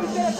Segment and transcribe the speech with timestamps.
[0.00, 0.38] Season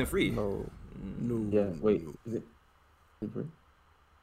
[0.00, 0.30] Season three.
[0.30, 1.50] No, no.
[1.50, 2.44] Yeah, wait, is it
[3.22, 3.50] season three?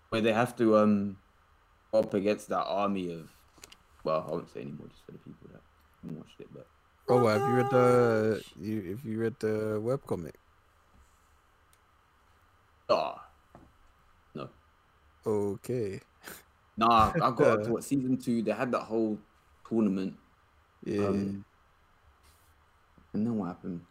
[0.09, 1.17] Where they have to um
[1.93, 3.29] up against that army of
[4.03, 5.61] well, I won't say anymore just for the people that
[6.01, 6.67] haven't watched it, but
[7.09, 10.35] Oh, have you read the you if you read the webcomic?
[12.89, 13.33] ah,
[14.35, 14.49] no,
[15.25, 15.99] Okay.
[16.77, 18.41] nah, I got up to what season two.
[18.41, 19.19] They had that whole
[19.67, 20.17] tournament,
[20.85, 21.03] Yeah.
[21.07, 21.45] um,
[23.13, 23.85] and then what happened?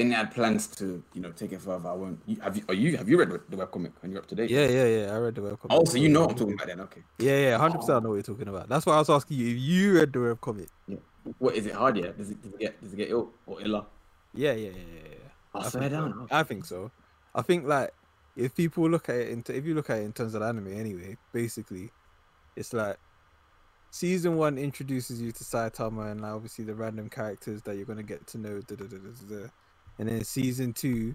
[0.00, 1.88] Then they had plans to, you know, take it further.
[1.88, 2.20] I won't.
[2.26, 2.64] You, have you?
[2.68, 2.96] Are you?
[2.96, 4.48] Have you read the webcomic and you're up to date?
[4.48, 5.14] yeah, yeah, yeah.
[5.14, 5.66] I read the webcomic.
[5.68, 6.80] Oh, so you know what I'm talking about then?
[6.80, 7.02] Okay.
[7.18, 7.96] Yeah, yeah, hundred percent.
[7.96, 8.68] I know what you're talking about.
[8.68, 10.68] That's why I was asking you if you read the webcomic.
[11.38, 11.98] What is it hard?
[11.98, 12.12] Yeah.
[12.16, 13.84] Does it, does it get does it get ill or iller?
[14.32, 15.08] Yeah, yeah, yeah, yeah.
[15.10, 15.60] yeah.
[15.60, 15.88] I swear so.
[15.90, 16.28] down.
[16.30, 16.90] I think so.
[17.34, 17.90] I think like
[18.36, 20.72] if people look at it into if you look at it in terms of anime
[20.72, 21.90] anyway, basically,
[22.56, 22.96] it's like
[23.90, 28.02] season one introduces you to Saitama and like, obviously the random characters that you're gonna
[28.02, 29.48] get to know, da, da, da.
[30.00, 31.14] And then season two,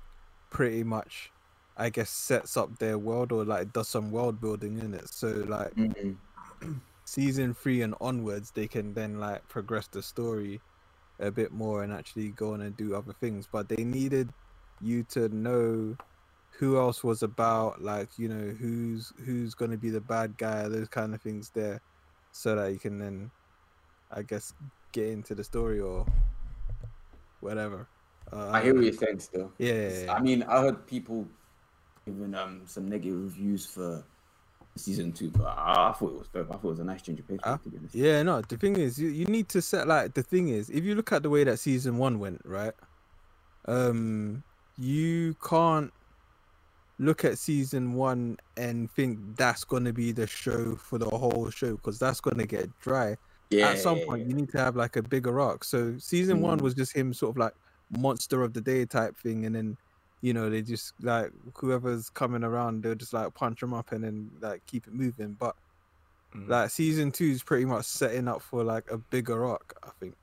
[0.52, 1.32] pretty much,
[1.76, 5.10] I guess sets up their world or like does some world building in it.
[5.10, 6.18] So like Mhm.
[7.06, 10.62] season three and onwards, they can then like progress the story
[11.20, 13.48] a bit more and actually go on and do other things.
[13.52, 14.30] But they needed
[14.80, 15.98] you to know
[16.60, 20.90] who else was about, like you know who's who's gonna be the bad guy, those
[20.90, 21.82] kind of things there,
[22.32, 23.32] so that you can then,
[24.12, 24.54] I guess,
[24.94, 26.06] get into the story or
[27.42, 27.90] whatever.
[28.32, 29.54] Uh, I hear what you're saying still.
[29.60, 30.14] Yeah, yeah, yeah.
[30.14, 31.28] I mean, I heard people
[32.06, 34.04] giving um some negative reviews for
[34.78, 36.50] season two, but I, I thought it was dope.
[36.50, 37.40] I thought it was a nice change of pace.
[37.44, 37.96] Honest.
[37.96, 40.84] Yeah, no, the thing is you, you need to set like the thing is if
[40.84, 42.74] you look at the way that season one went, right?
[43.68, 44.44] Um
[44.78, 45.92] you can't
[47.00, 51.72] look at season one and think that's gonna be the show for the whole show
[51.76, 53.16] because that's gonna get dry.
[53.50, 53.70] Yeah.
[53.70, 55.64] At some point you need to have like a bigger arc.
[55.64, 56.64] So season one Mm.
[56.64, 57.54] was just him sort of like
[57.90, 59.78] monster of the day type thing and then
[60.22, 64.04] you know they just like whoever's coming around they'll just like punch them up and
[64.04, 65.56] then like keep it moving but
[66.36, 66.50] Mm.
[66.50, 70.16] like season two is pretty much setting up for like a bigger arc, I think.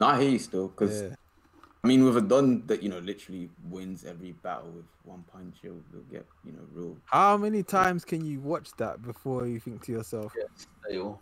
[0.00, 1.14] I hear you still, because Yeah.
[1.82, 5.56] I mean, with a Don that you know literally wins every battle with one punch,
[5.60, 6.96] he'll, he'll get you know real.
[7.06, 10.32] How many times can you watch that before you think to yourself,
[10.88, 11.12] yeah.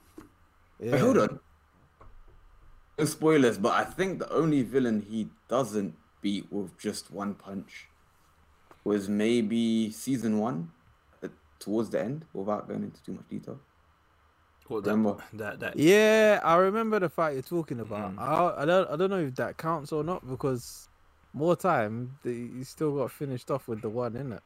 [0.79, 1.41] Wait, hold on.
[2.99, 7.87] No spoilers, but I think the only villain he doesn't beat with just one punch
[8.85, 10.71] was maybe season one,
[11.23, 13.59] uh, towards the end, without going into too much detail.
[14.69, 15.23] What, that, Remember?
[15.35, 18.15] that that Yeah, I remember the fight you're talking about.
[18.17, 18.21] Mm.
[18.21, 20.89] I, I don't I don't know if that counts or not because
[21.35, 24.39] more time the, you still got finished off with the one, in Is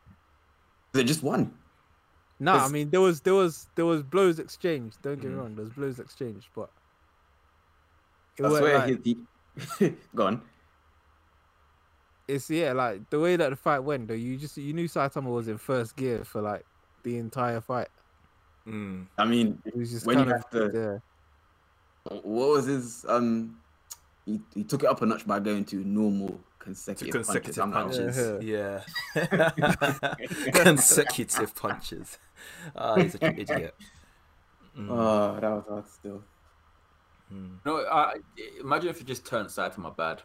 [0.95, 1.53] it just one?
[2.41, 5.01] No, I mean there was there was there was blows exchanged.
[5.03, 5.39] Don't get me Mm.
[5.39, 6.71] wrong, there was blows exchanged, but
[8.39, 9.17] it I weren't swear like- he,
[9.79, 9.95] he...
[10.15, 10.43] Go on.
[12.29, 15.33] it's yeah, like the way that the fight went though, you just you knew Saitama
[15.33, 16.65] was in first gear for like
[17.03, 17.89] the entire fight.
[18.67, 21.03] mm, I mean, It was just When you have to- there.
[22.05, 23.59] what was his um?
[24.25, 28.17] He, he took it up a notch by going to normal to consecutive, consecutive punches.
[28.17, 28.45] Punches.
[28.45, 28.81] Yeah.
[30.53, 32.19] consecutive punches.
[32.75, 33.75] Ah, he's a true idiot.
[34.77, 36.23] Mm, Oh, that was hard still.
[37.33, 37.59] Mm.
[37.65, 38.15] No, I,
[38.61, 40.23] imagine if you just turned Saitama bad.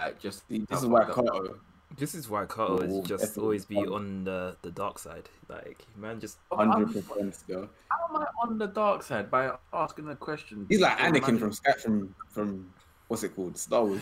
[0.00, 1.58] I just this is why fucked up- Kato,
[1.96, 3.42] This is why Carl Oh, is just definitely.
[3.42, 5.28] always be on the, the dark side.
[5.48, 7.36] Like man, just hundred percent.
[7.48, 10.66] How am I on the dark side by asking a question?
[10.68, 12.72] He's like Anakin imagine- from Sky from from
[13.08, 13.56] what's it called?
[13.56, 14.00] Star Wars.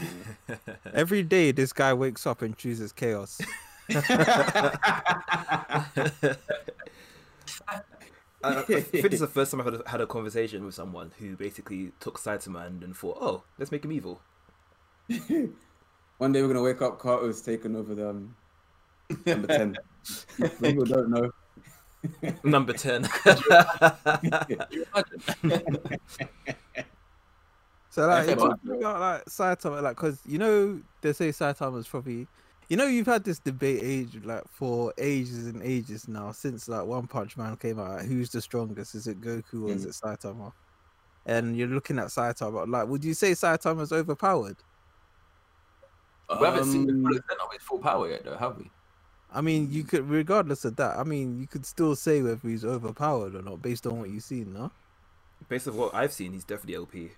[0.94, 3.38] Every day, this guy wakes up and chooses chaos.
[8.42, 8.48] know?
[8.58, 10.74] I, I think this is the first time I've had a, had a conversation with
[10.74, 14.20] someone who basically took Saitama and then thought, oh, let's make him evil.
[16.18, 16.98] One day we're gonna wake up.
[16.98, 18.36] Carter's taken over the um,
[19.26, 19.76] number ten.
[20.62, 21.30] People don't know.
[22.42, 23.08] Number 10.
[27.90, 31.86] So like, Yeah, talking about like Saitama, like, cause you know they say Saitama is
[31.86, 32.26] probably
[32.68, 36.86] You know, you've had this debate age like for ages and ages now since like
[36.86, 37.90] One Punch Man came out.
[37.98, 38.94] Like, who's the strongest?
[38.94, 39.88] Is it Goku or is Mm.
[39.88, 40.52] it Saitama?
[41.26, 42.66] And you're looking at Saitama.
[42.68, 44.56] Like, would you say Saitama's overpowered?
[46.40, 48.70] we haven't seen the Um, full extent of his full power yet, though, have we?
[49.30, 50.98] I mean, you could, regardless of that.
[50.98, 54.22] I mean, you could still say whether he's overpowered or not based on what you've
[54.24, 54.70] seen, no?
[55.48, 57.16] Based on what I've seen, he's definitely OP.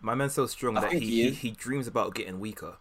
[0.00, 2.76] My man's so strong I that he, he he, he dreams about getting weaker.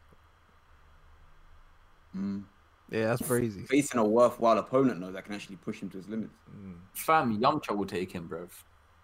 [2.15, 2.43] Mm.
[2.89, 3.61] Yeah, that's crazy.
[3.61, 6.33] Facing a worthwhile opponent though that can actually push him to his limits.
[6.53, 6.73] Mm.
[6.93, 8.47] Fam, Yamcha will take him, bro.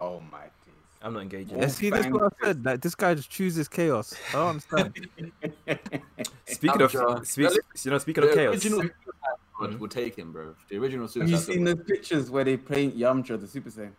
[0.01, 0.73] Oh my days.
[1.01, 1.57] I'm not engaging.
[1.57, 1.63] Yeah.
[1.63, 2.65] Yeah, see, that's what I said.
[2.65, 4.13] Like, this guy just chooses chaos.
[4.29, 5.07] I don't understand.
[6.47, 7.51] Speaking of, Yamcha- speak,
[7.85, 9.59] you know, speaking of chaos, original Super Saiyan Mhm.
[9.61, 10.55] would, would take him, bro.
[10.69, 13.47] The original Super Have you Saiyan seen would- those pictures where they paint Yamcha the
[13.47, 13.91] Super Saiyan?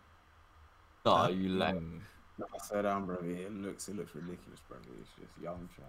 [1.05, 1.75] Nah, you like.
[1.75, 1.99] Mm.
[2.37, 3.17] No, I swear down, bro.
[3.23, 4.77] It looks it looks ridiculous, bro.
[5.01, 5.83] It's just Yamcha.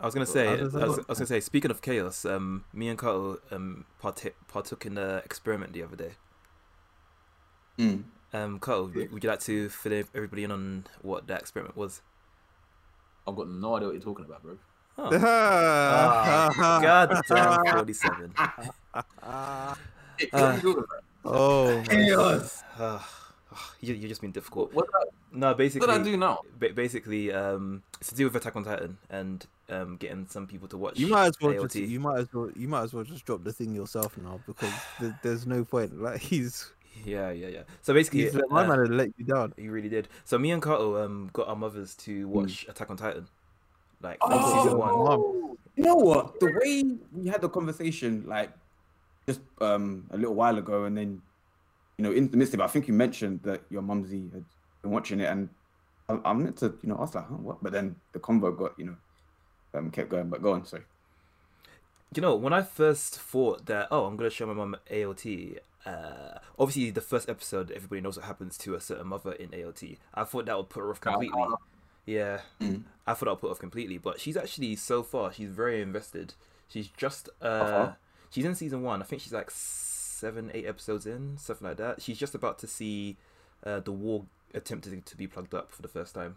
[0.00, 2.88] I was gonna say, I was, I was gonna say, speaking of chaos, um, me
[2.88, 6.12] and Carl um parta- partook in the experiment the other day.
[7.78, 8.04] Mm.
[8.32, 9.06] Um, Carl, Yeah.
[9.12, 12.02] would you like to fill everybody in on what that experiment was?
[13.26, 14.56] I've got no idea what you're talking about, bro.
[14.98, 15.10] Oh.
[16.82, 18.34] God damn, forty-seven.
[18.36, 18.54] Uh,
[20.30, 21.04] what are you talking about?
[21.24, 22.64] oh, my Chaos.
[23.80, 24.72] you you just been difficult.
[24.72, 26.40] What, what, No, what basically, did I do now?
[26.58, 30.66] ba- basically, um, it's to do with Attack on Titan and um getting some people
[30.68, 30.98] to watch.
[30.98, 33.44] You might as well just you might as well you might as well just drop
[33.44, 35.92] the thing yourself now because th- there's no point.
[36.00, 36.72] Like he's,
[37.04, 37.62] Yeah, yeah, yeah.
[37.82, 39.52] So basically, he's my uh, man had let you down.
[39.56, 40.08] He really did.
[40.24, 43.26] So me and Kato um got our mothers to watch Attack on Titan,
[44.02, 44.62] like Oh.
[44.64, 44.90] season one.
[44.92, 45.56] Mom.
[45.76, 46.38] You know what?
[46.40, 48.50] The way we had the conversation, like
[49.26, 51.22] just um a little while ago, and then
[52.00, 54.44] you know, in the midst of it, I think you mentioned that your mumsy had
[54.80, 55.50] been watching it, and
[56.08, 57.62] I, I meant to, you know, I was like, huh, what?
[57.62, 58.96] But then the convo got, you know,
[59.74, 60.30] um, kept going.
[60.30, 60.84] But go on, sorry.
[62.14, 65.58] You know, when I first thought that, oh, I'm gonna show my mum AOT.
[65.84, 69.98] Uh, obviously, the first episode, everybody knows what happens to a certain mother in AOT.
[70.14, 71.42] I thought that would put her off completely.
[72.06, 72.84] Yeah, Mm.
[73.06, 73.98] I thought I'd put her off completely.
[73.98, 76.32] But she's actually so far, she's very invested.
[76.68, 77.92] She's just uh, Uh-huh.
[78.30, 79.02] she's in season one.
[79.02, 79.50] I think she's like
[80.20, 82.02] seven, eight episodes in, something like that.
[82.02, 83.16] She's just about to see
[83.64, 86.36] uh, the wall attempted to be plugged up for the first time.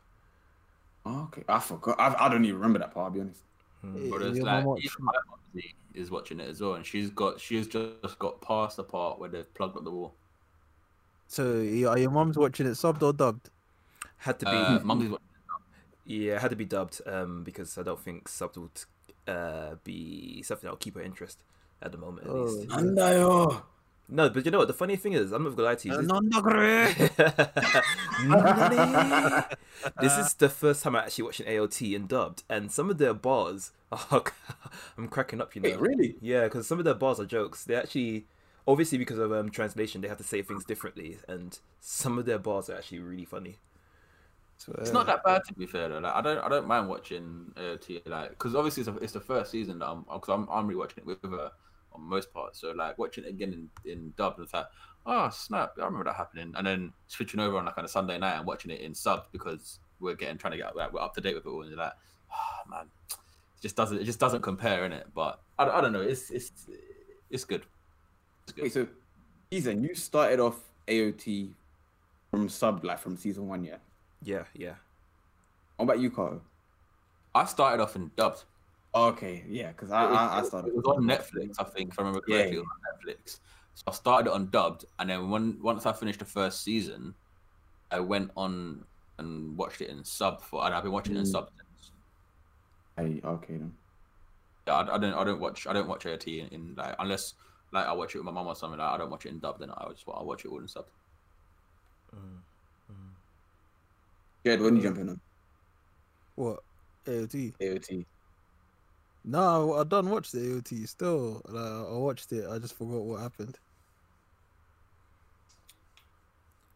[1.06, 2.00] Oh, okay, I forgot.
[2.00, 3.06] I, I don't even remember that part.
[3.06, 3.42] I'll be honest.
[3.82, 4.10] Hmm.
[4.10, 7.68] But it's like, mum my mumsy is watching it as well, and she's got she's
[7.68, 10.14] just got past the part where they've plugged up the wall.
[11.28, 11.44] So
[11.90, 13.50] are your mom's watching it subbed or dubbed?
[14.18, 15.28] Had to be Uh, mumsy's watching.
[16.06, 20.42] Yeah, it had to be dubbed um, because I don't think subbed would uh, be
[20.44, 21.44] something that will keep her interest
[21.82, 22.68] at the moment, at least.
[22.72, 23.64] Oh.
[24.10, 24.16] Andayo.
[24.16, 24.68] No, but you know what?
[24.68, 25.96] The funny thing is, I'm not gonna lie to you.
[30.00, 32.98] This, this is the first time I'm actually watching AOT in dubbed, and some of
[32.98, 34.24] their bars, oh,
[34.98, 35.56] I'm cracking up.
[35.56, 36.16] You know, Wait, really?
[36.22, 37.64] Yeah, because some of their bars are jokes.
[37.64, 38.26] They actually,
[38.68, 42.40] obviously, because of um, translation, they have to say things differently, and some of their
[42.40, 43.58] bars are actually really funny.
[44.78, 46.00] It's not that bad to be fair though.
[46.00, 49.20] Like I don't I don't mind watching AOT like because obviously it's, a, it's the
[49.20, 51.52] first season that I'm because I'm I'm rewatching it with her
[51.94, 52.60] on most parts.
[52.60, 54.68] So like watching it again in in dub, it's like
[55.06, 58.18] oh snap, I remember that happening, and then switching over on like on a Sunday
[58.18, 61.14] night and watching it in sub because we're getting trying to get like we're up
[61.16, 61.94] to date with it all, and you're like
[62.32, 65.08] oh man, it just doesn't it just doesn't compare in it.
[65.14, 66.52] But I, I don't know, it's it's
[67.30, 67.66] it's good.
[68.44, 68.64] It's good.
[68.64, 68.88] Wait, so
[69.52, 71.52] season you started off AOT
[72.32, 73.78] from sub like from season one, yeah.
[74.24, 74.76] Yeah, yeah.
[75.78, 76.42] What about you, Carl?
[77.36, 78.44] I started off in dubbed.
[78.96, 80.68] Okay, yeah, because I, I I started.
[80.70, 82.58] It was on Netflix, I think, if I remember correctly.
[82.58, 83.40] It was on Netflix.
[83.74, 87.16] So I started it on dubbed, and then when once I finished the first season,
[87.90, 88.84] I went on
[89.18, 91.32] and watched it in sub for, and I've been watching it in Mm.
[91.32, 91.92] sub since.
[92.98, 93.74] Hey, okay then.
[94.68, 97.34] Yeah, I, I don't, I don't watch, I don't watch AOT in, in like unless
[97.72, 98.80] like I watch it with my mum or something.
[98.80, 99.60] Like, I don't watch it in dub.
[99.60, 100.86] Then I just, I watch it all in sub.
[102.16, 102.38] Mm,
[102.92, 103.10] mm.
[104.46, 105.22] Jed, when you uh, jump in on
[106.36, 106.60] What?
[107.08, 107.54] AOT?
[107.60, 108.06] AOT?
[109.26, 111.42] No, I done watch the AOT still.
[111.50, 112.46] Uh, I watched it.
[112.50, 113.58] I just forgot what happened.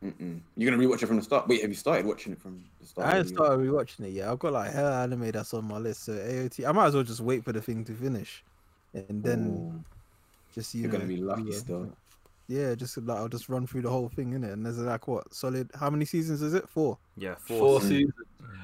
[0.04, 0.42] Mm-mm.
[0.56, 1.48] You're gonna rewatch it from the start.
[1.48, 3.08] Wait, have you started watching it from the start?
[3.08, 4.30] I haven't started rewatching it yet.
[4.30, 6.04] I've got like hell anime that's on my list.
[6.04, 8.44] So AOT, I might as well just wait for the thing to finish,
[8.94, 9.84] and then Ooh,
[10.54, 11.92] just you you're know, gonna be lucky still.
[12.50, 15.08] Yeah, just like I'll just run through the whole thing in it, and there's like
[15.08, 15.70] what solid?
[15.78, 16.68] How many seasons is it?
[16.70, 16.98] Four.
[17.18, 17.60] Yeah, four.
[17.60, 18.14] Four seasons.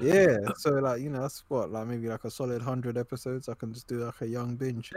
[0.00, 3.48] Yeah, so like you know that's what like maybe like a solid hundred episodes.
[3.48, 4.90] I can just do like a young binge.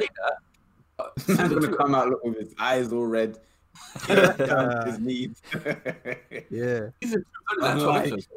[1.25, 3.38] He's gonna come out look, with his eyes all red.
[4.08, 5.41] down to his knees.
[6.50, 8.27] Yeah, Season two was only like 12 like- episodes.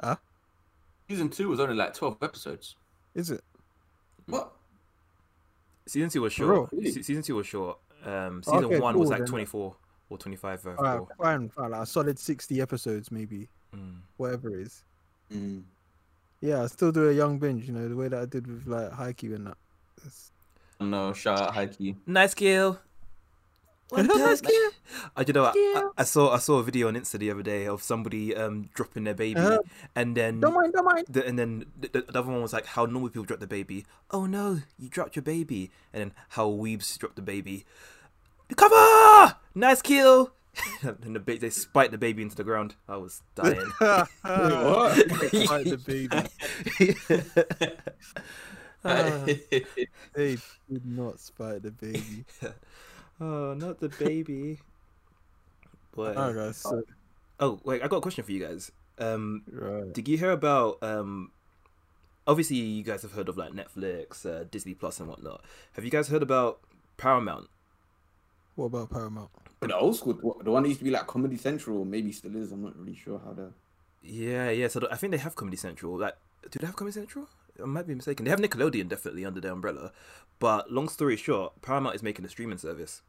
[0.00, 0.16] Huh?
[1.08, 2.76] Season two was only like twelve episodes.
[3.14, 3.40] is it?
[4.26, 4.52] what?
[5.86, 6.68] Season two was For real?
[6.68, 6.84] short.
[6.84, 7.78] Se- season two was short.
[8.06, 9.26] Um, season Okay, one was like then.
[9.28, 9.74] 24
[10.10, 10.66] or 25.
[10.66, 11.08] Uh, Alright, four.
[11.18, 11.70] fine, fine.
[11.72, 13.96] Like a solid sixty episodes, maybe Mm.
[14.16, 14.84] whatever it is.
[15.32, 15.62] Mm.
[16.40, 17.66] Yeah, I still do a young binge.
[17.66, 19.56] You know the way that I did with like Haikyuu and that.
[19.98, 20.30] It's-
[20.80, 21.96] No, shout out Hikey.
[22.06, 22.78] Nice kill.
[23.90, 24.52] One Nice touch.
[25.16, 27.42] Uh, you know, I, I, I saw I saw a video on Insta the other
[27.42, 29.58] day of somebody um dropping their baby, Uh,
[29.94, 31.06] and then Don't mind, don't mind.
[31.08, 33.46] the, and then the, the, the other one was like how normal people drop the
[33.46, 33.86] baby.
[34.10, 37.64] Oh no, you dropped your baby, and then how weebs drop the baby.
[38.54, 40.32] Cover, nice kill.
[40.82, 42.76] and the ba- they spiked the baby into the ground.
[42.88, 43.56] I was dying.
[43.78, 44.10] what?
[44.22, 47.26] Fight the baby.
[48.84, 49.24] Ah.
[50.14, 50.36] They
[50.70, 52.24] did not spite the baby.
[53.20, 54.60] oh, not the baby.
[55.94, 56.82] But Oh, guys, so,
[57.40, 58.70] oh wait, I got a question for you guys.
[58.98, 59.92] Um, right.
[59.92, 61.32] Did you hear about um
[62.26, 65.42] obviously you guys have heard of like Netflix, uh, Disney Plus and whatnot.
[65.72, 66.60] Have you guys heard about
[66.96, 67.48] Paramount?
[68.56, 69.30] What about Paramount?
[69.60, 72.52] The old school, the one that used to be like Comedy Central, maybe still is.
[72.52, 73.52] I'm not really sure how to.
[74.02, 74.68] Yeah, yeah.
[74.68, 75.96] So I think they have Comedy Central.
[75.98, 76.16] Like,
[76.50, 77.28] do they have Comedy Central?
[77.62, 78.24] I might be mistaken.
[78.24, 79.92] They have Nickelodeon definitely under their umbrella.
[80.38, 83.02] But long story short, Paramount is making a streaming service.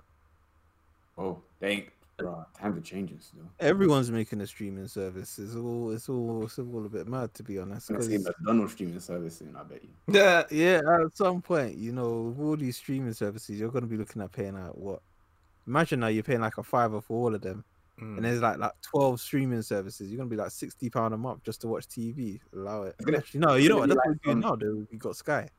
[1.18, 1.88] Oh, dang.
[2.18, 3.44] Bro, time to change it still.
[3.60, 5.38] Everyone's making a streaming service.
[5.38, 7.90] It's all, it's all, it's all a bit mad to be honest.
[7.92, 9.90] I'm gonna 'cause- see McDonald's streaming service soon, I bet you.
[10.16, 10.82] Yeah, yeah.
[11.06, 14.32] At some point, you know, with all these streaming services, you're gonna be looking at
[14.32, 15.02] paying out what?
[15.68, 17.64] Imagine now you're paying like a fiver for all of them,
[18.00, 18.18] Mm.
[18.18, 20.10] and there's like like twelve streaming services.
[20.10, 22.40] You're gonna be like sixty pound a month just to watch TV.
[22.54, 22.96] Allow it.
[23.04, 23.90] Gonna- Actually, no, you know what?
[23.90, 24.56] That's what you like, do now.
[24.56, 25.50] Though you got Sky.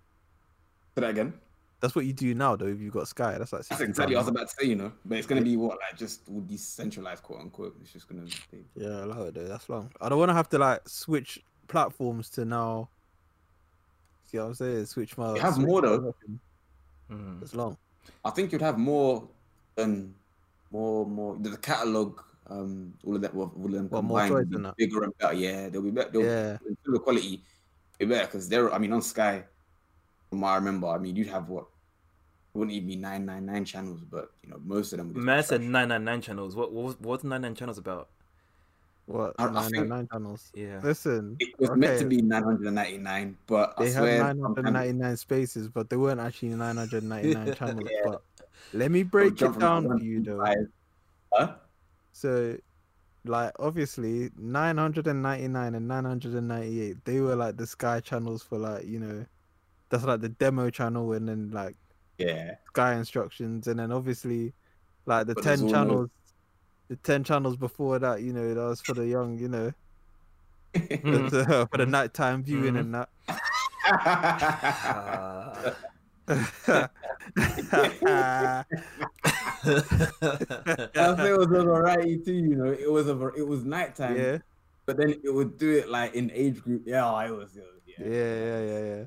[0.94, 1.32] Say that again.
[1.80, 2.66] That's what you do now, though.
[2.66, 3.66] If you've got Sky, that's like.
[3.66, 4.92] That's exactly what I was about to say, you know.
[5.04, 7.76] But it's gonna be what, like just all decentralized, quote unquote.
[7.82, 8.22] It's just gonna.
[8.52, 8.64] Be...
[8.76, 9.46] Yeah, allow it though.
[9.48, 9.90] That's long.
[10.00, 12.88] I don't want to have to like switch platforms to now.
[14.26, 14.86] See what I'm saying?
[14.86, 15.34] Switch my.
[15.34, 15.98] You have more, though.
[15.98, 16.40] weapon.
[17.10, 17.42] Mm.
[17.42, 17.76] It's long.
[18.24, 19.26] I think you'd have more
[19.78, 20.14] than
[20.70, 21.36] more, more.
[21.40, 22.20] The catalog,
[22.50, 24.76] um, all of that, all of them What, more combined, choice be than that?
[24.76, 25.34] bigger and better.
[25.34, 26.10] Yeah, they'll be better.
[26.10, 26.58] They'll, Yeah.
[26.66, 27.42] in terms of quality,
[27.98, 28.72] be better because they're.
[28.72, 29.44] I mean, on Sky,
[30.28, 31.66] from what I remember, I mean, you'd have what.
[32.54, 35.08] Wouldn't even be nine nine nine channels, but you know, most of them.
[35.08, 35.70] would be Man said trash.
[35.70, 36.56] 999 channels.
[36.56, 38.08] What what was what's 99 channels about?
[39.06, 39.34] What?
[39.38, 40.50] I- I Nine think- nine channels.
[40.54, 40.80] Yeah.
[40.82, 45.96] Listen, It was meant to be 999, but I They had 999 spaces, but they
[45.96, 47.88] weren't actually 999 channels.
[47.90, 48.00] Yeah.
[48.04, 48.22] But
[48.72, 50.44] let me break it down for you though.
[51.34, 51.54] Huh?
[52.12, 52.56] So,
[53.24, 59.24] like, obviously, 999 and 998, they were like the Sky channels for like, you know,
[59.90, 61.76] that's like the demo channel, and then like
[62.18, 62.56] Yeah.
[62.68, 64.52] Sky instructions, and then obviously,
[65.06, 66.10] like the But 10 all no- channels,
[66.88, 69.72] the 10 channels before that, you know, that was for the young, you know,
[70.74, 71.30] Mhm.
[71.70, 73.08] for the nighttime viewing and that.
[73.90, 75.74] Ah.
[76.28, 76.88] I
[81.14, 82.70] think it was a variety too, you know.
[82.70, 84.38] It was a var- it was nighttime, yeah.
[84.86, 86.82] but then it would do it like in age group.
[86.86, 88.14] Yeah, I was, it was yeah, yeah.
[88.14, 89.04] yeah, yeah, yeah.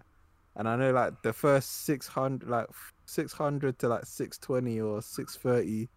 [0.55, 2.67] And I know like the first six hundred, like
[3.05, 5.87] six hundred to like six twenty or six thirty,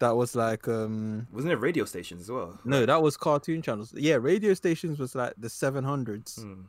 [0.00, 2.58] that was like um Wasn't it radio stations as well?
[2.64, 3.94] no, that was cartoon channels.
[3.96, 6.64] Yeah, radio stations was like the seven hundreds, Mm.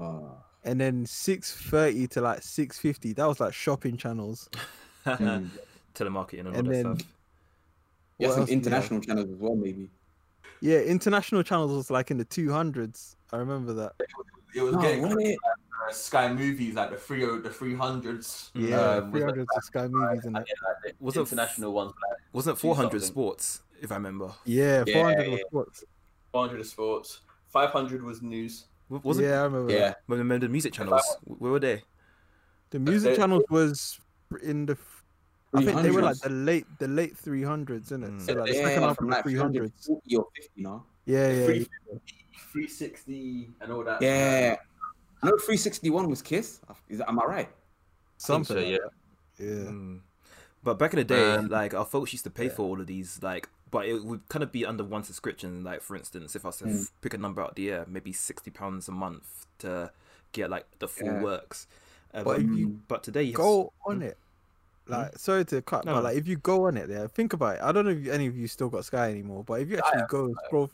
[0.00, 0.36] Oh.
[0.64, 4.48] And then six thirty to like six fifty, that was like shopping channels.
[5.06, 5.48] Mm.
[5.94, 7.08] Telemarketing and all And that then- stuff.
[8.18, 8.64] Yeah, some else do you have?
[8.66, 9.88] international channels as well, maybe.
[10.60, 13.16] Yeah, international channels was like in the two hundreds.
[13.32, 13.92] I remember that.
[14.54, 15.38] It was No, getting wasn't it?
[15.88, 18.50] uh, Sky Movies like the three the three hundreds.
[18.54, 20.46] Yeah, um, three was hundreds Sky movies and that.
[20.84, 24.32] the Was it- international ones like Wasn't 400 sports, if I remember?
[24.44, 25.46] Yeah, Yeah, four hundred was yeah.
[25.48, 25.84] sports.
[26.32, 28.66] 400 sports, 500 was news.
[28.90, 29.72] W- Wasn't yeah, I remember.
[29.72, 29.78] Yeah.
[29.78, 29.96] that.
[30.08, 31.02] Remember the music channels?
[31.24, 31.82] Where were they?
[32.70, 34.00] The music they- channels was
[34.42, 34.76] in the.
[35.54, 38.10] I think they were like the late, the late three hundreds, isn't it?
[38.10, 38.20] Mm.
[38.20, 39.86] So like the yeah, second half of from the like three hundreds.
[39.86, 40.84] 340 or 50, no?
[41.06, 41.98] Yeah, yeah, Free- yeah.
[42.52, 44.02] 360 and all that.
[44.02, 44.56] Yeah.
[45.22, 46.60] I know 361 was Kiss.
[46.88, 47.48] Is that, am I right?
[48.18, 48.56] something.
[48.56, 48.76] so, yeah.
[49.38, 49.70] Yeah.
[49.70, 50.00] Mm.
[50.62, 52.52] But back in the day, Um, like our folks used to pay yeah.
[52.52, 55.64] for all of these, like, but it would kind of be under one subscription.
[55.64, 56.82] Like, for instance, if I was to Mm.
[56.82, 59.90] f- pick a number out of the air, maybe sixty pounds a month to
[60.32, 61.22] get like the full Yeah.
[61.22, 61.66] works.
[62.14, 64.16] Uh, But but, if you but today you Go s- on it.
[64.86, 66.04] Like, sorry to cut, No, but no.
[66.04, 67.62] like, if you go on it, yeah, think about it.
[67.62, 70.04] I don't know if any of you still got Sky anymore, but if you actually
[70.08, 70.70] go and scroll,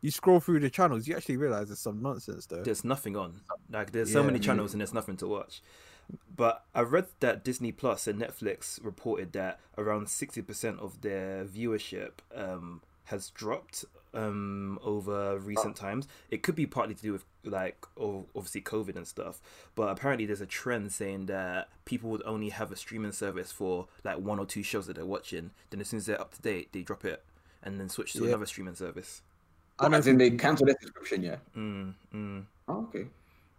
[0.00, 2.62] you scroll through the channels, you actually realize there's some nonsense though.
[2.62, 3.40] there's nothing on.
[3.68, 5.60] Like there's so many channels and there's nothing to watch.
[6.34, 11.44] But I read that Disney Plus and Netflix reported that around sixty percent of their
[11.44, 16.06] viewership um, has dropped um over recent times.
[16.30, 19.40] It could be partly to do with like obviously COVID and stuff,
[19.74, 23.88] but apparently there's a trend saying that people would only have a streaming service for
[24.04, 25.50] like one or two shows that they're watching.
[25.70, 27.22] Then as soon as they're up to date, they drop it
[27.62, 28.28] and then switch to Yeah.
[28.28, 29.22] another streaming service.
[29.80, 31.36] As in they cancel their subscription, yeah.
[31.56, 32.44] Mm, mm.
[32.68, 33.06] Oh, okay.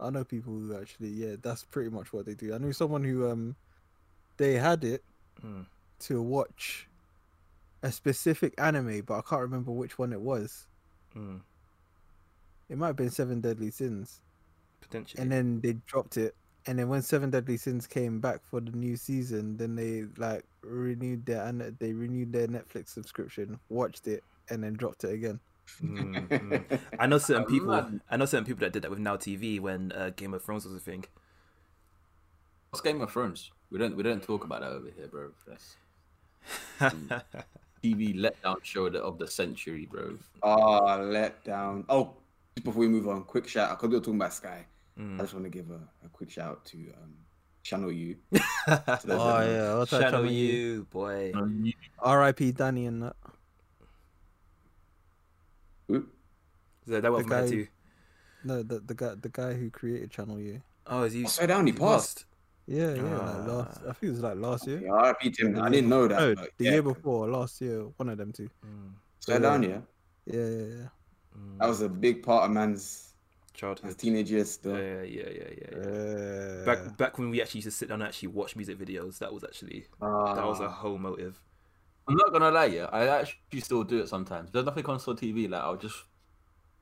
[0.04, 2.54] I know people who actually, yeah, that's pretty much what they do.
[2.54, 3.56] I knew someone who um
[4.38, 5.04] they had it
[5.44, 5.66] Mm.
[6.00, 6.88] to watch
[7.82, 10.68] a specific anime, but I can't remember which one it was.
[11.16, 11.42] Mm.
[12.70, 14.22] It might have been Seven Deadly Sins.
[14.82, 15.22] Potentially.
[15.22, 16.36] And then they dropped it.
[16.66, 20.46] And then when Seven Deadly Sins came back for the new season, then they like
[20.62, 25.40] renewed their and they renewed their Netflix subscription, watched it, and then dropped it again.
[25.84, 26.80] Mm, mm.
[27.00, 27.68] I know certain I'm people.
[27.68, 28.00] mad.
[28.10, 30.66] I know certain people that did that with Now TV when uh, Game of Thrones
[30.66, 31.06] was a thing.
[32.70, 33.52] What's Game of Thrones?
[33.72, 35.32] We don't we don't talk about that over here, bro.
[35.48, 35.76] That's
[37.84, 40.18] TV letdown show of the- century, bro.
[40.42, 41.86] Oh, let down.
[41.90, 42.14] Oh,
[42.56, 44.66] just before we move on, quick shout out because we were talking about Sky.
[45.00, 45.16] Mm.
[45.20, 47.14] I just want to give a, a quick shout out to um,
[47.64, 48.16] Channel U.
[48.66, 50.54] To Oh yeah, what's that Shadow channel you?
[50.54, 51.34] you, boy.
[52.00, 52.52] R.I.P.
[52.54, 53.16] Danny and that.
[55.92, 56.14] Oop.
[56.88, 57.70] So that was The mad guy-
[58.44, 60.62] No, the the guy the guy who created Channel U.
[60.88, 61.24] Oh, is he?
[61.24, 62.26] Upside down, he he passed.
[62.66, 63.82] Yeah, yeah, like last.
[63.86, 63.90] Ah.
[63.90, 64.82] I think it was like last year.
[64.82, 65.54] Yeah, RIP Tim.
[65.54, 66.20] The I didn't know that.
[66.20, 68.50] No, but the yeah, year before, last year, one of them two.
[68.66, 69.80] Mm, Upside down, yeah.
[70.26, 70.88] Yeah, yeah, yeah.
[71.38, 71.60] mm.
[71.60, 73.14] That was a big part of man's, man's
[73.54, 73.98] childhood.
[73.98, 74.60] teenage years.
[74.64, 74.78] Yeah, Still.
[74.78, 75.68] yeah, yeah, yeah, yeah.
[75.72, 76.62] yeah.
[76.62, 79.20] Uh, Back back when we actually used to sit down and actually watch music videos,
[79.20, 81.42] that was actually that was a whole motive.
[82.08, 82.86] I'm not gonna lie, yeah.
[82.92, 84.52] I actually still do it sometimes.
[84.52, 85.50] There's nothing on Soul TV.
[85.50, 86.04] Like I'll just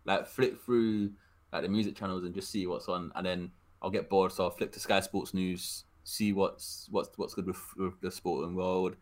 [0.06, 1.12] like flick through
[1.54, 3.52] like the music channels and just see what's on, and then
[3.82, 7.48] I'll get bored, so I'll flick to Sky Sports News, see what's what's what's good
[7.48, 8.96] with, with the sporting world.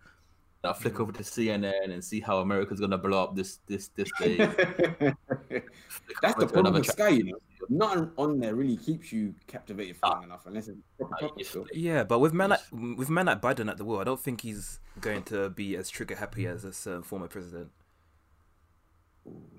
[0.61, 1.03] And I'll flick mm-hmm.
[1.03, 4.37] over to CNN and see how America's gonna blow up this this this day.
[4.37, 7.37] That's the to problem another with Sky, you know.
[7.69, 10.25] Nothing on there really keeps you captivated for long ah.
[10.25, 11.67] enough, unless it's proper, Like, proper it's- stuff.
[11.73, 14.41] Yeah, but with man like with man like Biden at the wheel, I don't think
[14.41, 17.71] he's going to be as trigger happy as a uh, um, former president.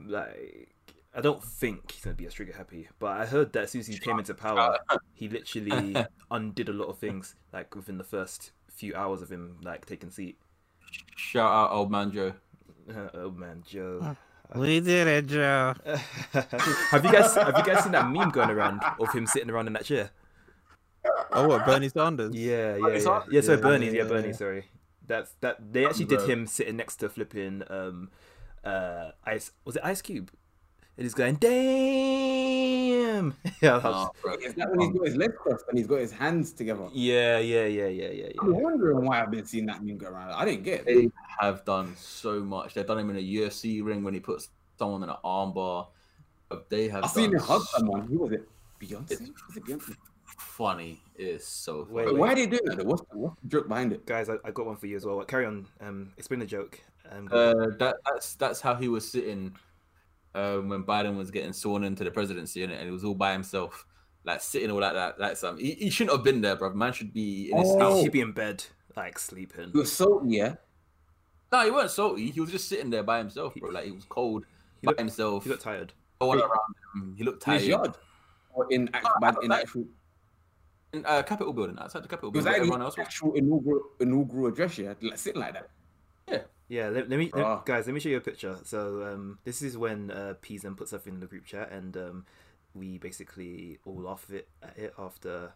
[0.04, 0.74] Like,
[1.14, 2.88] I don't think he's going to be as trigger happy.
[2.98, 4.78] But I heard that as soon as he came into power,
[5.14, 5.96] he literally
[6.30, 7.34] undid a lot of things.
[7.52, 10.38] Like within the first few hours of him like taking seat.
[11.16, 12.34] Shout out old man Joe.
[13.14, 14.16] Old man, Joe.
[14.56, 15.74] we did it, Joe.
[16.32, 19.68] have you guys have you guys seen that meme going around of him sitting around
[19.68, 20.10] in that chair?
[21.32, 22.34] Oh, what Bernie Sanders?
[22.34, 22.98] Yeah, yeah, yeah.
[22.98, 23.28] Sanders?
[23.30, 23.86] Yeah, sorry, Yeah, Bernie.
[23.86, 24.28] yeah, Yeah, yeah, Bernie.
[24.28, 24.34] yeah.
[24.34, 24.64] Sorry,
[25.06, 25.72] that's that.
[25.72, 26.26] They actually did Bro.
[26.26, 28.10] him sitting next to flipping um,
[28.64, 29.52] uh, Ice.
[29.64, 30.32] Was it Ice Cube?
[31.00, 33.34] And he's going, damn.
[33.62, 34.32] yeah, that was- Nah.
[34.46, 36.88] Is that when he's got his legs crossed and he's got his hands together?
[36.92, 40.32] yeah, yeah, yeah, yeah, yeah, I'm wondering why I've been seeing that meme go around.
[40.32, 40.84] I didn't get it.
[40.84, 41.10] They
[41.40, 42.74] have done so much.
[42.74, 45.86] They've done him in a UFC ring when he puts someone in an armbar.
[46.68, 47.04] They have.
[47.04, 48.02] I've seen done him hug someone.
[48.06, 48.46] Who was it?
[48.78, 49.12] Beyonce?
[49.12, 49.96] It's- Was it Beyonce?
[50.26, 51.00] funny.
[51.16, 51.94] It's so funny.
[51.96, 52.76] Wait, But why are they doing that?
[52.76, 52.84] though?
[52.84, 54.04] What's what's the joke behind it?
[54.04, 55.18] Guys, I, I got one for you as well.
[55.24, 55.64] Carry on.
[55.80, 56.78] Um, explain the joke.
[57.10, 59.54] Um, Uh, that that's that's how he was sitting
[60.34, 62.76] um, when Biden was getting sworn into the presidency, innit?
[62.78, 63.86] and he was all by himself,
[64.24, 65.18] like sitting all like that.
[65.20, 66.72] Like some, he, he shouldn't have been there, bro.
[66.74, 67.78] Man should be in his Oh.
[67.78, 67.96] house.
[67.98, 68.64] he should be in bed,
[68.96, 69.70] like sleeping.
[69.72, 70.54] He was salty, yeah?
[71.52, 72.30] No, he wasn't salty.
[72.30, 73.70] He was just sitting there by himself, bro.
[73.70, 74.46] Like he was cold
[74.80, 75.44] He by looked, himself.
[75.44, 75.92] he looked tired.
[76.20, 76.50] No one around
[76.94, 77.14] him.
[77.16, 77.70] He looked In his tired.
[77.70, 77.96] yard?
[78.52, 79.62] Or in, act, Oh, in outside.
[79.62, 79.84] actual...
[80.92, 82.52] In uh, Capitol building, outside the Capitol It was building.
[82.52, 83.06] like where everyone else was.
[83.06, 84.94] actual inaugural, inaugural address, yeah?
[85.00, 85.70] Like, sitting like that.
[86.28, 87.62] Yeah, let, let me let- Ah.
[87.64, 87.86] guys.
[87.86, 88.56] Let me show you a picture.
[88.64, 92.26] So um, this is when uh, Peasen put something in the group chat, and um,
[92.74, 95.52] we basically all laugh it, at it after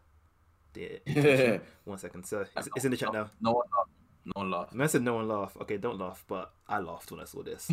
[0.72, 1.60] the.
[1.84, 2.24] One second.
[2.24, 3.30] So it's, it's in the chat now.
[3.40, 3.90] No one laughed.
[4.26, 4.74] No one laughed.
[4.74, 5.56] Man said no one laughed.
[5.58, 7.70] Okay, don't laugh, but I laughed when I saw this.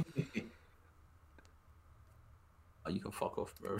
[2.86, 3.78] Oh, you can fuck off, bro.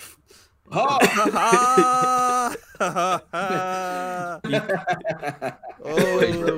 [0.72, 0.98] oh,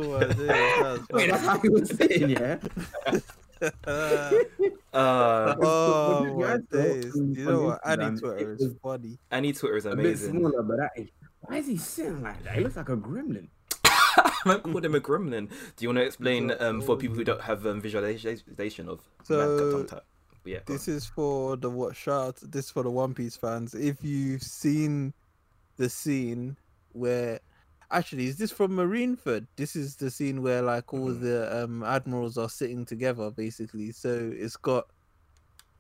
[0.07, 2.57] my days, that's Wait, that's how he was sitting, yeah?
[3.59, 4.41] funny.
[4.93, 7.15] Uh, oh What my you days!
[7.15, 7.79] You know what?
[7.85, 8.19] on Annie Instagram?
[8.19, 9.17] Twitter It is was funny.
[9.31, 10.39] any Twitter is A bit amazing.
[10.39, 11.09] smaller, but that is...
[11.41, 12.55] Why is he sitting like that?
[12.55, 13.47] He looks like a gremlin.
[13.85, 15.49] I called him a gremlin.
[15.49, 19.37] Do you want to explain um, for people who don't have um, visualization of So,
[19.37, 20.05] man tongue tap?
[20.45, 23.35] Yeah, go This is for the what shout out this is for the One Piece
[23.35, 23.73] fans.
[23.73, 25.13] If you've seen
[25.77, 26.57] the scene
[26.93, 27.39] where
[27.91, 29.47] actually is this from Marineford?
[29.55, 31.21] This is the scene where like all Mhm.
[31.21, 33.91] the um admirals are sitting together basically.
[33.91, 34.87] So it's got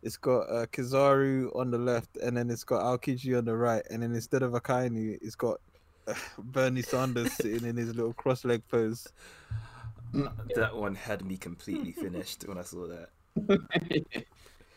[0.01, 3.83] it's got uh, Kizaru on the left and then it's got Aokiji on the right
[3.89, 5.59] and then instead of Akainu it's got
[6.37, 9.07] Bernie Sanders sitting in his little cross leg pose.
[10.55, 13.09] that one had me completely finished when I saw that.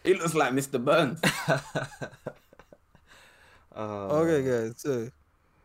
[0.05, 0.79] He looks like Mr.
[0.83, 1.20] Burns.
[3.77, 4.75] Uh, Okay, guys.
[4.79, 5.11] So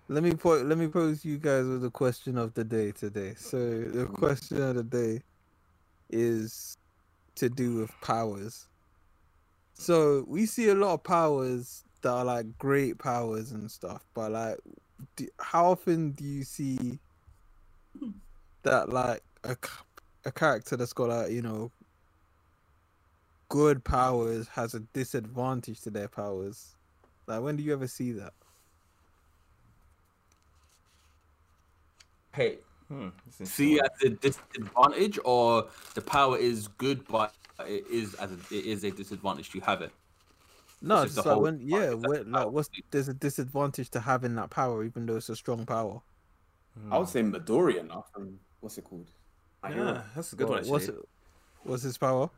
[0.10, 0.32] let me.
[0.43, 3.34] Let me pose you guys with the question of the day today.
[3.36, 5.21] So the question of the day
[6.10, 6.78] is
[7.36, 8.67] to do with powers.
[9.74, 14.32] So we see a lot of powers that are like great powers and stuff, but
[14.32, 14.58] like,
[15.15, 17.00] do, how often do you see
[18.63, 19.56] that like a
[20.26, 21.71] a character that's got like you know
[23.50, 26.76] good powers has a disadvantage to their powers?
[27.27, 28.34] Like, when do you ever see that?
[32.34, 33.10] Hey, hmm,
[33.43, 37.34] see interesting as a disadvantage, or the power is good, but
[37.67, 39.91] it is as a, it is a disadvantage to have it.
[40.81, 43.89] No, It's it's just like when yeah, point, when, like like what's there's a disadvantage
[43.91, 46.01] to having that power, even though it's a strong power.
[46.75, 46.93] one.
[46.93, 49.10] I would say Midoriya now from what's it called?
[49.62, 49.75] My Hmm.
[49.75, 49.93] Hero.
[49.93, 50.95] Yeah, that's a good What- one what's it,
[51.63, 52.29] what's his power?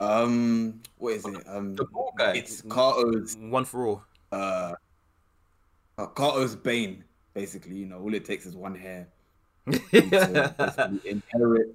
[0.00, 1.44] Um, what is it?
[1.46, 2.32] Um, The ball guy.
[2.32, 4.04] it's Kato's One for all.
[4.32, 4.74] uh,
[5.98, 7.04] uh, Kato's bane.
[7.34, 9.08] Basically, you know, all it takes is one hair
[9.70, 11.68] to inherit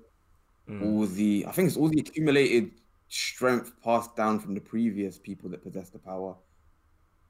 [0.69, 0.81] Mm.
[0.81, 1.45] all the.
[1.45, 2.71] I think it's all the accumulated
[3.09, 6.35] strength passed down from the previous people that possessed the power.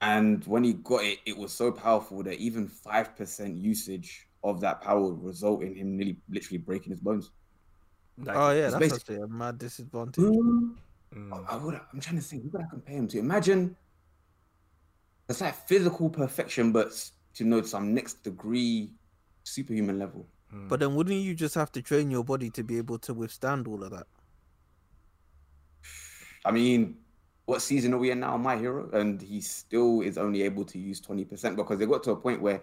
[0.01, 4.61] And when he got it, it was so powerful that even five percent usage of
[4.61, 7.31] that power would result in him nearly, literally breaking his bones.
[8.17, 10.23] Like, Oh yeah, that's basi- actually a mad disadvantage.
[10.23, 10.75] mm.
[11.47, 11.79] I would.
[11.93, 12.43] I'm trying to think.
[12.43, 13.19] Who would I compare him to?
[13.19, 13.75] Imagine
[15.29, 18.91] it's like physical perfection, but s- to know some next degree
[19.43, 20.27] superhuman level.
[20.53, 20.69] Mm.
[20.69, 23.67] But then, wouldn't you just have to train your body to be able to withstand
[23.67, 24.07] all of that?
[26.45, 26.97] I mean,
[27.45, 28.37] what season are we in now?
[28.37, 32.03] My hero, and he still is only able to use twenty percent because they got
[32.03, 32.61] to a point where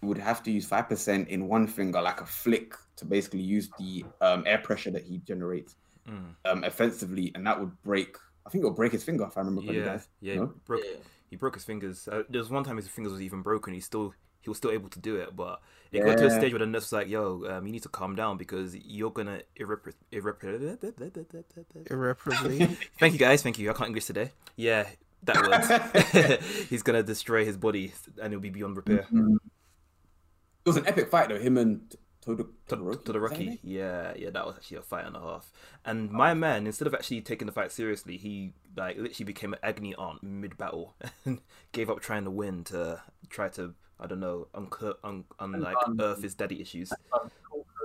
[0.00, 3.40] he would have to use five percent in one finger, like a flick, to basically
[3.40, 5.76] use the um, air pressure that he generates
[6.08, 6.34] Mm.
[6.46, 8.16] um, offensively, and that would break.
[8.44, 9.84] I think it would break his finger if I remember correctly.
[10.20, 10.40] Yeah, yeah.
[10.40, 10.46] No?
[10.48, 10.96] He broke, Yeah.
[11.30, 12.08] he broke his fingers.
[12.08, 13.72] Uh, there was one time his fingers was even broken.
[13.72, 15.60] He still he was still able to do it, but
[15.92, 17.88] it got to a stage where the nurse was like, "Yo, um, you need to
[17.88, 22.66] calm down because you're gonna irrepar- irrepar- Irreparably.
[22.98, 23.42] Thank you guys.
[23.44, 23.70] Thank you.
[23.70, 24.32] I can't English today.
[24.56, 24.88] Yeah,
[25.22, 25.36] that
[26.16, 26.40] word.
[26.68, 29.06] He's gonna destroy his body and it'll be beyond repair.
[29.12, 29.36] Mm.
[29.36, 31.38] It was an epic fight though.
[31.38, 33.04] Him and Todo To, Todoroki.
[33.04, 35.52] to the is that Rocky, yeah, yeah, that was actually a fight and a half.
[35.84, 39.58] And my man, instead of actually taking the fight seriously, he like literally became an
[39.62, 41.40] agony aunt mid battle and
[41.72, 45.76] gave up trying to win to try to I don't know unco- un- un- like
[45.86, 46.90] Um, earth his daddy issues.
[47.10, 47.30] Talk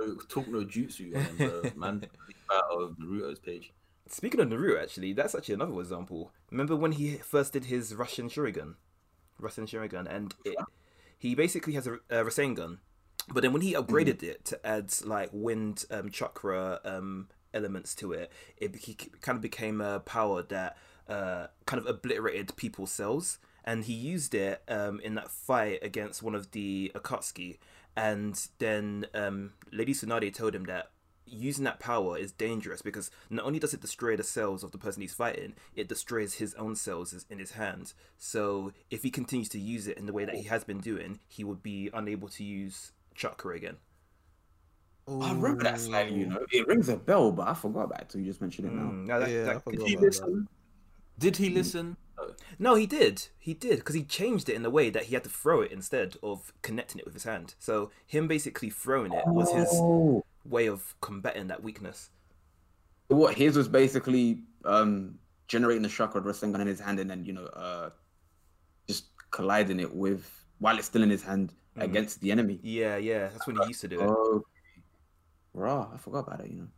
[0.00, 2.06] no, talk no jutsu, and, uh, man.
[2.52, 3.72] Out of Naruto's page.
[4.06, 6.32] Speaking of Naruto, actually, that's actually another example.
[6.50, 8.74] Remember when he first did his Rasenshuriken,
[9.38, 10.56] Russian Shuriken, and it,
[11.18, 12.78] he basically has a, a Rasengan,
[13.32, 18.12] but then when he upgraded it to add like wind um, chakra um, elements to
[18.12, 20.76] it, it beca- kind of became a power that
[21.08, 23.38] uh, kind of obliterated people's cells.
[23.64, 27.58] And he used it um, in that fight against one of the Akatsuki.
[27.96, 30.90] And then um, Lady Tsunade told him that
[31.26, 34.78] using that power is dangerous because not only does it destroy the cells of the
[34.78, 37.92] person he's fighting, it destroys his own cells in his hand.
[38.16, 41.18] So if he continues to use it in the way that he has been doing,
[41.28, 43.76] he would be unable to use chakra again.
[45.08, 46.44] I remember that slightly, you know.
[46.52, 48.82] It rings a bell, but I forgot about it till you just mentioned it now.
[48.90, 50.06] Mm, now that- Yeah, that I could- forgot Did he about that.
[50.06, 50.48] listen?
[51.18, 51.96] Did he listen?
[52.16, 52.34] No.
[52.58, 53.28] No, he did.
[53.38, 55.72] He did because he changed it in a way that he had to throw it
[55.72, 57.54] instead of connecting it with his hand.
[57.58, 60.24] So him basically throwing it was his Oh.
[60.44, 62.10] way of combating that weakness.
[63.08, 67.32] What his was basically um generating the chakra Rasengan in his hand and then, you
[67.32, 67.90] know, uh
[68.86, 71.84] just colliding it with while it's still in his hand Mm.
[71.84, 72.60] against the enemy.
[72.62, 74.10] Yeah, yeah, that's when he used to do it.
[74.10, 74.44] Oh
[75.54, 76.68] Raw, I forgot about it, you know.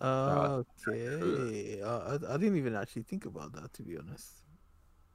[0.00, 1.80] Okay.
[1.82, 4.42] Uh, I, I didn't even actually think about that, to be honest.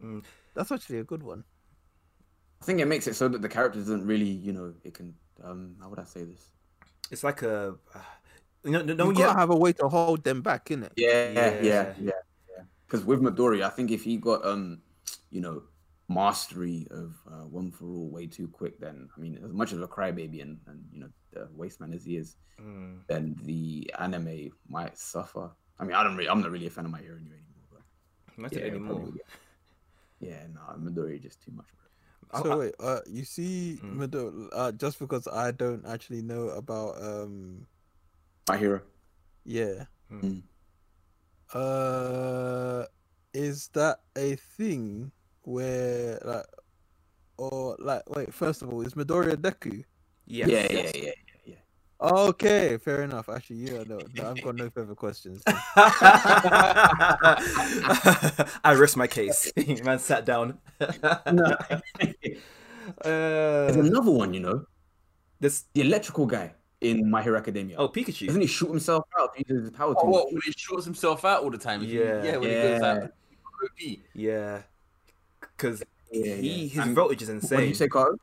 [0.03, 0.23] Mm.
[0.55, 1.43] That's actually a good one.
[2.61, 5.15] I think it makes it so that the character doesn't really, you know, it can
[5.43, 6.51] um how would I say this?
[7.11, 7.75] It's like a.
[7.93, 7.99] Uh,
[8.63, 10.91] you know, no, no, you have- a way to hold them back, innit?
[10.97, 11.93] Yeah, yeah, Yeah.
[11.97, 12.11] yeah,
[12.49, 12.63] yeah.
[12.85, 14.81] Because with Midori, I think if he got um,
[15.31, 15.63] you know,
[16.09, 19.81] mastery of uh, one for all way too quick, then I mean, as much of
[19.81, 22.99] a crybaby and and you know, the waste man as he is, Mm.
[23.07, 25.49] then the anime might suffer.
[25.79, 27.67] I mean, I don't really, I'm not really a fan of my hero anyway anymore.
[27.71, 28.95] But Not yeah, anymore.
[28.99, 29.21] probably,
[30.19, 30.29] yeah.
[30.29, 31.67] yeah, no, Midori just too much.
[31.71, 31.85] Bro.
[32.39, 33.95] I- So I- wait, uh, you see, Mm.
[33.95, 37.65] Mido- uh, just because I don't actually know about, um,
[38.49, 38.81] My hero.
[39.45, 40.43] yeah, Mm.
[41.53, 42.85] uh,
[43.33, 45.11] is that a thing
[45.43, 46.45] where like,
[47.37, 49.83] or like, wait, first of all, is Midoriya Deku?
[50.27, 50.49] Yes.
[50.49, 51.11] Yeah, yeah, yeah, yeah,
[51.45, 51.55] yeah.
[52.01, 53.27] Okay, fair enough.
[53.29, 55.41] Actually, yeah, no, no I've got no further questions.
[58.63, 59.51] I rest my case.
[59.83, 60.57] Man sat down.
[61.31, 61.55] No.
[63.03, 64.65] Uh, There's another one, you know,
[65.39, 67.75] this the electrical guy in My Hero Academia.
[67.77, 68.27] oh Pikachu.
[68.27, 69.31] Doesn't he shoot himself out?
[69.35, 70.13] He uses his power Oh, much.
[70.13, 71.81] what, when he shorts himself out all the time?
[71.81, 72.23] He- Yeah.
[72.23, 72.63] yeah, when he Yeah.
[72.63, 73.11] goes out.
[74.15, 74.61] Yeah,
[75.59, 76.67] because Yeah, he yeah.
[76.69, 77.57] his And voltage is insane.
[77.57, 77.69] What did insane.
[77.69, 78.15] you say, Carl?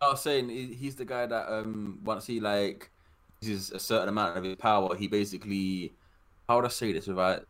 [0.00, 2.90] I was saying he's the guy that um once he like
[3.40, 5.92] uses a certain amount of his power, he basically
[6.48, 7.46] how would I say this without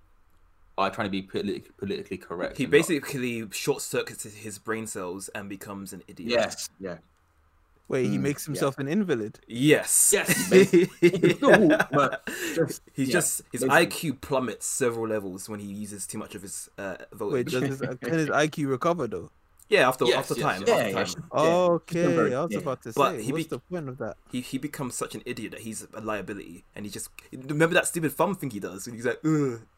[0.77, 2.57] by trying to be politi- politically correct?
[2.57, 6.31] He basically short circuits his brain cells and becomes an idiot.
[6.31, 6.71] Yes.
[6.81, 6.99] Yeah.
[7.89, 8.51] Wait, he Mm, makes yeah.
[8.53, 9.41] himself an invalid.
[9.49, 10.11] Yes.
[10.13, 10.51] Yes.
[11.01, 14.11] He can still walk, but just He's yeah, just his basically.
[14.13, 17.81] IQ plummets several levels when he uses too much of his uh, Wait, does his,
[17.81, 19.31] can his IQ recover though?
[19.69, 20.71] Yeah, after Yes, after yes, time, yes.
[20.71, 22.59] after Yeah, time, yeah, still Okay, very- I was yeah.
[22.59, 24.17] about to But say, he what's be- the point of that?
[24.33, 27.87] he he becomes such an idiot that he's a liability, and he just remember that
[27.87, 29.29] stupid thumb thing he does, and he's like, uh,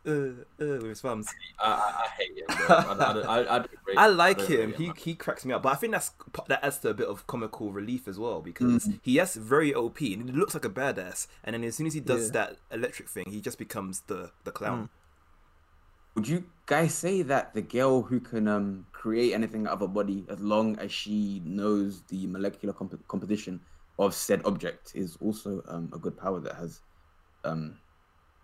[0.07, 1.27] uh, uh, with his thumbs.
[1.59, 2.47] I, I, I hate him.
[2.67, 2.77] Bro.
[2.77, 4.71] I, I, I, I, don't I like don't him.
[4.71, 4.97] rate He man.
[4.97, 6.13] he cracks me up, but I think that's
[6.49, 10.01] that adds to a bit of comical relief as well because he has very OP
[10.01, 12.33] and he looks like a badass, and then as soon as he does Yeah.
[12.33, 14.89] that electric thing, he just becomes the the clown.
[16.15, 19.89] Would you guys say that the girl who can um create anything out of a
[19.89, 23.61] body as long as she knows the molecular comp- composition
[23.99, 26.81] of said object is also um a good power that has
[27.43, 27.77] um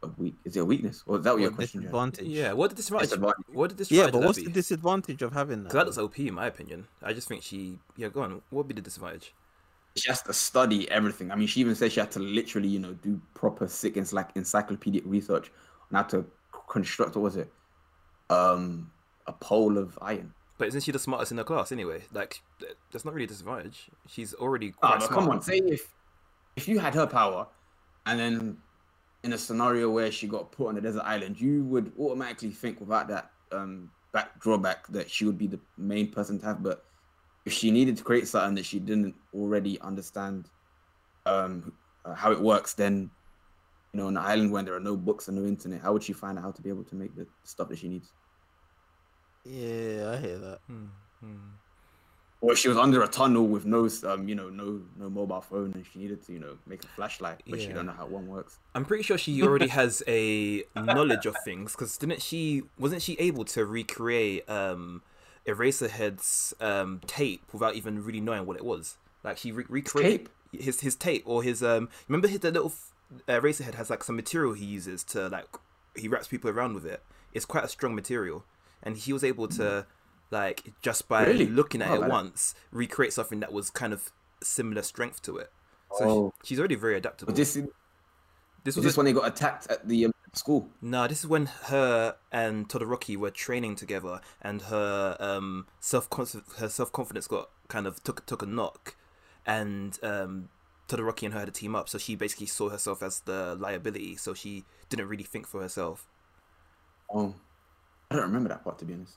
[0.02, 1.80] a weak is it a weakness or is that what your question?
[1.82, 1.92] Jack?
[1.92, 2.26] disadvantage?
[2.26, 3.10] Yeah, what did this disadvantage?
[3.10, 3.56] Disadvantage.
[3.58, 5.70] What did this Yeah, but what's the disadvantage of having that?
[5.70, 6.88] 'Cause that looks OP in my opinion.
[7.02, 8.32] I just think she yeah go on.
[8.50, 9.34] What would be the disadvantage?
[9.96, 11.30] She has to study everything.
[11.30, 14.12] I mean, she even said she had to literally, you know, do proper sick and
[14.12, 15.50] like encyclopedic research
[15.90, 16.26] on how to
[16.68, 17.50] construct what was it,
[18.30, 18.92] um,
[19.26, 20.34] a pole of iron.
[20.58, 22.04] But isn't she the smartest in her class anyway?
[22.12, 22.40] Like
[22.90, 23.90] that's not really a disadvantage.
[24.08, 25.20] She's already Ah, quite but smart.
[25.20, 25.94] come on, say if
[26.56, 27.46] if you had her power,
[28.06, 28.62] and then
[29.22, 32.80] in a scenario where she got put on a desert island, you would automatically think
[32.80, 36.62] without that um back drawback that she would be the main person to have.
[36.62, 36.82] But
[37.44, 40.50] if she needed to create something that she didn't already understand
[41.26, 43.10] um uh, how it works, then
[43.96, 46.02] you know, on an island when there are no books and no internet, how would
[46.02, 48.12] she find out how to be able to make the stuff that she needs?
[49.42, 50.58] Yeah, I hear that.
[50.66, 50.84] Hmm,
[51.20, 51.36] hmm.
[52.42, 55.40] Or if she was under a tunnel with no, um, you know, no no mobile
[55.40, 58.04] phone, and she needed to, you know, make a flashlight, but she don't know how
[58.04, 58.58] one works.
[58.74, 62.64] I'm pretty sure she already has a knowledge of things because didn't she?
[62.78, 65.02] Wasn't she able to recreate um,
[65.46, 68.98] Eraserhead's um, tape without even really knowing what it was?
[69.24, 71.88] Like she re- recreated his his tape or his um.
[72.06, 72.92] Remember his the little f-
[73.28, 75.46] uh, Eraserhead has like some material he uses to like
[75.94, 77.02] he wraps people around with it.
[77.32, 78.44] It's quite a strong material,
[78.82, 79.86] and he was able to
[80.30, 81.46] like just by Really?
[81.46, 82.08] looking at Oh, it man.
[82.10, 84.10] once recreate something that was kind of
[84.42, 85.52] similar strength to it.
[85.98, 86.32] So Oh.
[86.42, 87.32] she, she's already very adaptable.
[87.32, 87.54] But this
[88.64, 90.68] this was this a- when they got attacked at the um, school.
[90.82, 96.08] no, this is when her and Todoroki were training together, and her um self
[96.58, 98.96] her self confidence got kind of took took a knock,
[99.46, 100.48] and um
[100.88, 101.88] Todoroki and her had to team up.
[101.88, 104.16] So she basically saw herself as the liability.
[104.16, 106.06] So she didn't really think for herself.
[107.12, 107.34] Oh,
[108.10, 109.14] I don't remember that part to be honest.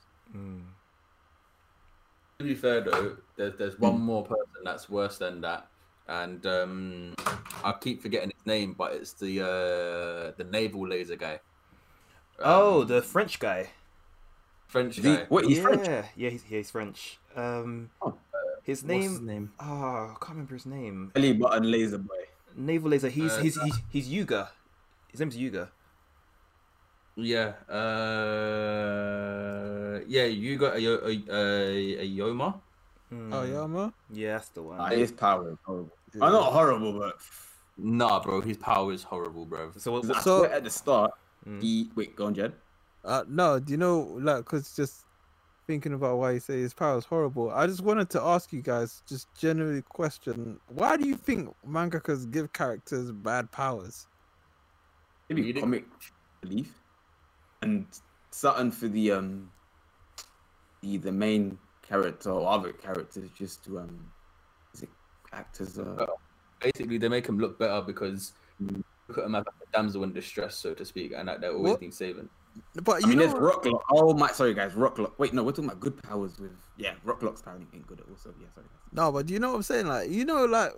[2.40, 3.82] To be fair though, there's there's Hmm.
[3.84, 5.68] one more person that's worse than that,
[6.08, 7.14] and um,
[7.64, 11.40] I keep forgetting his name, but it's the uh, the naval laser guy.
[12.40, 13.70] oh, Um, the French guy.
[14.68, 15.28] French The, guy.
[15.30, 16.06] wait, he's yeah, French.
[16.16, 17.18] yeah, he's, he's French.
[17.36, 18.16] Um, Oh.
[18.70, 19.12] His What's name.
[19.12, 19.52] his name?
[19.60, 21.12] Oh, I can't remember his name.
[21.14, 22.24] Belly button laser boy.
[22.56, 23.10] Naval laser.
[23.10, 24.50] He's Uh, he's, he's he's Yuga.
[25.12, 25.70] His name's Yuga.
[27.16, 27.54] Yeah.
[28.80, 32.60] Uh, yeah, you got a, a, a, a Yoma.
[33.10, 33.34] Hmm.
[33.34, 33.94] Oh, yeah, man.
[34.12, 34.78] Yeah, that's the one.
[34.78, 35.92] Nah, his power is horrible.
[36.14, 36.22] Yeah.
[36.26, 37.18] Oh, not horrible, but
[37.78, 39.72] Nah, bro, his power is horrible, bro.
[39.78, 41.12] So what, I what, So- at the start,
[41.48, 41.62] Mm.
[41.62, 42.52] he wait, go on, Jed.
[43.06, 45.06] Uh, no, do you know, like, cause just
[45.70, 47.52] thinking about why you say his power is horrible.
[47.52, 52.30] I just wanted to ask you guys, just generally question, why do you think mangakas
[52.32, 54.08] give characters bad powers?
[55.30, 55.62] Maybe Reading.
[55.62, 55.86] comic
[56.42, 56.74] relief
[57.62, 57.86] and
[58.32, 59.52] something for the um
[60.82, 64.12] the the main character or other characters just to um
[64.74, 64.90] is it
[65.34, 66.08] act as a
[66.62, 68.34] Basically, they make him look better because
[69.08, 71.74] look at him as a damsel in distress, so to speak, and that they always
[71.74, 71.82] What?
[71.82, 72.28] need saving.
[72.84, 73.82] But I you mean, know, there's Rocklock.
[73.92, 75.14] Oh my, sorry guys, Rocklock.
[75.18, 78.34] Wait, no, we're talking about good powers with yeah, Rocklock's power ain't good at also.
[78.40, 78.68] Yeah, sorry.
[78.68, 78.94] Guys.
[78.94, 79.88] no, but do you know what I'm saying?
[79.88, 80.72] Like, you know, like,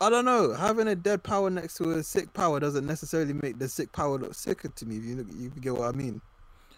[0.00, 3.58] I don't know, having a dead power next to a sick power doesn't necessarily make
[3.58, 4.96] the sick power look sicker to me.
[4.98, 6.20] If you look, you get what I mean?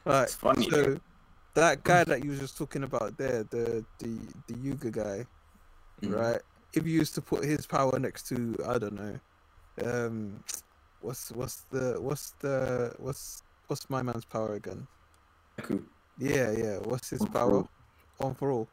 [0.05, 0.23] Right.
[0.23, 0.69] It's funny.
[0.71, 0.99] So
[1.55, 5.27] that guy that you was just talking about there, the the the Yuga guy,
[6.03, 6.17] Mhm.
[6.17, 6.41] right?
[6.73, 9.21] if you used to put his power next to I don't know,
[9.85, 10.45] um,
[11.01, 14.87] what's what's the what's the what's what's my man's power again?
[15.59, 15.83] Deku.
[16.19, 16.79] Yeah, yeah.
[16.79, 17.55] What's his One for power?
[17.57, 17.71] all.
[18.19, 18.69] One for all.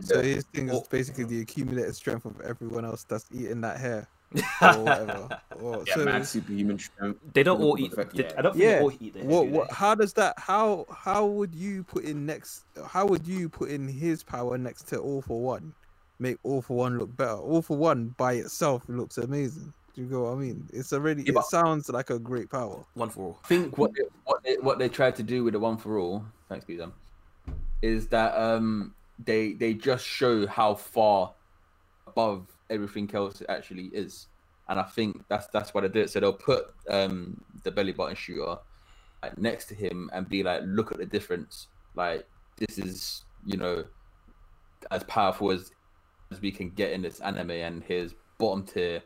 [0.00, 0.34] So Yeah.
[0.34, 4.06] his thing is Or- basically the accumulated strength of everyone else that's eating that hair
[4.62, 5.28] or whatever.
[5.60, 7.20] Or, Yeah, so mad superhuman strength.
[7.32, 7.92] They don't all eat.
[7.92, 8.32] effect, they- yeah.
[8.36, 8.78] I don't think Yeah.
[8.78, 12.26] they all eat their what, what how does that how how would you put in
[12.26, 15.72] next how would you put in his power next to all for one
[16.18, 20.06] make all for one look better all for one by itself looks amazing do you
[20.06, 23.40] go i mean it's already Yeah, it sounds like a great power One for all.
[23.44, 25.98] I think what they, what they, what they tried to do with the one for
[25.98, 26.92] all, thanks, Bizam,
[27.82, 31.34] is that um they they just show how far
[32.06, 34.26] above everything else it actually is,
[34.68, 36.10] and I think that's that's what they did.
[36.10, 38.56] So they'll put um the belly button shooter
[39.22, 41.68] like, next to him and be like, look at the difference.
[41.94, 42.26] Like
[42.56, 43.84] this is you know
[44.90, 45.70] as powerful as
[46.32, 49.02] as we can get in this anime, and his bottom tier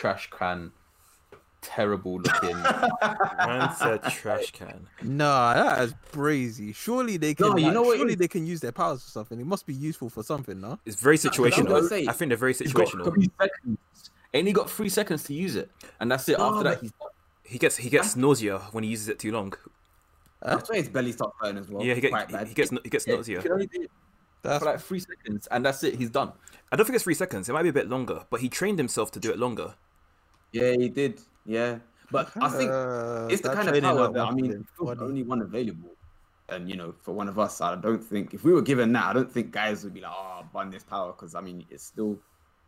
[0.00, 0.72] trash can
[1.60, 2.56] terrible looking.
[3.46, 4.86] Man said trash can.
[5.02, 8.46] nah that is brazy surely they can No, you like, know what surely they can
[8.46, 11.26] use their powers for something it must be useful for something no It's very what
[11.26, 11.68] I situational.
[11.68, 12.06] gonna say.
[12.08, 13.12] I think they're very He's got situational.
[13.12, 13.78] three seconds.
[14.32, 16.38] And he got three seconds to use it, and that's it.
[16.38, 17.08] No, After that, he's done.
[17.42, 19.52] He gets he gets nausea when he uses it too long.
[20.40, 21.84] That's why his belly starts hurting as well.
[21.84, 23.42] Yeah, he, get, he, he gets he gets Yeah, nausea.
[23.42, 23.90] can only do it
[24.42, 25.96] that's for like three seconds, and that's it.
[25.96, 26.32] He's done.
[26.70, 27.48] I don't think it's three seconds.
[27.48, 29.74] It might be a bit longer, but he trained himself to do it longer.
[30.52, 31.20] Yeah, he did.
[31.46, 31.78] Yeah,
[32.10, 35.22] but I think uh, it's the kind of power up that I mean, the only
[35.22, 35.90] one available.
[36.48, 39.04] And you know, for one of us, I don't think if we were given that,
[39.04, 41.84] I don't think guys would be like, "Oh, bun this power," because I mean, it's
[41.84, 42.18] still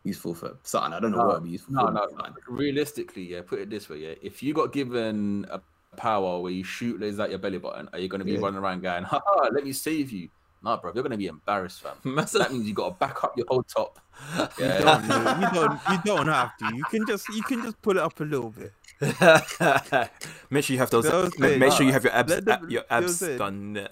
[0.04, 0.92] useful for something.
[0.92, 1.92] I don't know No, what it'd be useful No, for.
[1.92, 2.06] no.
[2.16, 2.34] but fine.
[2.48, 3.42] Realistically, yeah.
[3.42, 4.14] Put it this way, yeah.
[4.22, 5.60] If you got given a
[5.96, 8.40] power where you shoot lasers at your belly button, are you going to be Yeah.
[8.40, 9.20] running around going, "Ha,
[9.52, 10.28] let me save you"?
[10.64, 10.92] Nah, bro.
[10.94, 11.94] You're going to be embarrassed, fam.
[12.04, 13.98] Man that means you got to back up your whole top.
[14.58, 17.80] you don't, know, you don't you don't have to you can just you can just
[17.82, 18.70] pull it up a little bit
[20.50, 21.04] make sure you have those.
[21.04, 21.58] That was ma- it.
[21.58, 22.30] Make sure you have your abs.
[22.30, 23.38] Let the- ab- your abs was it.
[23.38, 23.88] done.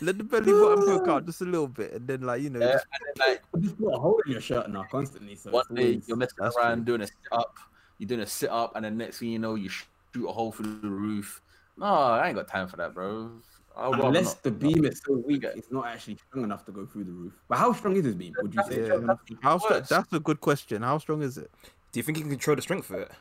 [0.00, 2.60] let the belly button poke out just a little bit and then like you know
[2.60, 5.34] Yeah, just and then, like just put a hole in your shirt now constantly.
[5.36, 6.84] So one day always- you're messing that's around true.
[6.84, 7.56] doing a sit up,
[7.98, 9.86] you're doing a sit up, and then next thing you know, you shoot
[10.26, 11.42] a hole through the roof.
[11.76, 13.30] No, I ain't got time for that, bro.
[13.76, 16.72] I'll rather Unless not- the beam is so weak, it's not actually strong enough to
[16.72, 17.32] go through the roof.
[17.48, 18.34] But how strong is this beam?
[18.40, 18.86] Would you say?
[18.88, 19.14] Yeah.
[19.42, 19.88] how strong works.
[19.88, 21.50] that's a good question how strong is it
[21.92, 23.08] Do you think he can control the strength of it?
[23.10, 23.14] No,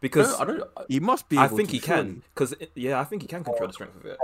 [0.00, 0.62] Because I don't.
[0.88, 2.22] he must be I able think to, he can.
[2.34, 4.18] Because yeah, I think he can control the strength of it.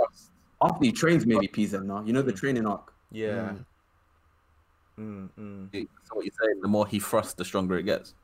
[0.61, 2.03] After he trains, maybe Pisa now.
[2.03, 2.91] You know the training arc.
[3.11, 3.53] Yeah.
[4.99, 5.29] Mm.
[5.39, 5.87] Mm, mm.
[6.05, 8.15] So what you're saying, the more he thrusts, the stronger it gets.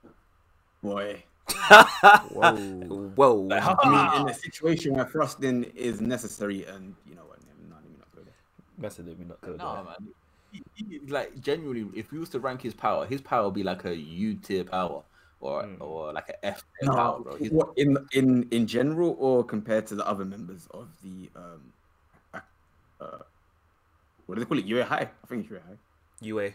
[0.82, 1.24] Boy.
[1.50, 3.12] Whoa.
[3.16, 3.36] Whoa.
[3.36, 7.40] Like, how I mean, in a situation where thrusting is necessary, and you know what?
[7.70, 8.34] No, let me not go there.
[8.78, 9.58] Messing with me, not good.
[9.58, 10.14] No, man.
[10.52, 13.64] He, he, like genuinely, if we was to rank his power, his power would be
[13.64, 15.02] like a U tier power
[15.40, 15.82] or Mm.
[15.82, 17.36] or like a F tier power, bro.
[17.38, 21.74] He's, what in in in general, or compared to the other members of the um,
[23.02, 23.18] uh,
[24.26, 24.66] what do they call it?
[24.66, 25.10] UA High.
[25.24, 25.78] I think it's UA High.
[26.22, 26.50] UA.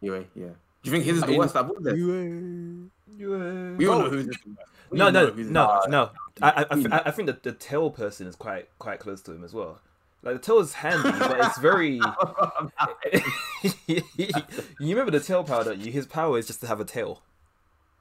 [0.00, 0.46] UA, yeah.
[0.82, 1.96] Do you think his is I the mean- worst out of all them?
[1.96, 3.74] You, UA.
[3.76, 4.10] We all know oh.
[4.10, 4.70] who's the worst.
[4.90, 6.10] We No, no, no, no.
[6.40, 6.76] I, I, I, hmm.
[6.76, 7.02] We thi- know.
[7.04, 9.80] I think that the tail person is quite, quite close to him as well.
[10.22, 12.00] Like the tail is handy, but it's very.
[13.86, 14.02] you
[14.80, 15.92] remember the tail power, don't you?
[15.92, 17.22] His power is just to have a tail.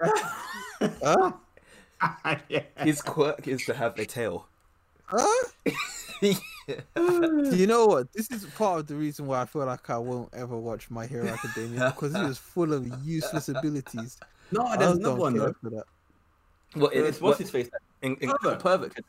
[0.01, 1.31] huh?
[2.49, 2.61] yeah.
[2.77, 4.47] His quirk is to have a tail.
[5.05, 5.45] Huh?
[6.21, 8.11] you know what?
[8.13, 11.05] This is part of the reason why I feel like I won't ever watch My
[11.05, 14.17] Hero Academia because it is full of useless abilities.
[14.51, 15.55] No, there's just another one care though.
[15.62, 15.83] for that.
[16.75, 17.69] Well, it, it's, it's what's his face?
[18.01, 19.05] in, in, It's a pervert kid.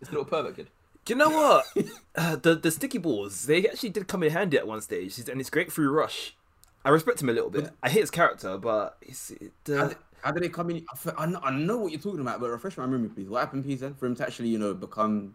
[0.00, 0.68] It's a little pervert kid.
[1.04, 1.66] Do you know what?
[2.16, 5.40] uh, the the sticky balls they actually did come in handy at one stage, and
[5.40, 6.36] it's great through rush.
[6.84, 7.70] I respect him a little bit.
[7.82, 10.84] I hate his character, but it's it, How uh, did, how did they come in?
[11.16, 13.28] I know, I know what you're talking about, but refresh my memory, please.
[13.28, 15.34] What happened, Pisa, for him to actually, you know, become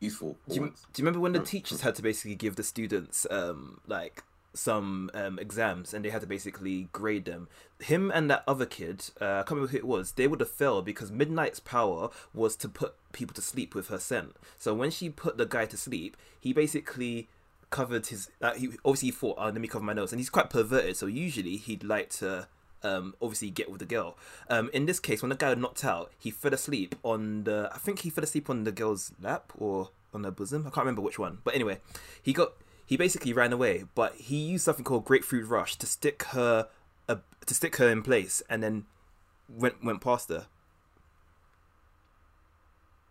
[0.00, 0.36] useful?
[0.48, 3.80] do, you, do you remember when the teachers had to basically give the students um
[3.86, 4.22] like
[4.58, 7.48] some um exams and they had to basically grade them?
[7.80, 10.12] Him and that other kid, uh, I can't remember who it was.
[10.12, 13.98] They would have failed because Midnight's power was to put people to sleep with her
[13.98, 14.34] scent.
[14.58, 17.28] So when she put the guy to sleep, he basically
[17.70, 18.30] covered his.
[18.40, 20.96] Uh, he obviously he thought, "Oh, let me cover my nose," and he's quite perverted.
[20.96, 22.48] So usually he'd like to.
[22.80, 24.16] Um, obviously get with the girl.
[24.48, 27.68] Um, in this case, when the guy knocked out, he fell asleep on the.
[27.74, 30.60] I think he fell asleep on the girl's lap or on her bosom.
[30.60, 31.38] I can't remember which one.
[31.42, 31.80] But anyway,
[32.22, 32.52] he got.
[32.88, 36.68] He basically ran away, but he used something called grapefruit rush to stick her,
[37.08, 37.16] uh,
[37.46, 38.86] to stick her in place, and then
[39.48, 40.46] went went past her.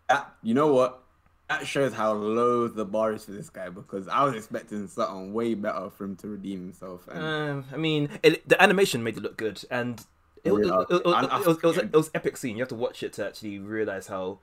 [0.09, 1.03] Ah, you know what?
[1.49, 5.31] that shows how low the bar is for this guy because I was expecting something
[5.33, 7.07] way better for him to redeem himself.
[7.07, 9.97] And Um, I mean, it, the animation made it look good, and
[10.43, 11.83] it, it, it, it, I- it, I was, it, was, forget.
[11.85, 12.57] it was epic scene.
[12.57, 14.39] You have to watch it to actually realize how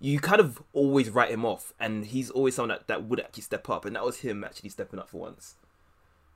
[0.00, 3.42] you kind of always write him off, and he's always someone that, that would actually
[3.42, 5.56] step up, and that was him actually stepping up for once.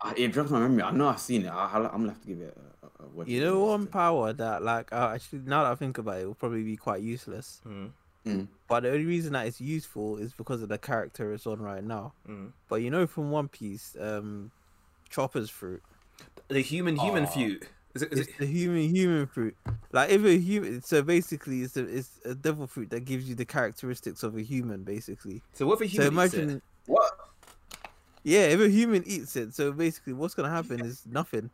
[0.01, 0.83] I- it drops my memory.
[0.83, 1.49] I know I've seen it.
[1.49, 3.29] I, I'm gonna have to give it a, a, a watch.
[3.29, 6.27] You know one power that like uh, actually now that I think about it, it
[6.27, 7.61] will probably be quite useless.
[7.67, 7.91] Mm.
[8.27, 8.49] Mm.
[8.69, 11.83] But the only reason that it's useful is because of the character it's on right
[11.85, 12.15] now.
[12.29, 12.53] Mm.
[12.69, 14.51] But you know from One Piece, um,
[15.09, 15.83] Chopper's fruit.
[16.49, 17.29] The human human Aw.
[17.29, 17.69] feud.
[17.95, 19.57] Is it, is It's it, the human human fruit.
[19.93, 23.35] Like if a human, so basically it's a it's a devil fruit that gives you
[23.35, 25.43] the characteristics of a human, basically.
[25.53, 26.63] so what if a So human eats imagine, it?
[26.87, 27.13] What?
[28.25, 31.51] yeah, if a human eats it, so basically what's gonna happen is nothing.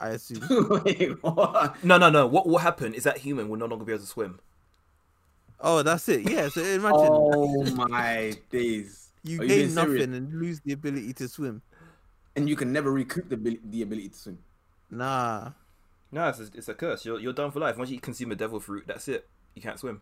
[0.00, 0.46] I assume.
[0.84, 1.82] Wait, what?
[1.82, 2.26] No, no, no.
[2.28, 4.38] What will happen is that human will no longer be able to swim.
[5.60, 6.30] Oh, that's it.
[6.30, 6.48] Yeah.
[6.50, 9.10] So imagine Oh my days!
[9.24, 9.74] you Are you gain serious?
[9.74, 11.62] nothing and lose the ability to swim.
[12.36, 14.38] And you can never recoup the the ability to swim.
[14.90, 15.50] Nah.
[16.10, 17.04] No, it's a, it's a curse.
[17.04, 17.76] You're you're done for life.
[17.76, 19.28] Once you consume a devil fruit, that's it.
[19.54, 20.00] You can't swim.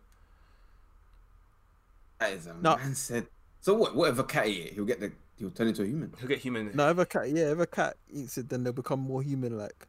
[2.19, 2.77] That is a No.
[2.77, 3.27] man said.
[3.61, 3.95] So what?
[3.95, 5.11] Whatever cat ate it, he'll get the.
[5.37, 6.13] He'll turn into a human.
[6.17, 6.71] He'll get human.
[6.73, 9.87] No, if a cat, yeah, if a cat eats it, then they'll become more human-like.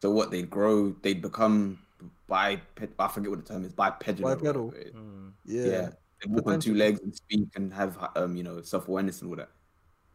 [0.00, 0.30] So what?
[0.30, 0.92] They'd grow.
[1.02, 1.80] They'd become
[2.28, 2.80] biped.
[2.98, 3.72] I forget what the term is.
[3.72, 4.26] Bipedal.
[4.26, 4.66] or Bipedal.
[4.68, 4.90] whatever.
[4.90, 5.32] Mm.
[5.44, 5.64] Yeah.
[5.66, 5.88] Yeah.
[6.22, 9.30] They walk on two legs and speak and have um you know self awareness and
[9.30, 9.50] all that.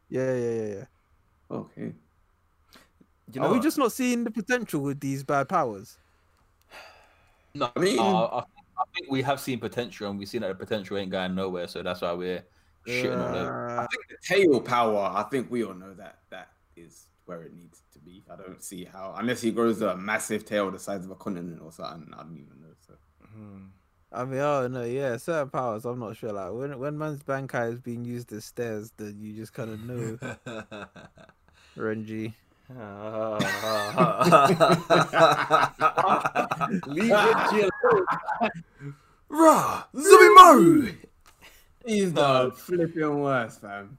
[0.09, 0.85] Yeah, yeah, yeah, yeah.
[1.51, 1.93] Okay.
[3.31, 5.97] You know, Are we just not seeing the potential with these bad powers?
[7.55, 10.41] No, I mean- uh, I, think, I think we have seen potential, and we've seen
[10.41, 11.67] that the potential ain't going nowhere.
[11.67, 12.43] So that's why we're
[12.87, 13.69] shitting all over.
[13.71, 15.11] Uh, I think the tail power.
[15.15, 18.23] I think we all know that that is where it needs to be.
[18.31, 21.59] I don't see how unless he grows a massive tail the size of a continent
[21.63, 22.13] or something.
[22.13, 22.73] I don't even know.
[22.85, 22.93] So
[23.35, 23.65] Hmm.
[24.11, 25.85] I mean, oh no, yeah, certain powers.
[25.85, 26.31] I'm not sure.
[26.31, 29.79] Like when when man's bankai is being used as stairs, then you just kind of
[29.83, 30.17] know
[31.77, 32.33] Renji.
[36.85, 37.71] leave it
[39.29, 39.85] Rah!
[39.95, 40.95] Zabimaru!
[41.85, 43.97] He's the flipping worst, fam.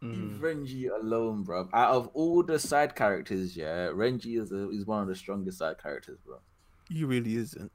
[0.00, 0.38] Mm.
[0.38, 1.68] Renji alone, bro.
[1.72, 5.58] Out of all the side characters, yeah, Renji is a, is one of the strongest
[5.58, 6.38] side characters, bro.
[6.88, 7.72] He really isn't.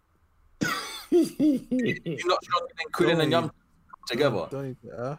[1.10, 3.52] He's not stronger than Krillin and Yam
[4.08, 4.48] together.
[4.50, 5.18] Don't even, uh,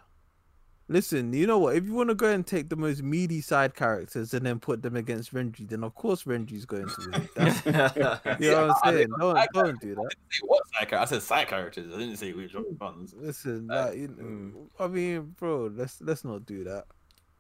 [0.90, 1.76] listen, you know what?
[1.76, 4.82] If you want to go and take the most meaty side characters and then put
[4.82, 7.28] them against Renji, then of course Renji's going to win.
[7.36, 7.64] That's,
[8.40, 9.08] you know what I'm saying?
[9.18, 10.10] Don't don't do that.
[10.30, 10.98] Say what side characters?
[11.00, 11.94] I said side characters.
[11.94, 13.14] I didn't say which ones.
[13.16, 16.84] Listen, Uh, like, you know, I mean, bro, let's let's not do that.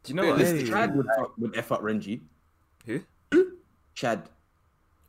[0.04, 0.38] Do you know Wait, what?
[0.38, 0.70] listen, Anyway.
[0.70, 2.20] Chad would, fuck- would F up Renji.
[2.86, 3.00] Who?
[3.94, 4.28] Chad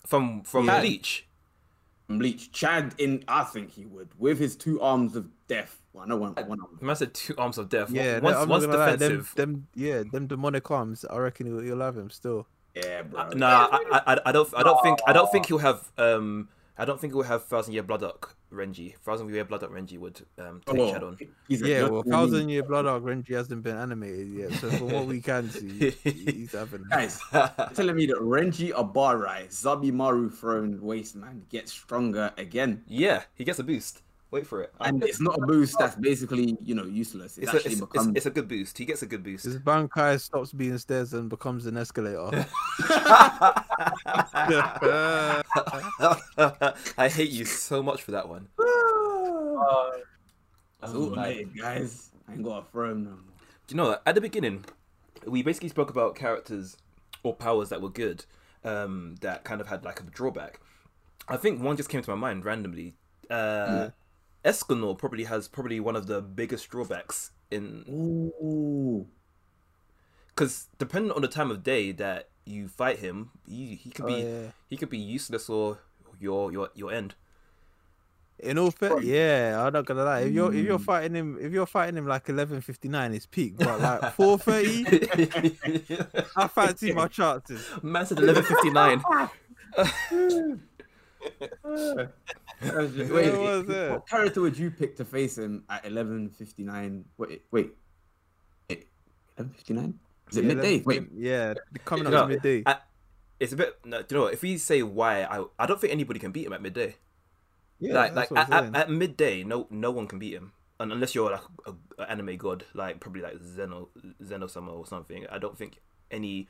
[0.05, 0.81] From from Yeah.
[0.81, 1.27] Bleach.
[2.07, 2.51] from Bleach.
[2.51, 4.09] Chad in I think he would.
[4.17, 5.80] With his two arms of death.
[5.93, 6.77] Well, no one one arm.
[6.79, 7.91] The man said two arms of death.
[7.91, 9.33] Yeah, once, I'm once not them, defensive.
[9.35, 11.03] them, yeah, them demonic arms.
[11.09, 12.47] I reckon you'll, you'll have him still.
[12.75, 13.19] Yeah, bro.
[13.21, 16.47] Uh, nah, I, I, I don't, I don't think, I don't think he'll have, um,
[16.77, 18.95] I don't think he'll have Thousand Year Blood Arc Renji.
[18.99, 21.17] Thousand Year Blood Arc Renji would um take Oh, Chad on.
[21.49, 22.03] he's Yeah, well.
[22.03, 25.89] Thousand Year Blood Arc Renji hasn't been animated yet, so from what we can see,
[26.03, 26.85] he's having.
[26.89, 27.19] Guys,
[27.73, 32.83] telling me that Renji Abarai, Zabimaru throne wasteman gets stronger again.
[32.87, 34.01] Yeah, he gets a boost.
[34.31, 34.73] Wait for it.
[34.79, 37.37] And it's not a boost that's basically, you know, useless.
[37.37, 38.77] It's, It's a, actually it's, it's, become it's a good boost.
[38.77, 39.43] He gets a good boost.
[39.43, 42.47] His Bankai stops being stairs and becomes an escalator.
[46.97, 48.47] I hate you so much for that one.
[50.83, 52.09] It's all made, guys.
[52.27, 53.19] I ain't got a throne no more.
[53.67, 54.65] Do you know at the beginning
[55.25, 56.77] we basically spoke about characters
[57.23, 58.25] or powers that were good,
[58.63, 60.59] um, that kind of had like a drawback.
[61.27, 62.95] I think one just came to my mind randomly.
[63.29, 63.89] Uh,
[64.43, 68.31] Escanor probably has probably one of the biggest drawbacks in
[70.27, 74.07] because depending on the time of day that you fight him, he, he could Oh,
[74.07, 74.51] be yeah.
[74.69, 75.79] he could be useless or
[76.19, 77.13] your your your end.
[78.39, 80.21] In all fair, yeah, I'm not gonna lie.
[80.21, 80.83] If you're if you're Mm.
[80.83, 83.57] fighting him, if you're fighting him like 11:59, it's peak.
[83.57, 87.63] But like 4:30, I fancy my chances.
[87.83, 89.03] Man said eleven fifty nine.
[92.63, 93.91] Wait, Where was it?
[93.91, 97.03] what character would you pick to face him at 11.59?
[97.17, 97.71] Wait, wait.
[98.69, 99.93] 11.59?
[100.29, 100.81] Is it Yeah, midday?
[100.85, 101.53] Wait, yeah,
[101.85, 102.63] coming up No, to midday.
[102.65, 102.77] I-
[103.39, 103.77] It's a bit.
[103.83, 104.33] No, do you know what?
[104.33, 106.95] If we say why, I I don't think anybody can beat him at midday.
[107.79, 111.15] Yeah, like like at, at, at midday, no no one can beat him, and unless
[111.15, 113.89] you're like a, a anime god, like probably like Zeno
[114.21, 115.25] Zenosama or something.
[115.31, 115.79] I don't think
[116.11, 116.47] any.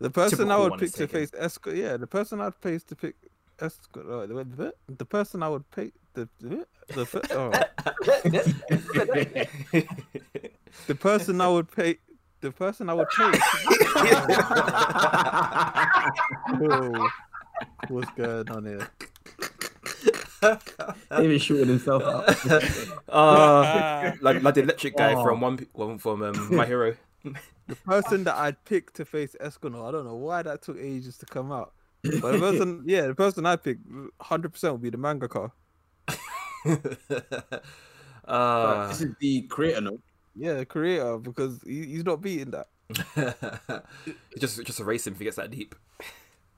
[0.00, 3.14] The person I would pick to face Esco, yeah, the person I'd face to pick
[3.60, 7.50] Esco- uh, the, the, the person I would pick the the, the, fir- oh,
[10.86, 11.98] the person I would pay
[12.40, 13.32] the person I would pay.
[16.58, 17.08] Whoa,
[17.88, 18.88] what's going on here?
[21.10, 22.28] David shooting himself out.
[23.10, 25.22] uh, like like the electric guy Oh.
[25.22, 26.94] from one P- one from um, My Hero.
[27.22, 31.18] The person that I'd pick to face Escanor, I don't know why that took ages
[31.18, 31.72] to come out.
[32.02, 33.78] But the person, yeah, the person I pick,
[34.20, 35.50] hundred percent would be the mangaka.
[38.24, 39.98] uh, this is the creator, no?
[40.34, 42.68] Yeah, creator, because he, he's not beating that.
[44.38, 45.74] just just erase him if he gets that deep.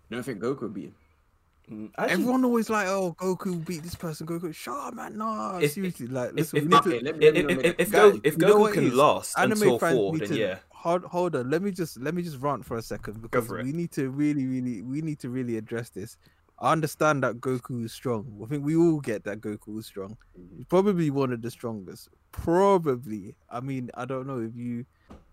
[0.09, 0.95] You don't think Goku would be him?
[1.71, 4.27] Mm, Actually, Everyone always like, oh, Goku beat this person.
[4.27, 5.17] Goku, shut up, man.
[5.17, 6.89] Nah, If- seriously, like, if, listen, if, we need if, to.
[6.91, 10.19] Okay, let me- if, if, if, Guys, if Goku can last Anime until fans four,
[10.19, 10.59] then to- yeah.
[10.83, 11.49] Hold, hold on.
[11.49, 13.67] Let me just let me just rant for a second because for it.
[13.67, 16.17] we need to really, really, we need to really address this.
[16.59, 18.41] I understand that Goku is strong.
[18.43, 20.17] I think we all get that Goku is strong.
[20.57, 22.09] He's probably one of the strongest.
[22.33, 23.37] Probably.
[23.49, 24.85] I mean, I don't know if you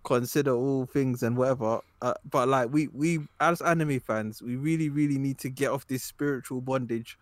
[0.04, 4.90] consider all things and whatever, uh, but like we we as anime fans, we really,
[4.90, 7.18] really need to get off this spiritual bondage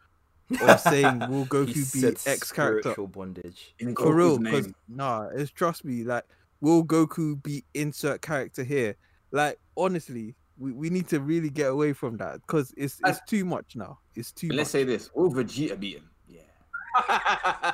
[0.61, 3.73] of saying will Goku said be X character spiritual bondage.
[3.79, 6.25] In for real Goku's because nah it's trust me like
[6.61, 8.95] will goku be insert character here
[9.31, 13.45] like honestly we, we need to really get away from that because it's it's too
[13.45, 16.09] much now it's too Let's much say this: Will Vegeta beat him?
[16.27, 17.73] Yeah.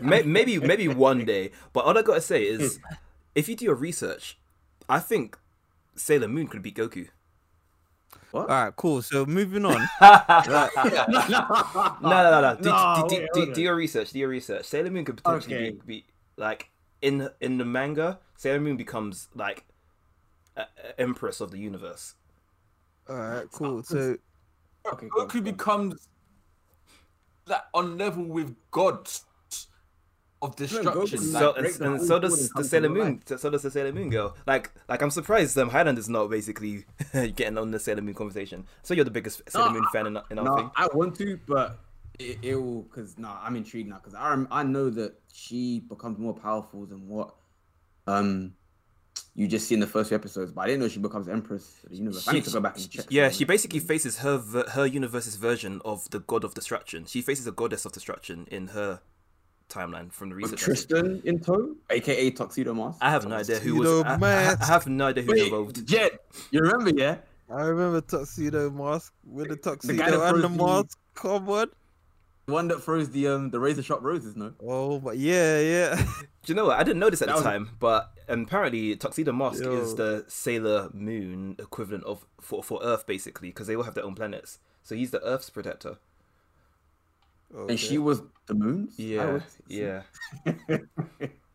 [0.00, 1.50] Maybe maybe one day.
[1.74, 2.78] But all I gotta say is,
[3.34, 4.38] if you do your research,
[4.88, 5.36] I think
[5.94, 7.08] Sailor Moon could beat Goku.
[8.30, 8.48] What?
[8.48, 10.68] all right cool so moving on no,
[12.00, 12.56] no, no, no.
[12.56, 13.52] Do, No, do, do, hold do, on.
[13.52, 14.12] do your research.
[14.12, 14.64] Do your research.
[14.64, 15.70] Sailor Moon could potentially Okay.
[15.84, 16.06] be, be
[16.38, 16.70] like
[17.02, 18.18] in in the manga.
[18.36, 19.64] Sailor Moon becomes like
[20.56, 22.14] a, a empress of the universe.
[23.08, 24.16] all right cool so
[24.92, 25.44] Okay, go Goku go on.
[25.44, 26.08] becomes
[27.46, 29.24] that on level with gods
[30.40, 31.20] of destruction.
[31.20, 32.98] Goku- like, So break and, and so does the come to Sailor life.
[32.98, 33.22] Moon.
[33.38, 34.36] So does the Sailor Moon girl.
[34.46, 38.66] Like like I'm surprised um Highland is not basically getting on the Sailor Moon conversation.
[38.82, 40.70] So you're the biggest Sailor No, Moon fan in, in our No, thing.
[40.76, 41.78] I want to, but
[42.18, 46.18] it, it will because no, I'm intrigued now because I I know that she becomes
[46.18, 47.34] more powerful than what
[48.06, 48.54] um
[49.34, 51.80] you just see in the first few episodes, but I didn't know she becomes Empress
[51.84, 52.28] of the universe.
[52.28, 53.06] I need to go back and check.
[53.08, 53.52] Yeah, some she of it.
[53.52, 54.38] basically faces her
[54.72, 57.06] her universe's version of the god of destruction.
[57.06, 59.00] She faces a goddess of destruction in her
[59.70, 60.60] timeline from the With research.
[60.60, 62.98] Tristan in tow, aka Tuxedo Mask.
[63.00, 63.88] I have no idea who was.
[63.88, 65.76] Tuxedo I, I, I have no idea who was involved.
[65.78, 66.18] Wait, Jed,
[66.50, 66.90] you remember?
[66.90, 67.16] Yeah,
[67.48, 71.68] i remember tuxedo mask with the tuxedo that and the the- mask come on
[72.46, 74.36] the one that throws the um the razor sharp roses.
[74.36, 75.96] No, oh but yeah yeah
[76.44, 76.78] Do you know what?
[76.78, 79.72] I didn't know this at That the was- time, but apparently Tuxedo Mask Yo.
[79.76, 84.04] is the Sailor Moon equivalent of for for Earth, basically, because they all have their
[84.04, 84.58] own planets.
[84.82, 85.98] So he's the Earth's protector.
[87.54, 87.72] Okay.
[87.72, 88.98] and she was the moon's.
[88.98, 90.02] Yeah, yeah.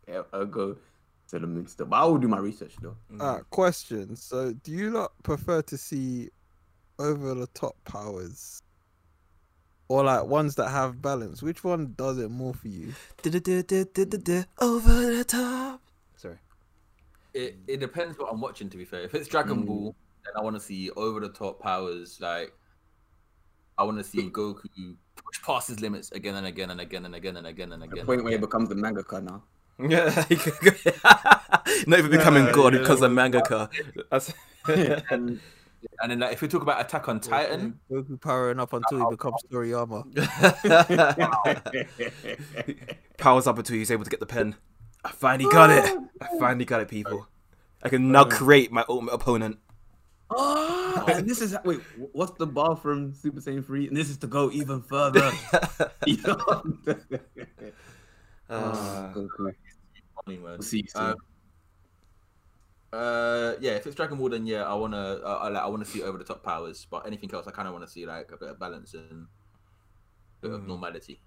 [0.06, 0.76] yeah, I'll go
[1.28, 2.96] to the moon still, but I will do my research though.
[3.20, 4.14] Ah, question.
[4.16, 6.30] So, do you not prefer to see
[7.00, 8.62] over the top powers,
[9.88, 11.42] or like ones that have balance?
[11.42, 12.94] Which one does it more for you?
[14.60, 15.80] Over the top.
[16.16, 16.38] Sorry.
[17.34, 18.68] it, it depends what I'm watching.
[18.70, 19.66] To be fair, if it's Dragon Mm.
[19.66, 22.18] Ball, then I want to see over the top powers.
[22.20, 22.52] Like
[23.78, 27.14] I want to see Goku push past his limits again and again and again and
[27.14, 27.90] again and again and again.
[27.90, 28.06] The again.
[28.06, 29.42] point where he becomes the mangaka now.
[29.80, 30.06] Yeah,
[31.86, 32.80] not even becoming Yeah, god yeah.
[32.80, 33.70] because of mangaka.
[34.10, 34.32] That's
[35.10, 35.38] and
[36.00, 39.06] And then like, if we talk about Attack on Titan, Goku powering up until he
[39.10, 40.04] becomes Toriyama.
[43.18, 44.54] powers up until he's able to get the pen.
[45.04, 45.98] I finally got it.
[46.20, 47.26] I finally got it, people.
[47.82, 49.58] I can now create my ultimate opponent.
[50.30, 51.80] Oh, and this is wait,
[52.12, 53.88] what's the bar from Super Saiyan 3?
[53.88, 55.30] And this is to go even further.
[56.04, 56.96] Beyond.
[58.50, 59.54] Uh, Goku.
[60.24, 60.42] funny, man.
[60.42, 61.02] We'll see you soon.
[61.02, 61.16] Um,
[62.92, 65.84] uh, yeah, if it's Dragon Ball, then yeah, I wanna, uh, I, like, I wanna
[65.84, 66.86] see over the top powers.
[66.90, 69.26] But anything else, I kind of want to see like a bit of balance and
[70.42, 71.20] a bit of normality.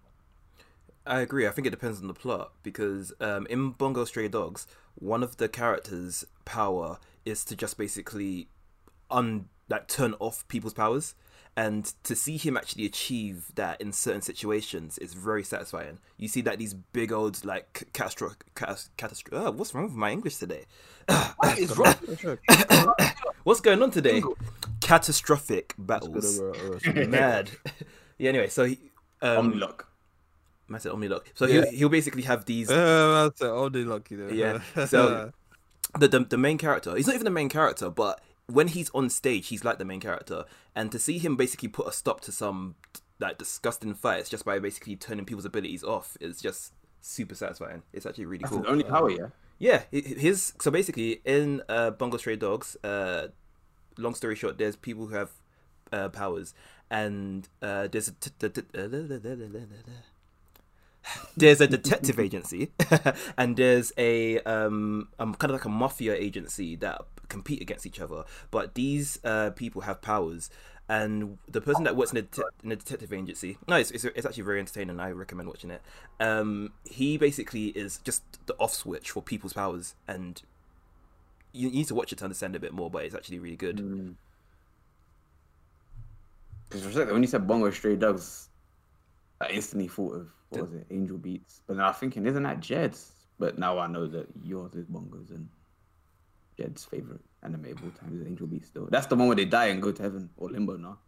[1.05, 1.47] I agree.
[1.47, 5.37] I think it depends on the plot because um, in Bungo Stray Dogs, one of
[5.37, 8.49] the characters' power is to just basically
[9.09, 11.15] un like turn off people's powers,
[11.57, 15.99] and to see him actually achieve that in certain situations is very satisfying.
[16.17, 19.33] You see that these big old like catastrophic, catastrophic.
[19.33, 20.65] Oh, what's wrong with my English today?
[21.37, 21.95] What is wrong?
[23.43, 24.21] What's going on today?
[24.81, 26.39] Catastrophic battles.
[26.39, 26.53] uh,
[27.07, 27.49] Mad.
[28.17, 28.29] yeah.
[28.29, 28.79] Anyway, so he,
[29.21, 29.81] um, Omnilock.
[30.73, 31.25] I said Omnilock.
[31.33, 31.53] So Yeah.
[31.65, 33.45] he'll, he'll basically have these Uh, that's it.
[33.47, 34.29] Only lucky though.
[34.29, 35.31] Yeah, so-
[35.99, 38.21] the, the the main character he's not even the main character but
[38.51, 40.45] when he's on stage, he's like the main character,
[40.75, 42.75] and to see him basically put a stop to some
[43.19, 47.83] like disgusting fights just by basically turning people's abilities off is just super satisfying.
[47.93, 48.65] It's actually really That's cool.
[48.67, 49.27] only power, yeah.
[49.59, 52.75] Yeah, his so basically in uh, Bungo Stray Dogs.
[52.83, 53.27] Uh,
[53.97, 55.29] long story short, there's people who have
[55.91, 56.55] uh, powers,
[56.89, 58.61] and uh, there's a t- t- t-
[61.37, 62.71] there's a detective agency,
[63.37, 67.01] and there's a um, um kind of like a mafia agency that
[67.31, 68.23] compete against each other.
[68.51, 70.49] But these uh, people have powers,
[70.89, 74.03] and the person that works in the, det- in the detective agency, no, it's, it's,
[74.03, 74.99] it's actually very entertaining.
[74.99, 75.81] I recommend watching it.
[76.19, 80.41] Um, he basically is just the off switch for people's powers, and
[81.53, 82.91] you you need to watch it to understand a bit more.
[82.91, 83.77] But it's actually really good.
[83.77, 84.15] Mm.
[86.71, 88.47] When you said Bungo Stray Dogs,
[89.41, 91.61] I instantly thought of what was it, Angel Beats.
[91.67, 93.11] But then i'm thinking, isn't that Jed's?
[93.39, 95.49] But now I know that yours is Bungo's and
[96.61, 98.69] Jed's favorite anime of all time is Angel Beats.
[98.69, 100.99] Though that's the one where they die and go to heaven or limbo now.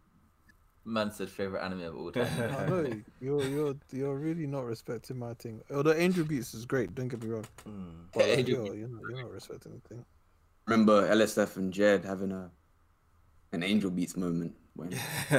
[0.84, 2.26] Man said favorite anime of all time.
[2.58, 5.60] I know you're you're you're really not respecting my thing.
[5.72, 7.46] Although Angel Beats is great, don't get me wrong.
[7.66, 8.06] Mm.
[8.12, 10.04] But like, Angel you're, you're, not, you're not respecting the thing.
[10.66, 12.50] Remember LSF and Jed having a
[13.52, 14.92] an Angel Beats moment when.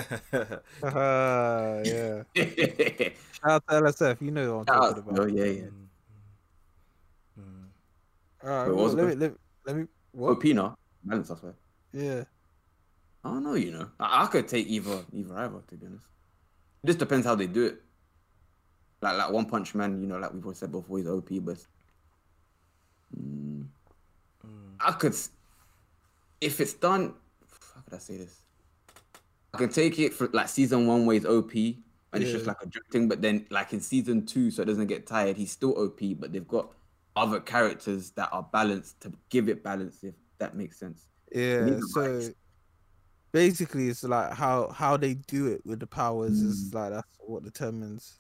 [0.82, 2.24] Haha, yeah.
[2.36, 4.22] Shout out to LSF.
[4.22, 5.62] You know what I'm Shout talking out- oh yeah, yeah.
[7.40, 7.66] Mm.
[8.44, 9.86] All right, Wait, well, let, me, let, me- let me.
[10.16, 10.32] What?
[10.32, 11.30] OP now, balance.
[11.30, 11.54] I swear.
[11.92, 12.24] Yeah.
[13.24, 13.90] I don't know, you know.
[14.00, 15.62] I, I could take either, either either.
[15.68, 16.06] To be honest,
[16.84, 17.82] it just depends how they do it.
[19.02, 21.58] Like like One Punch Man, you know, like we've always said before, he's OP, but
[23.20, 23.66] mm,
[24.80, 25.16] I could,
[26.40, 27.14] if it's done.
[27.74, 28.40] How could I say this?
[29.54, 32.62] I can take it for like season one where he's OP, and it's just like
[32.62, 33.10] a joke thing.
[33.10, 36.32] But then, like in season two, so it doesn't get tired, he's still OP, but
[36.32, 36.72] they've got
[37.16, 40.04] other characters that are balanced to give it balance.
[40.04, 41.08] If that makes sense.
[41.32, 41.80] Yeah.
[41.94, 42.32] So rights.
[43.32, 46.74] basically, it's like how how they do it with the powers is Mm.
[46.76, 48.20] like that's what determines.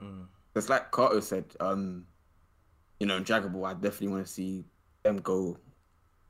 [0.00, 0.26] Mm.
[0.56, 2.06] It's like Kato said, um,
[2.98, 4.64] you know, in Dragon Ball, I definitely want to see
[5.02, 5.56] them go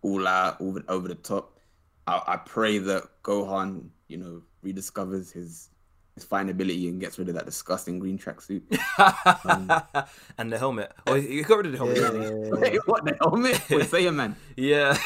[0.03, 1.59] all out, over, over the top.
[2.07, 5.71] I, I pray that Gohan, you know, rediscovers his
[6.21, 8.63] his fine ability and gets rid of that disgusting green tracksuit.
[10.39, 10.93] and the helmet.
[11.07, 11.97] Oh, you got rid of the helmet.
[11.97, 12.45] didn't?
[12.45, 12.51] Yeah.
[12.61, 13.61] Wait, what the helmet?
[13.71, 14.37] Wait, Saiyan man.
[14.57, 14.99] Yeah,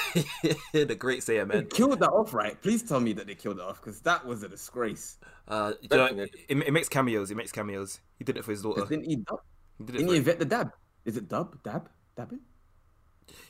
[0.73, 1.67] the great Saiyan They man.
[1.67, 2.61] killed that off, right?
[2.61, 5.19] Please tell me that they killed it off because that was a disgrace.
[5.47, 7.31] Uh, you know, it, it makes cameos.
[7.31, 8.01] It makes cameos.
[8.19, 8.85] He did it for his daughter.
[8.87, 9.41] Didn't he dub?
[9.79, 10.73] He did it Didn't he invent the dab?
[11.05, 11.63] Is it dub?
[11.63, 11.89] Dab?
[12.17, 12.41] Dabbing?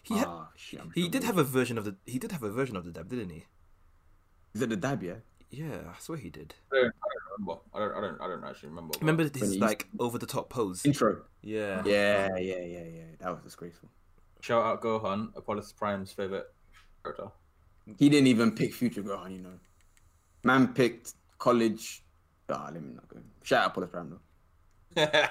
[0.03, 1.97] he, ha- Ah, shit, he sure did it have a version of the.
[2.07, 3.45] He did have a version of the dab, didn't he?
[4.55, 5.03] Is it the dab?
[5.03, 5.15] Yeah.
[5.51, 6.55] Yeah, I swear he did.
[6.73, 7.61] I don't, I don't remember.
[7.75, 8.95] I don't, I don't, I don't actually remember.
[9.01, 10.85] Remember this his like over the top pose?
[10.85, 11.23] Intro.
[11.43, 11.83] Yeah.
[11.85, 13.03] Yeah, yeah, yeah, yeah.
[13.21, 13.89] That was disgraceful.
[14.41, 16.47] Shout out Gohan, Apollo Prime's favorite
[17.03, 17.29] character.
[17.99, 19.59] He didn't even pick Future Gohan, you know.
[20.43, 22.03] Man picked college.
[22.49, 23.19] Ah, let me not go.
[23.43, 24.21] Shout out Apollo Prime though.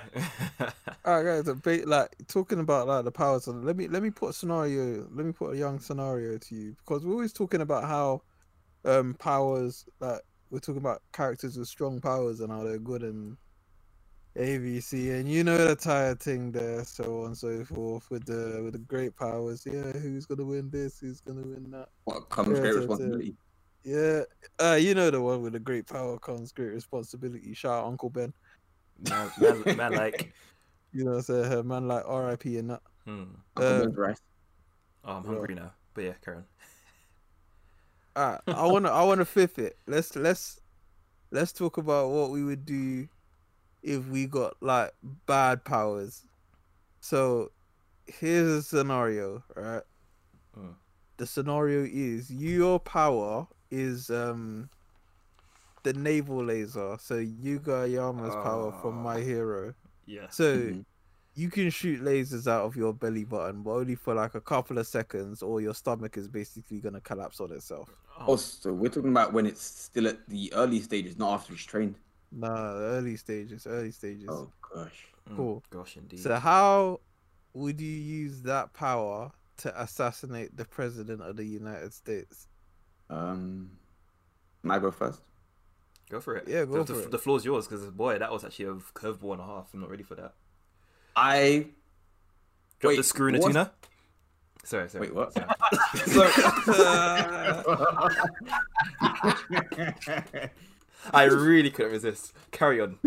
[1.06, 1.48] All right, guys.
[1.48, 3.48] a bit, Like talking about like the powers.
[3.48, 5.08] of- Let me let me put a scenario.
[5.12, 8.24] Let me put a young scenario to you because we're always talking about how
[8.86, 10.22] um powers like
[10.54, 13.36] we're talking about characters with strong powers and how they're good and
[14.38, 18.62] ABC and you know the entire thing there, so on and so forth with the
[18.64, 19.64] with the great powers.
[19.66, 21.00] Yeah, who's gonna win this?
[21.00, 21.90] Who's gonna win that?
[22.06, 23.36] What comes Yeah, great so- so- responsibility.
[23.84, 24.22] Yeah,
[24.60, 27.54] uh, you know the one with the great power comes great responsibility.
[27.54, 28.32] Shout out Uncle Ben.
[29.10, 30.34] man, man, man, like.
[30.96, 31.44] You know, what I'm?
[31.50, 32.56] Her man like R.I.P.
[32.60, 32.82] and that.
[33.06, 33.24] Hmm.
[33.58, 34.22] Uncle Um, Ben's rice.
[35.04, 35.72] Oh, I'm hungry now.
[35.96, 36.44] But yeah, Karen.
[38.18, 39.78] Alright, I wanna I wanna fifth it.
[39.88, 40.60] Let's let's
[41.32, 43.08] let's talk about what we would do
[43.82, 44.92] if we got like
[45.26, 46.26] bad powers.
[47.02, 47.52] So
[48.08, 49.84] here's a scenario, right?
[50.58, 50.76] Mm.
[51.18, 54.70] The scenario is your power is um
[55.84, 56.98] the navel laser.
[57.00, 59.20] So Yuga Aoyama's power from My Ah.
[59.20, 59.74] Hero.
[60.06, 60.30] Yeah.
[60.30, 60.86] So Mhm.
[61.36, 64.78] You can shoot lasers out of your belly button, but only for like a couple
[64.78, 67.90] of seconds, or your stomach is basically gonna collapse on itself.
[68.20, 71.66] Oh, so we're talking about when it's still at the early stages, not after he's
[71.66, 71.96] trained.
[72.32, 74.30] Nah, early stages, early stages.
[74.30, 75.08] Oh gosh.
[75.30, 75.64] Mm, cool.
[75.70, 76.20] Gosh, indeed.
[76.20, 77.00] So how
[77.54, 82.48] would you use that power to assassinate the president of the United States?
[83.10, 83.72] Um,
[84.62, 85.22] can I go first?
[86.10, 86.48] Go for it.
[86.48, 87.12] Yeah, go the, for the, it.
[87.12, 89.70] The floor's yours because boy, that was actually a curveball and a half.
[89.74, 90.34] I'm not ready for that.
[91.16, 91.68] I
[92.84, 93.72] Drop Wait, the screw in a tuna.
[94.66, 95.08] Sorry, sorry.
[95.08, 95.16] wait.
[95.16, 95.34] What?
[101.14, 102.34] I really couldn't resist.
[102.52, 103.00] Carry on.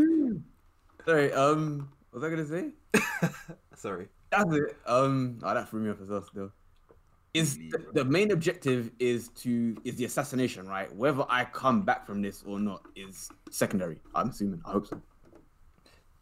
[1.05, 1.31] Sorry.
[1.31, 2.71] Um, what was I gonna say?
[3.77, 4.09] Sorry.
[4.31, 4.79] That's it.
[4.87, 6.23] Um, oh, that threw me off as well.
[6.23, 6.51] Still,
[7.35, 10.91] is the, the main objective is to is the assassination, right?
[10.97, 14.01] Whether I come back from this or not is secondary.
[14.15, 14.63] I'm assuming.
[14.65, 15.03] I hope so.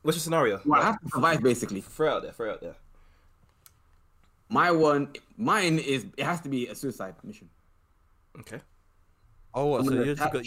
[0.05, 0.61] What's your scenario?
[0.67, 1.81] Well, I have to survive basically.
[1.81, 2.75] Throw out there, throw out there.
[4.51, 7.49] My one, mine is it has to be a suicide mission.
[8.41, 8.61] Okay.
[9.55, 9.87] Oh, what?
[9.87, 10.45] So you're just gonna,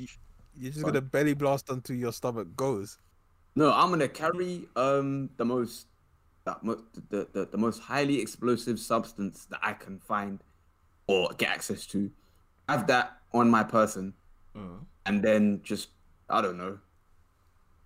[0.56, 0.92] you're just Sorry.
[0.94, 3.00] gonna belly blast until your stomach goes.
[3.56, 5.88] No, I'm gonna carry um the most
[6.46, 10.40] that mo- the, the the most highly explosive substance that I can find
[11.08, 12.12] or get access to.
[12.70, 14.14] Have that on my person,
[14.56, 14.86] Mm.
[15.08, 15.90] and then just
[16.30, 16.78] I don't know,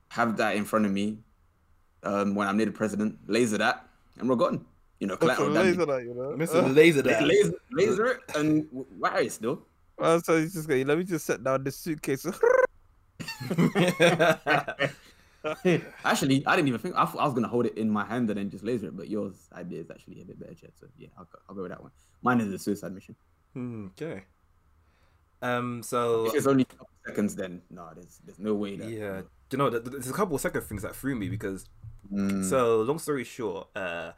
[0.10, 1.20] have that in front of me.
[2.04, 3.86] Um, when I'm near the president, laser that,
[4.20, 4.66] and we're gone.
[5.00, 5.78] You know, collateral damage.
[5.78, 6.36] that, you know.
[6.38, 6.76] Mr.
[6.80, 7.24] Laser that.
[7.24, 8.68] laser, laser it, and
[9.00, 9.62] why is still?
[10.00, 10.86] Uh, so he's just going.
[10.88, 12.26] Let me just set down this suitcase.
[16.06, 18.30] Actually, I didn't even think I, thought I was gonna hold it in my hand
[18.30, 20.72] and then just laser it, but yours idea is actually a bit better, Chad.
[20.80, 21.92] So yeah, I'll go, I'll go with that one.
[22.22, 23.16] Mine is a suicide mission.
[23.54, 24.24] Hmm, okay.
[25.42, 25.82] Um.
[25.82, 28.90] So If it's only a couple seconds, then no, there's there's no way that.
[28.90, 31.28] yeah, do you know th- th- there's a couple of second things that threw me
[31.28, 31.68] because
[32.12, 34.14] Mm, So, long story short, uh,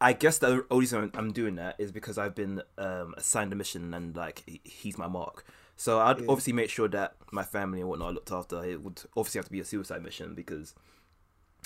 [0.00, 3.56] I guess the only reason I'm- doing that is because I've been um, assigned a
[3.56, 5.44] mission and like he's my mark.
[5.76, 6.26] So I'd Yeah.
[6.28, 8.64] obviously make sure that my family and whatnot are looked after.
[8.64, 10.74] It would obviously have to be a suicide mission because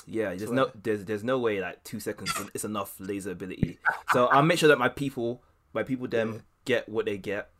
[0.06, 3.78] yeah, there's no there's there's no way like two seconds is enough laser ability.
[4.12, 5.42] So I'll make sure that my people
[5.72, 6.40] my people them Yeah.
[6.66, 7.50] get what they get.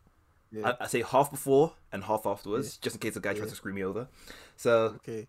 [0.53, 0.75] Yeah.
[0.81, 3.57] I, I say half before and half afterwards, just in case the guy tries to
[3.57, 4.09] screw me over.
[4.57, 5.27] So okay.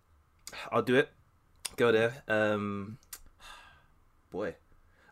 [0.70, 1.10] I'll do it.
[1.76, 2.22] Go there.
[2.28, 2.98] Um,
[4.30, 4.56] boy,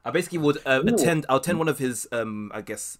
[0.04, 1.26] I basically would uh, attend.
[1.28, 2.08] I'll attend one of his.
[2.12, 2.98] Um, I guess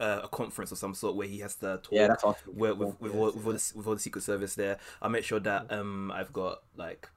[0.00, 1.88] uh, a conference or some sort where he has to talk.
[1.90, 2.56] yeah, that's awesome.
[2.56, 4.78] with, with, with, all, with, all the, with all the Secret Service there.
[5.02, 7.08] I'll make sure that um I've got like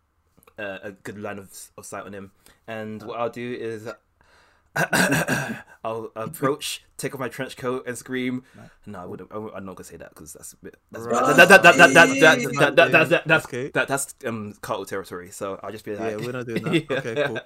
[0.58, 2.32] uh, a good line of, of sight on him.
[2.68, 3.88] And what I'll do is
[5.84, 8.44] I'll approach, take off my trench coat, and scream.
[8.86, 9.32] No, I wouldn't.
[9.34, 10.56] I'm not gonna say that because that's
[10.92, 11.38] that's that's
[13.26, 15.30] That's that's that's um cartel territory.
[15.32, 16.92] So I'll just be like, yeah, we're not doing that.
[16.92, 17.40] Okay, cool.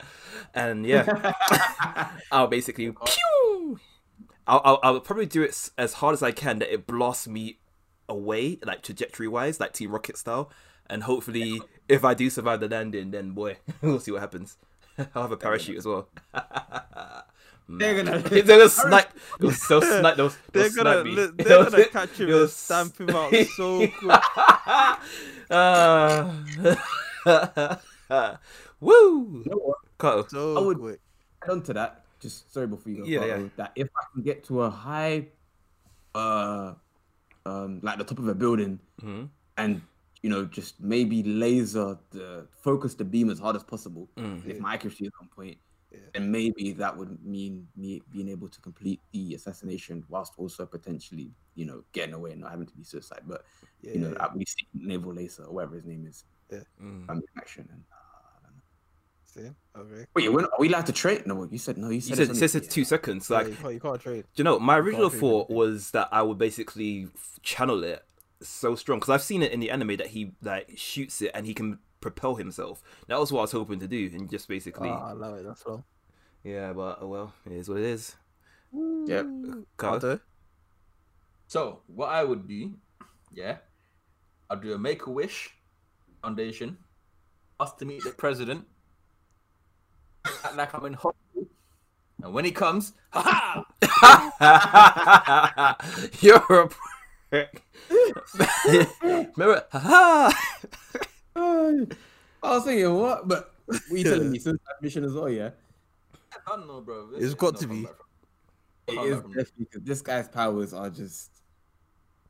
[0.53, 1.33] And yeah,
[2.31, 3.79] I'll basically pew.
[4.47, 7.59] I'll, I'll I'll probably do it as hard as I can that it blasts me
[8.07, 10.51] away, like trajectory wise, like Team Rocket style,
[10.87, 14.57] and hopefully if I do survive the landing, then boy, we'll see what happens.
[15.15, 16.09] I'll have a parachute as well.
[17.67, 18.19] They're gonna.
[18.29, 19.09] They're gonna snipe.
[19.39, 20.17] They'll, they'll snipe.
[20.17, 21.15] They'll, They're they'll gonna, snipe me.
[21.15, 24.21] they're They'll- gonna catch him they'll and stamp him out so quick.
[25.49, 26.33] uh,
[28.79, 29.43] woo!
[29.45, 29.77] You know what?
[29.97, 30.27] Koto.
[30.29, 30.99] So I would- quick.
[31.43, 33.05] add on to that, just sorry before you go.
[33.05, 33.49] Yeah, Carlo, yeah.
[33.57, 35.27] That if I can get to a high,
[36.13, 36.73] uh,
[37.45, 39.29] um, like the top of a building, Mhm.
[39.57, 39.81] and
[40.25, 44.09] you know, just maybe laser the focus the beam as hard as possible.
[44.17, 44.23] Mm.
[44.41, 45.57] And if my accuracy is on point,
[45.91, 45.99] Yeah.
[46.15, 51.29] then maybe that would mean me being able to complete the assassination whilst also potentially,
[51.53, 53.21] you know, getting away and not having to be suicide.
[53.27, 53.45] But
[53.83, 56.17] Yeah, you know, yeah, at least navel laser or whatever his name is,
[56.51, 57.07] Mm.
[57.09, 57.67] um, in action.
[57.71, 57.95] And, uh,
[58.35, 58.63] I don't know.
[59.25, 59.49] see?
[59.81, 60.05] Okay.
[60.15, 61.27] Wait, we're not, are we allowed to trade?
[61.27, 61.89] No, you said no.
[61.89, 63.29] You You said, said, it's says only- it's two seconds.
[63.29, 64.23] Yeah, Like, you, can't, you can't trade.
[64.33, 65.55] Do you know, my original thought anything.
[65.57, 67.09] was that I would basically
[67.43, 68.03] channel it
[68.49, 71.45] so strong because I've seen it in the anime that he like shoots it and
[71.45, 72.81] he can propel himself.
[73.07, 75.45] That was what I was hoping to do, and just basically, Ah, I love it.
[75.45, 75.83] That's wrong.
[76.43, 76.73] yeah.
[76.73, 78.15] But oh well, it is what it is.
[78.73, 79.25] Yep.
[79.77, 80.21] Carter?
[81.47, 82.73] So what I would do,
[83.33, 83.57] yeah,
[84.49, 85.51] I'd do a Make a Wish
[86.21, 86.77] Foundation,
[87.59, 88.65] us to meet the president,
[90.43, 91.47] act like I'm in hospital,
[92.23, 95.77] and when he comes, ha ha
[96.19, 96.69] You're a
[97.29, 97.63] prick.
[99.35, 99.65] Remember?
[99.71, 100.31] Ha
[101.35, 101.87] I
[102.43, 105.29] was thinking what, but what you telling me suicide mission as well?
[105.29, 105.49] Yeah,
[106.47, 107.09] I don't know, bro.
[107.15, 107.87] It's got to be.
[108.87, 111.31] it is definitely because this guy's powers are just,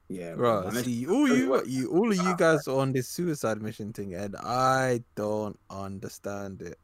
[0.08, 0.64] yeah, bro.
[0.64, 4.14] Right, see, all you, you, all of you guys are on this suicide mission thing,
[4.16, 6.80] and I don't understand it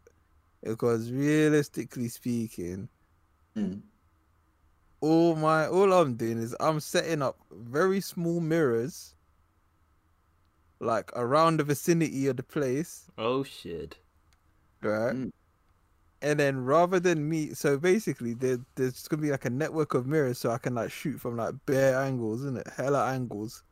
[0.64, 2.89] because realistically speaking,
[3.56, 3.82] Mm.
[5.02, 9.16] All my, all I'm doing is I'm setting up very small mirrors,
[10.80, 13.97] like around the vicinity of the place, Oh shit.
[14.82, 15.14] right?
[15.16, 15.32] Mm.
[16.24, 20.06] And then rather than me, so basically there, there's gonna be like a network of
[20.06, 22.68] mirrors, so I can like shoot from like bare angles, isn't it?
[22.78, 23.64] Hella angles.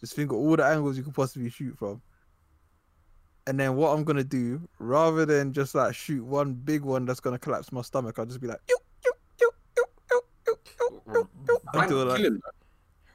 [0.00, 2.00] Just think of all the angles you could possibly shoot from.
[3.48, 7.18] And then what I'm gonna do, rather than just like shoot one big one that's
[7.18, 8.87] gonna collapse my stomach, I'll just be like, "Ew, ew, ew,
[11.08, 12.40] until, like, kill him.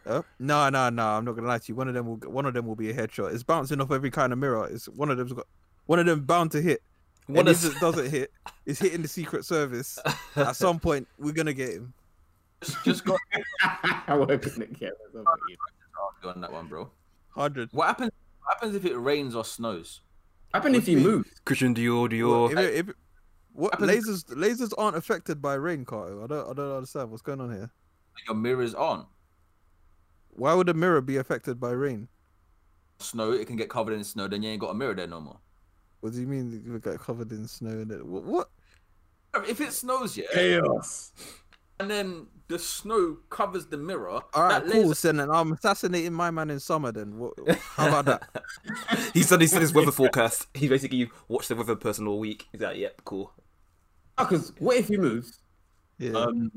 [0.06, 1.04] Oh, no, no, no.
[1.08, 1.76] I'm not gonna lie to you.
[1.76, 2.18] One of them will.
[2.30, 3.34] One of them will be a headshot.
[3.34, 4.68] It's bouncing off every kind of mirror.
[4.70, 5.48] It's one of them's got.
[5.86, 6.82] One of them bound to hit.
[7.28, 8.32] What and is if it doesn't hit,
[8.66, 9.98] it's hitting the Secret Service.
[10.36, 11.94] At some point, we're gonna get him.
[12.62, 13.18] Just, just got
[14.10, 14.98] Working at cameras.
[15.16, 16.30] I'm like, yeah.
[16.30, 16.90] on that one, bro.
[17.30, 17.70] Hundred.
[17.72, 18.12] What happens?
[18.44, 20.02] What happens if it rains or snows?
[20.52, 21.16] What happened if he do you mean?
[21.18, 21.46] moved?
[21.46, 22.52] Christian Dior, Well, Dior.
[22.52, 22.96] if it- if it-
[23.54, 24.26] what lasers?
[24.26, 26.24] Lasers aren't affected by rain, Carter.
[26.24, 26.50] I don't.
[26.50, 27.72] I don't understand what's going on here.
[28.28, 29.06] Your mirror's on.
[30.30, 32.08] Why would a mirror be affected by rain?
[33.00, 34.28] Snow, it can get covered in snow.
[34.28, 35.38] Then you ain't got a mirror there no more.
[36.02, 37.70] What do you mean you get covered in snow?
[37.72, 38.24] And it, what?
[38.24, 38.50] what?
[39.48, 41.12] If it snows, yeah, Chaos.
[41.80, 44.10] and then the snow covers the mirror.
[44.10, 44.82] All right, that cool.
[44.84, 46.92] laser- So then I'm assassinating my man in summer.
[46.92, 47.34] Then what?
[47.76, 48.44] How about that?
[49.14, 50.48] he said he said his weather forecast.
[50.54, 52.48] He basically watched the weather person all week.
[52.52, 53.34] He's like, yep, cool.
[54.18, 55.40] Because what if he moves?
[55.98, 56.12] Yeah.
[56.12, 56.52] Um,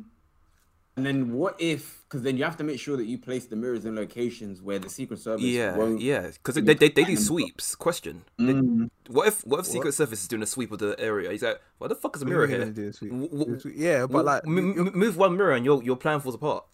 [0.97, 2.03] and then what if?
[2.05, 4.79] Because then you have to make sure that you place the mirrors in locations where
[4.79, 6.01] the Secret Service Yeah, won't.
[6.01, 6.29] yeah.
[6.29, 7.25] Because they, you they, they do find them.
[7.25, 7.75] sweeps.
[7.75, 8.25] Question.
[8.39, 8.91] They- Mm.
[9.09, 11.31] what if what if Secret Service is doing a sweep of the area?
[11.33, 12.59] He's like, what the fuck is a What do you mirror here?
[12.61, 13.11] gonna do a sweep?
[13.13, 13.75] W- Do a w- sweep?
[13.77, 16.65] yeah, but w- like, m- m- move one mirror and your your plan falls apart.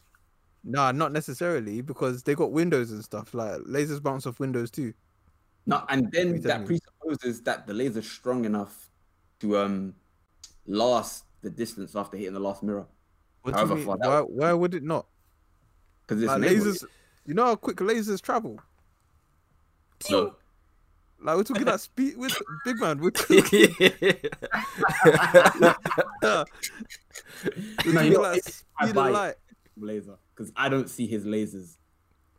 [0.65, 3.35] nah, not necessarily because they got windows and stuff.
[3.35, 4.93] Like lasers bounce off windows too.
[5.67, 8.91] No, and then What are you that presupposes that the laser's strong enough
[9.41, 9.95] to um
[10.67, 12.87] last the distance after hitting the last mirror.
[13.43, 13.87] What do However you mean?
[13.87, 15.07] far that Why, why would it not?
[16.03, 16.85] Because it's Like lasers,
[17.27, 18.61] you know how quick lasers travel.
[20.01, 20.37] So,
[21.21, 22.99] Like we're talking about speed with big man.
[22.99, 24.15] We're talking, we're
[26.23, 26.45] No,
[27.85, 29.35] talking you know, like speed of light.
[29.77, 31.77] laser, because I don't see his lasers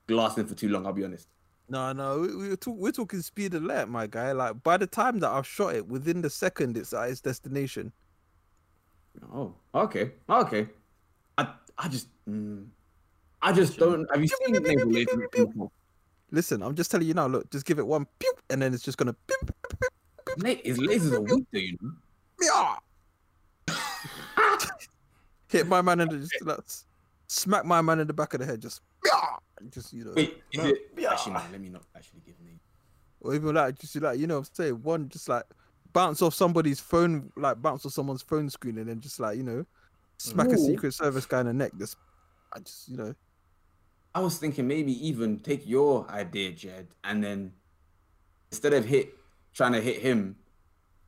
[0.10, 0.86] lasting for too long.
[0.86, 1.28] I'll be honest.
[1.70, 4.34] No, no, we, we're, talk, we're talking speed of light, my guy.
[4.34, 7.94] Like by the time that I've shot it, within the second, it's at its destination.
[9.34, 10.68] Oh, okay, okay.
[11.78, 12.66] I I just mm,
[13.42, 14.08] I just don't.
[14.12, 15.72] Have you seen navel lasers before?
[16.32, 17.28] Listen, I'm just telling you now.
[17.28, 19.16] Look, just give it one, pew, and then it's just gonna.
[19.28, 19.38] Pew,
[20.38, 21.92] La- His lasers are weak, though, you know.
[22.40, 22.78] meow.
[25.50, 26.86] Hit my man in the just like, s-
[27.28, 28.60] smack my man in the back of the head.
[28.62, 29.38] Just, meow.
[29.70, 30.14] just you know.
[30.16, 30.66] Wait, is No.
[30.70, 31.06] it?
[31.08, 31.42] Actually, no.
[31.52, 32.60] Let me not actually give name.
[33.20, 35.44] or even like just like you know what I'm saying one just like
[35.94, 39.44] bounce off somebody's phone like bounce off someone's phone screen and then just like you
[39.44, 39.64] know
[40.24, 41.98] smack a secret service guy in the neck just
[42.54, 43.14] I just you know
[44.16, 47.54] I was thinking maybe even take your idea, Jed, and then
[48.52, 49.12] instead of hit
[49.56, 50.36] trying to hit him,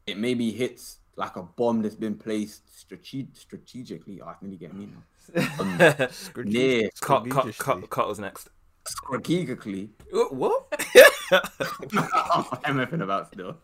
[0.07, 4.21] it maybe hits like a bomb that's been placed strate- strategically.
[4.21, 5.03] Oh, I think you get me now.
[5.59, 5.77] Um,
[6.45, 8.49] near Cut, cut, cut, cut was next.
[8.87, 9.91] strategically.
[10.11, 10.65] What?
[11.31, 13.57] I'm effing about still.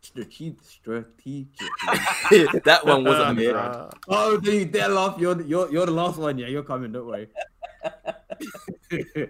[0.00, 2.60] Strate- strategically.
[2.64, 3.52] that one wasn't me.
[4.08, 5.16] Oh, do you dare laugh?
[5.18, 6.38] You're, the- you're, you're the last one.
[6.38, 6.92] Yeah, you're coming.
[6.92, 7.28] Don't worry.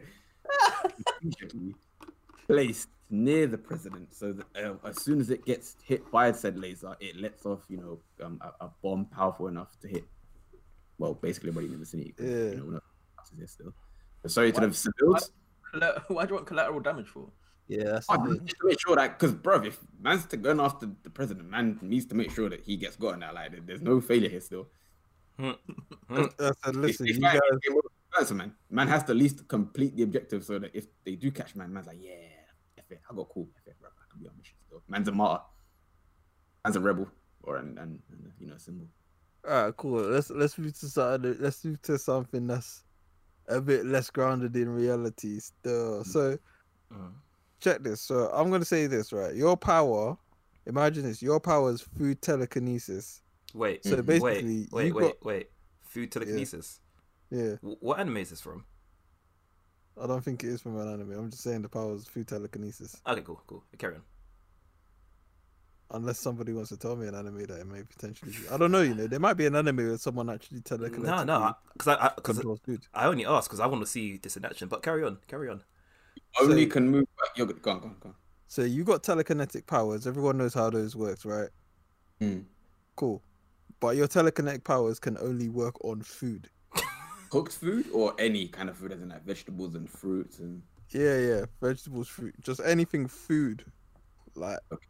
[2.47, 6.57] Placed near the president, so that uh, as soon as it gets hit by said
[6.59, 10.05] laser, it lets off, you know, um, a, a bomb powerful enough to hit.
[10.99, 12.13] Well, basically, everybody in the vicinity.
[12.17, 12.37] 'cause, Yeah.
[12.37, 12.83] You know, we're not
[13.25, 13.75] is there still.
[14.23, 15.31] But sorry to the civils.
[15.73, 17.29] Colla- Why do you want collateral damage for?
[17.69, 20.61] yeah that's Oh, the just to make sure that, because, bro, if man's to going
[20.61, 23.35] after the president, man needs to make sure that he gets gotten out.
[23.35, 24.69] Like, there's no failure here still.
[25.39, 25.51] Hmm.
[26.09, 26.27] Hmm.
[26.39, 28.55] Uh, I said, listen If- you if guys man- game over, a man.
[28.71, 31.73] Man has to at least complete the objective so that if they do catch man,
[31.73, 32.12] man's like, yeah,
[32.79, 34.83] F it, I got cool, F it, bro, I can be on mission still.
[34.89, 35.43] Man's a martyr.
[36.64, 37.09] Man's a rebel,
[37.43, 38.87] or an, an, an you know, symbol.
[39.49, 42.83] all right cool let's let's move to something let's move to something that's
[43.49, 46.38] a bit less grounded in reality still so
[46.92, 47.12] Mm.
[47.61, 50.16] check this so I'm gonna say this right your power
[50.66, 53.22] imagine this your power is through telekinesis
[53.55, 55.51] Wait, So basically, wait, wait, wait, got wait.
[55.82, 56.80] Food telekinesis.
[57.30, 57.55] yeah.
[57.62, 58.64] Wh- What anime is this from?
[60.01, 61.12] I don't think it is from an anime.
[61.12, 63.01] I'm just saying the power is through telekinesis.
[63.07, 63.64] Okay, cool, cool.
[63.78, 64.03] Carry on.
[65.93, 68.49] Unless somebody wants to tell me an anime that it may potentially be.
[68.51, 69.07] I don't know, you know.
[69.07, 72.43] There might be an anime where someone actually telekinetically No, no, because I, because I,
[72.43, 72.61] controls.
[72.93, 74.66] I only ask because I want to see this in action.
[74.68, 75.62] But carry on, carry on.
[76.41, 77.05] Only So- can move.
[77.20, 77.37] back.
[77.37, 77.62] You're good.
[77.62, 78.14] Go on, go on, go on.
[78.49, 80.07] So you got telekinetic powers.
[80.09, 81.51] Everyone knows how those works, right?
[82.20, 82.41] Hmm.
[82.97, 83.22] Cool.
[83.78, 86.49] But your telekinetic powers can only work on food.
[87.30, 90.62] Cooked food or any kind of food, as in like vegetables and fruits and.
[90.91, 91.45] Yeah, yeah.
[91.61, 93.64] Vegetables, fruit, just anything food.
[94.34, 94.87] Like Okay.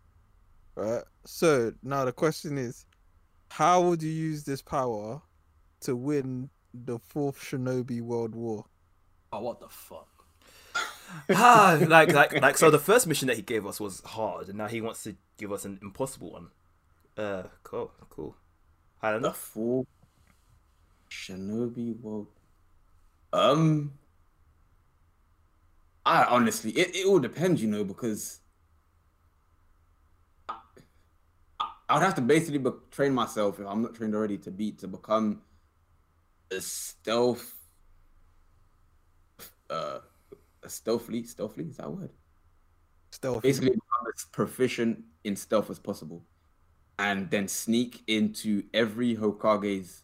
[0.77, 1.03] Right?
[1.25, 2.87] So now the question is,
[3.51, 5.23] how would you use this power
[5.81, 8.67] to win the fourth Shinobi World War?
[9.33, 10.09] Oh, what the fuck?
[11.31, 12.59] ah, like, like, like.
[12.59, 15.17] So the first mission that he gave us was hard, and now he wants to
[15.39, 16.49] give us an impossible one.
[17.17, 18.37] Uh, cool, cool.
[19.03, 19.35] I don't The know.
[19.35, 19.87] full
[21.11, 22.29] Shinobi world.
[23.33, 23.99] Um,
[26.05, 28.41] I honestly, it, it all depends, you know, because
[31.61, 34.79] I, I'd have to basically be, train myself if I'm not trained already to beat
[34.81, 35.43] to become
[36.51, 37.55] a stealth,
[39.71, 39.99] uh,
[40.63, 42.11] a stealthily, stealthily is that a word?
[43.11, 43.43] Stealth.
[43.43, 46.25] Basically, become as proficient in stealth as possible,
[46.99, 50.03] and then sneak into every Hokage's,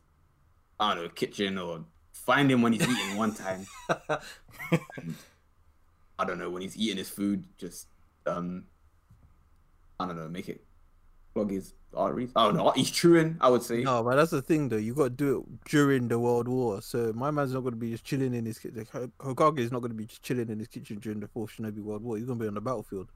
[0.78, 3.66] I don't know, kitchen or find him when he's eating one time.
[6.18, 7.88] I don't know when he's eating his food, just
[8.26, 8.64] um,
[10.03, 10.64] I don't know, make it
[11.34, 12.30] plug his arteries.
[12.36, 12.70] I don't know.
[12.72, 13.36] He's chewing.
[13.40, 13.82] I would say.
[13.82, 14.76] No, but that's the thing though.
[14.76, 16.82] You got to do it during the World War.
[16.82, 18.86] So my man's not going to be just chilling in his kitchen.
[19.20, 21.78] Hokage is not going to be just chilling in his kitchen during the Fourth Shinobi
[21.80, 22.16] World War.
[22.16, 23.11] He's going to be on the battlefield.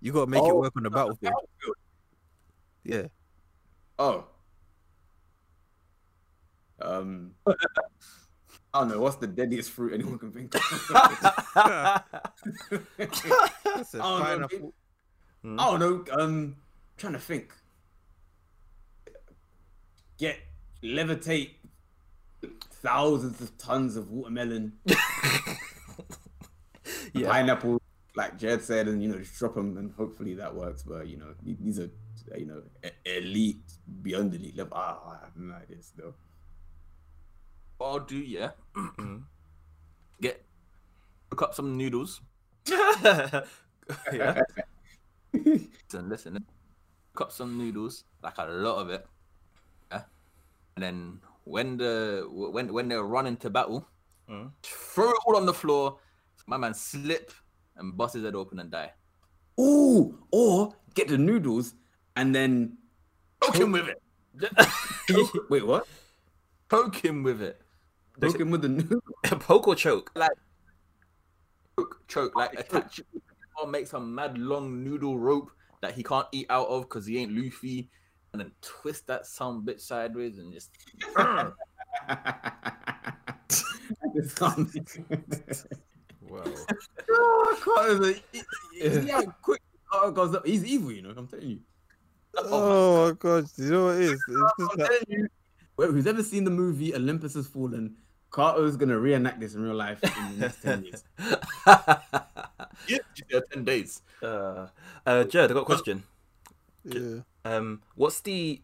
[0.00, 1.32] You got to make it Oh, work on the battlefield.
[1.32, 1.76] battlefield.
[2.84, 3.06] Yeah.
[3.98, 4.26] Oh.
[6.80, 7.32] Um.
[7.46, 9.00] I don't know.
[9.00, 10.60] What's the deadliest fruit anyone can think of?
[12.98, 14.72] That's a Oh, no,
[15.44, 15.56] pineapple.
[15.56, 15.60] Hmm?
[15.60, 16.14] I don't know.
[16.22, 16.56] Um,
[16.96, 17.52] trying to think.
[20.18, 20.38] Get
[20.82, 21.50] levitate
[22.82, 24.74] thousands of tons of watermelon,
[27.14, 27.28] yeah.
[27.30, 27.80] pineapple,
[28.14, 30.84] like Jed said, and you know, just drop them, and hopefully that works.
[30.84, 31.90] But you know, these are
[32.36, 33.72] you know e- elite
[34.02, 34.72] beyond elite level.
[34.76, 36.14] Ah, I have no idea still.
[37.80, 39.24] I'll do, yeah, Mhm.
[40.20, 40.44] get
[41.30, 42.20] cook up some noodles.
[42.70, 44.40] yeah.
[45.90, 46.44] Listen, listen.
[47.14, 49.06] Cook up some noodles, like a lot of it.
[49.90, 50.02] Yeah?
[50.76, 53.86] And then when the when when they're running to battle,
[54.28, 54.50] Mm.
[54.62, 55.98] throw it all on the floor.
[56.46, 57.30] My man slip
[57.76, 58.92] and bust his head open and die.
[59.60, 61.74] Ooh, or get the noodles
[62.16, 62.78] and then
[63.40, 64.00] Poke him with it.
[65.50, 65.86] wait, what?
[66.68, 67.60] Poke him with it.
[68.18, 69.00] Poke him with the noodle.
[69.24, 70.10] Poke or choke?
[71.76, 73.06] Choke, choke, like attach it
[73.60, 75.50] or make some mad long noodle rope
[75.80, 77.88] that he can't eat out of because he ain't Luffy,
[78.32, 80.70] and then twist that some bitch sideways and just.
[86.26, 86.42] Wow.
[87.10, 88.42] Oh, Carter's a- he-
[88.72, 89.60] he- yeah, quick.
[89.92, 90.40] Oh, God.
[90.44, 91.12] He's evil, you know.
[91.16, 91.60] I'm telling you.
[92.36, 93.44] Oh my oh god!
[93.56, 94.24] You know what it is?
[94.26, 95.28] It's just I'm you.
[95.76, 97.96] Who's ever seen the movie Olympus Has Fallen?
[98.30, 101.04] Carter's gonna reenact this in real life in the next ten years.
[102.88, 102.98] Yeah,
[103.30, 104.02] yeah, ten days.
[104.22, 104.68] uh,
[105.06, 106.04] uh, Jared, I got a question.
[106.84, 107.20] yeah.
[107.44, 108.62] Um, what's the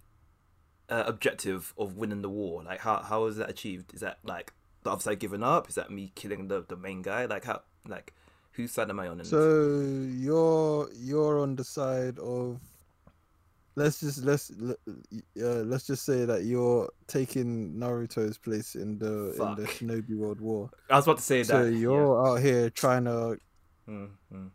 [0.88, 2.62] uh, objective of winning the war?
[2.62, 3.94] Like, how how is that achieved?
[3.94, 4.52] Is that like
[4.82, 5.68] the other side giving up?
[5.68, 7.26] Is that me killing the, the main guy?
[7.26, 8.12] Like, how like
[8.52, 9.12] whose side am I on?
[9.12, 9.30] In this?
[9.30, 9.80] So
[10.16, 12.58] you're you're on the side of
[13.76, 19.54] let's just let's uh, let's just say that you're taking Naruto's place in the in
[19.56, 20.70] the Shinobi World War.
[20.90, 21.72] I was about to say So that.
[21.72, 23.38] you're out here trying to
[23.90, 23.96] yeah.
[23.96, 24.50] Mm, mm.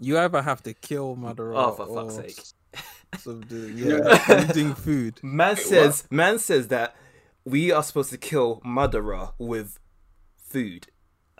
[0.00, 2.38] you either have to kill Madara Oh, for fuck's sake.
[2.38, 2.54] s-
[3.18, 5.20] subdue yeah using food.
[5.22, 6.96] Man says man says that
[7.44, 9.78] we are supposed to kill Madara with
[10.38, 10.86] food.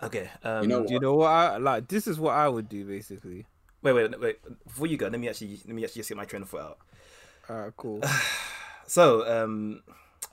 [0.01, 0.29] Okay.
[0.43, 1.87] Um, You know Do you know what I like?
[1.87, 3.45] This is what I would do basically.
[3.81, 4.37] wait, wait, wait.
[4.65, 6.61] Before you go, let me actually let me actually just get my train of thought
[6.61, 6.77] out.
[7.49, 8.01] Alright, cool.
[8.85, 9.81] So, um,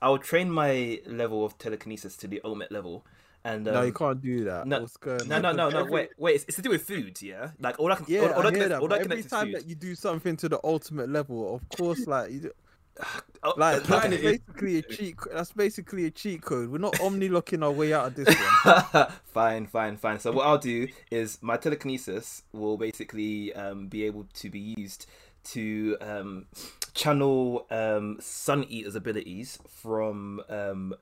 [0.02, 3.06] I'll train my level of telekinesis to the ultimate level,
[3.44, 4.66] and um, no, you can't do that.
[4.66, 4.86] no,
[5.26, 5.84] No, no, no, no.
[5.84, 6.34] Wait, wait.
[6.34, 7.50] It's, it's to do with food, yeah.
[7.58, 8.80] Like all I can, Yeah, all, all I I can, hear that.
[8.80, 9.54] all I every is time food.
[9.56, 12.52] that you do something to the ultimate level, of course, like you, do-
[13.42, 15.16] Oh, like that's basically a cheat.
[15.32, 16.68] That's basically a cheat code.
[16.68, 18.28] We're not omni locking our way out of this
[18.62, 19.06] one.
[19.32, 20.18] fine, fine, fine.
[20.18, 25.06] So what I'll do is my telekinesis will basically um, be able to be used
[25.44, 26.44] to um,
[26.92, 30.94] channel um, Sun Eater's abilities from um,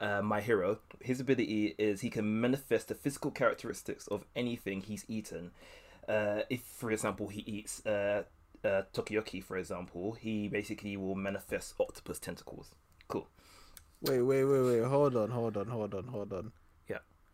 [0.00, 0.78] uh, my hero.
[1.00, 5.52] His ability is he can manifest the physical characteristics of anything he's eaten.
[6.08, 8.24] Uh, if, for example, he eats uh,
[8.64, 12.70] uh, takoyaki, for example, he basically will manifest octopus tentacles.
[13.08, 13.28] Cool.
[14.02, 14.84] Wait, wait, wait, wait.
[14.84, 16.52] Hold on, hold on, hold on, hold on.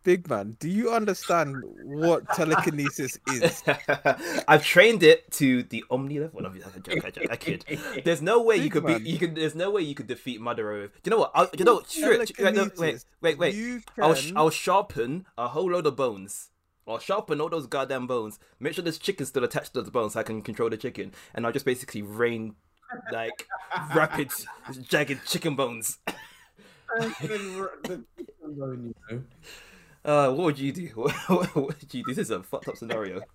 [0.04, 0.12] Yeah.
[0.12, 3.62] Big man, do you understand what telekinesis is?
[4.48, 6.42] I've trained it to the omni level.
[6.42, 7.64] No, I joke, I joke, I kid.
[8.04, 9.02] There's no way you could man.
[9.02, 9.10] be.
[9.10, 9.34] You can.
[9.34, 10.82] There's no way you could defeat Madara.
[10.82, 11.30] with- You know what?
[11.34, 11.82] I'll, you know.
[11.88, 13.54] Sure, wait, no, wait, wait, wait.
[13.54, 16.50] You I'll sh- I'll sharpen a whole load of bones.
[16.86, 18.40] I'll sharpen all those goddamn bones.
[18.58, 21.12] Make sure this chicken still attached to those bones, so I can control the chicken.
[21.32, 22.56] And I'll just basically rain
[23.12, 23.46] like
[23.94, 24.30] rapid,
[24.88, 25.98] jagged chicken bones.
[30.04, 30.86] Uh, what would you do?
[31.28, 32.02] what would you do?
[32.06, 33.20] This is a fucked up scenario.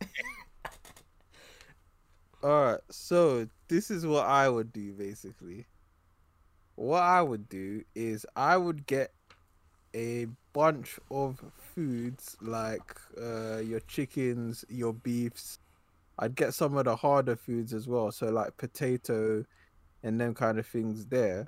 [2.43, 5.65] All right, so this is what I would do basically.
[6.75, 9.11] What I would do is I would get
[9.95, 11.41] a bunch of
[11.73, 15.59] foods like uh, your chickens, your beefs.
[16.19, 19.43] I'd get some of the harder foods as well, so like potato
[20.03, 21.47] and them kind of things there.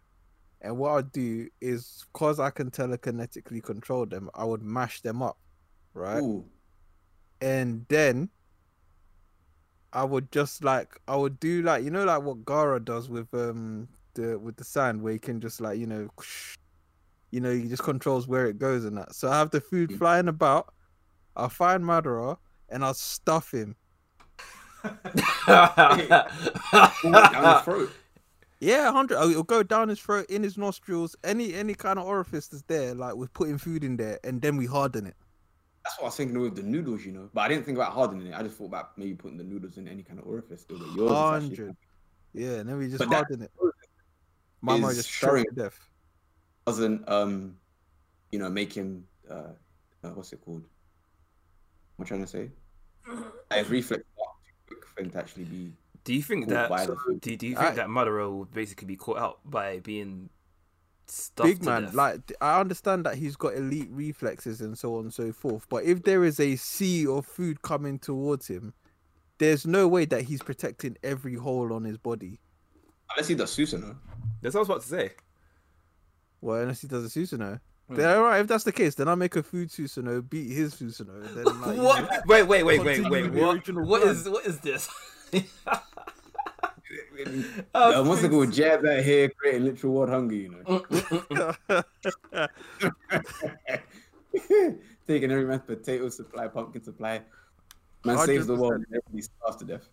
[0.62, 5.22] And what I'd do is, cause I can telekinetically control them, I would mash them
[5.22, 5.38] up,
[5.94, 6.22] right?
[6.22, 6.46] Ooh.
[7.42, 8.30] And then
[9.92, 13.34] I would just like I would do like you know like what Gaara does with
[13.34, 16.10] um the with the sand where he can just like you know
[17.32, 19.16] you know he just controls where it goes and that.
[19.16, 20.74] So I have the food flying about.
[21.36, 22.38] I'll find Madara
[22.70, 23.76] and I'll stuff him.
[24.84, 26.26] Down
[27.56, 27.92] his throat.
[28.60, 29.18] Yeah, hundred.
[29.18, 32.64] Oh, it'll go down his throat, in his nostrils, any any kind of orifice that's
[32.64, 32.94] there.
[32.94, 35.16] Like we're putting food in there, and then we harden it.
[35.86, 37.30] That's what I was thinking with the noodles, you know.
[37.34, 38.34] But I didn't think about hardening it.
[38.36, 40.62] I just thought about maybe putting the noodles in any kind of orifice.
[40.62, 41.78] Still, but yours is actually- Hundred.
[42.34, 43.52] Yeah, and then we just But that harden it.
[44.62, 45.80] Mama is just showing- showing death.
[46.68, 47.56] doesn't um,
[48.32, 49.54] you know, make him uh,
[50.04, 50.66] uh what's it called?
[51.96, 52.52] What am I trying to say?
[53.50, 54.26] Like, His reflex are
[54.68, 55.72] too quick for him to actually be.
[56.04, 57.22] Do you think that by the food.
[57.22, 60.30] do, do you think I- that Madara will basically be caught out by being
[61.08, 61.94] stuffed Big to man, death?
[61.94, 65.68] like I understand that he's got elite reflexes and so on and so forth.
[65.70, 68.74] But if there is a sea of food coming towards him,
[69.40, 72.40] there's no way that he's protecting every hole on his body.
[73.12, 73.96] Unless he does Susanoo.
[74.42, 75.12] That's what I was about to say.
[76.42, 77.60] Well, unless he does a Susanoo.
[77.88, 77.96] Hmm.
[77.96, 80.76] Then all right, if that's the case, then I'll make a food Susanoo, beat his
[80.76, 82.08] Susanoo, and then like, you know.
[82.28, 83.32] Wait, wait, wait, wait, wait.
[83.34, 83.56] What?
[83.56, 84.16] original What plan.
[84.16, 84.30] is?
[84.30, 84.90] What is this?
[87.74, 88.52] Uh, what's it called?
[88.52, 91.54] Jab that hair, creating literal world hunger, you know.
[95.08, 97.22] Taking every man's potato supply, pumpkin supply.
[98.06, 99.90] Man saves the world and everybody starves to death.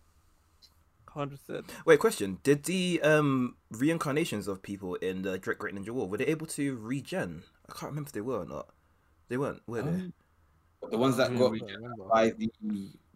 [1.09, 1.65] hundred percent.
[1.87, 6.19] Wait, question: Did the um reincarnations of people in the Drake Great Ninja War were
[6.19, 7.43] they able to regen?
[7.69, 8.69] I can't remember if they were or not.
[9.29, 9.89] They weren't, were they?
[9.91, 10.13] Um,
[10.91, 11.53] The ones that got
[12.13, 12.49] by the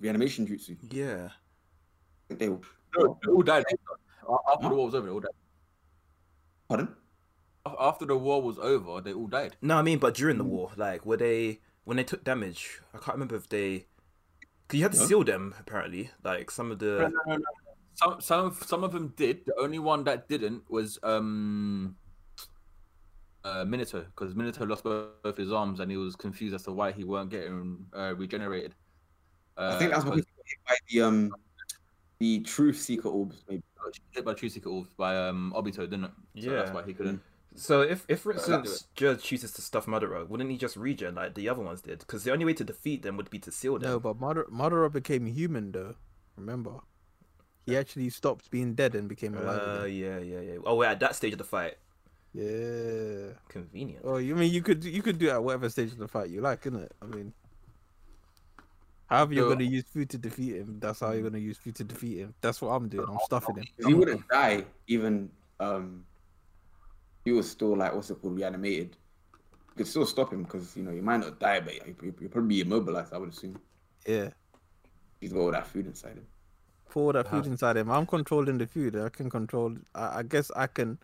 [0.00, 0.76] reanimation jutsu.
[0.90, 1.28] yeah.
[2.28, 2.61] They were.
[2.99, 3.64] No, all died.
[4.53, 5.30] After the war was over, they all died.
[6.68, 6.97] Pardon?
[7.78, 9.57] After the war was over, they all died.
[9.61, 12.80] No, I mean, but during the war, like, were they when they took damage?
[12.95, 13.86] I can't remember if they.
[14.68, 15.05] Cause you had to No.
[15.07, 16.11] seal them apparently.
[16.22, 17.12] Like some of the.
[17.95, 19.45] Some some of- some of them did.
[19.47, 21.97] The only one that didn't was um
[23.45, 26.93] uh Minato because Minato lost both his arms and he was confused as to why
[26.93, 28.74] he weren't getting uh, regenerated.
[29.57, 31.30] Uh, I think that's what he 'cause got hit by the um
[32.20, 33.42] the truth seeker orbs.
[33.48, 33.62] Maybe.
[34.12, 36.10] hit by Truth Seeker Orbs by um Obito, didn't it?
[36.44, 37.20] So that's why he couldn't.
[37.56, 41.34] So if, if for instance, Judge chooses to stuff Madara, wouldn't he just regen like
[41.34, 41.98] the other ones did?
[41.98, 43.90] Because the only way to defeat them would be to seal them.
[43.90, 45.96] No, but Madara, Madara became human though.
[46.36, 46.80] Remember,
[47.66, 49.82] he actually stopped being dead and became alive.
[49.82, 50.58] Uh, yeah, yeah, yeah.
[50.64, 51.74] Oh, wait, at that stage of the fight,
[52.32, 53.32] Yeah.
[53.48, 54.04] convenient.
[54.04, 56.30] Oh, you mean you could you could do it at whatever stage of the fight
[56.30, 56.90] you like, innit?
[57.02, 57.32] I mean,
[59.11, 61.74] however you're So- gonna use food to defeat him, that's how you're gonna use food
[61.76, 62.34] to defeat him.
[62.40, 63.06] That's what I'm doing.
[63.08, 63.64] I'm stuffing him.
[63.76, 66.04] 'Cause he wouldn't die even um
[67.24, 68.96] he was still like what's it called reanimated.
[69.70, 72.28] You could still stop him because you know he might not die, but he he'll
[72.30, 73.12] probably be immobilized.
[73.12, 73.61] I would assume
[74.06, 74.30] Yeah.
[75.20, 76.26] he's got all that food inside him.
[76.88, 77.90] Pour all that How- food inside him.
[77.90, 78.96] I'm controlling the food.
[78.96, 79.76] I can control.
[79.94, 80.98] I, I guess I can,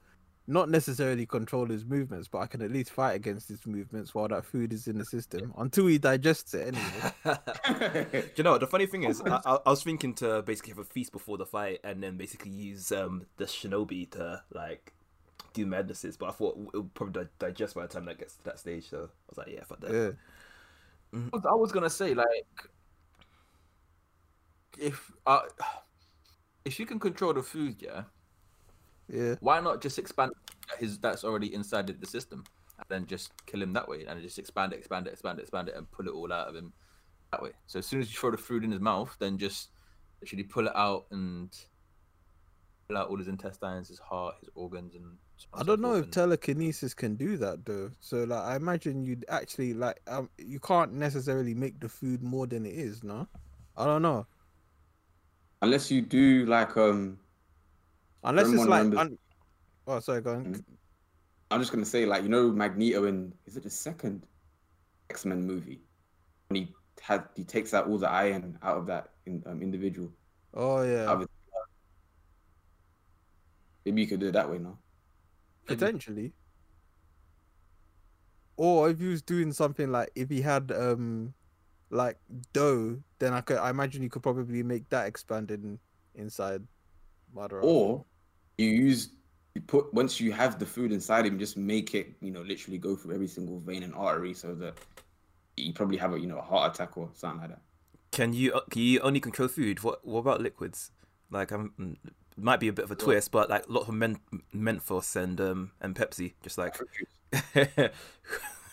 [0.47, 4.28] not necessarily control his movements, but I can at least fight against his movements while
[4.28, 6.74] that food is in the system until he digests it.
[6.74, 7.12] Anyway.
[8.12, 9.20] Do you know what, the funny thing is?
[9.22, 12.53] I, I, was thinking to basically have a feast before the fight and then basically
[12.53, 14.94] use um the shinobi to like
[15.53, 18.36] do madnesses, but I thought it would probably di- digest by the time that gets
[18.36, 18.88] to that stage.
[18.88, 19.92] So I was like, yeah, fuck that.
[19.92, 20.11] yeah.
[21.12, 22.47] I was- I was gonna say like
[24.78, 25.40] if uh
[26.64, 28.03] if you can control the food, yeah,
[29.09, 29.36] Yeah.
[29.40, 30.32] why not just expand
[30.78, 32.42] his that's already inside the system
[32.78, 35.42] and then just kill him that way and just expand it, expand it, expand it,
[35.42, 36.72] expand it, and pull it all out of him
[37.32, 37.50] that way.
[37.66, 39.70] So as soon as you throw the food in his mouth, then just
[40.20, 41.57] literally pull it out and
[42.88, 45.05] pull out all his intestines, his heart, his organs, and.
[45.36, 47.90] so I don't know if and- telekinesis can do that though.
[48.01, 52.47] So like, I imagine you'd actually like, um, you can't necessarily make the food more
[52.47, 53.02] than it is.
[53.02, 53.26] No,
[53.76, 54.26] I don't know.
[55.62, 57.18] Unless you do like um
[58.27, 59.19] Unless it's like, remembers- un-
[59.86, 60.44] oh sorry, go on.
[60.55, 60.65] Mhm.
[61.51, 64.27] I'm just gonna say like you know Magneto in is it the second
[65.11, 65.81] X Men movie
[66.48, 70.12] when he had he takes out all the iron out of that in, um, individual.
[70.55, 71.24] Oh yeah.
[73.85, 74.78] Maybe you could do it that way now.
[75.66, 76.32] potentially.
[78.57, 81.35] Or if he was doing something like if he had um
[81.90, 82.19] like
[82.53, 85.78] dough, then I could I imagine you could probably make that expanded in,
[86.16, 86.66] inside
[87.35, 87.62] Madara.
[87.62, 88.05] Or
[88.59, 89.11] you use
[89.55, 92.78] you put once you have the food inside him, just make it you know literally
[92.78, 94.74] go through every single vein and artery so that
[95.57, 97.61] you probably have a you know a heart attack or something like that.
[98.12, 99.83] Can you uh, can you only control food?
[99.83, 100.91] What what about liquids?
[101.31, 101.97] Like I'm mm,
[102.37, 104.20] might be a bit of a twist, but like a lot of men-
[104.55, 106.77] Mentos and um and Pepsi, just like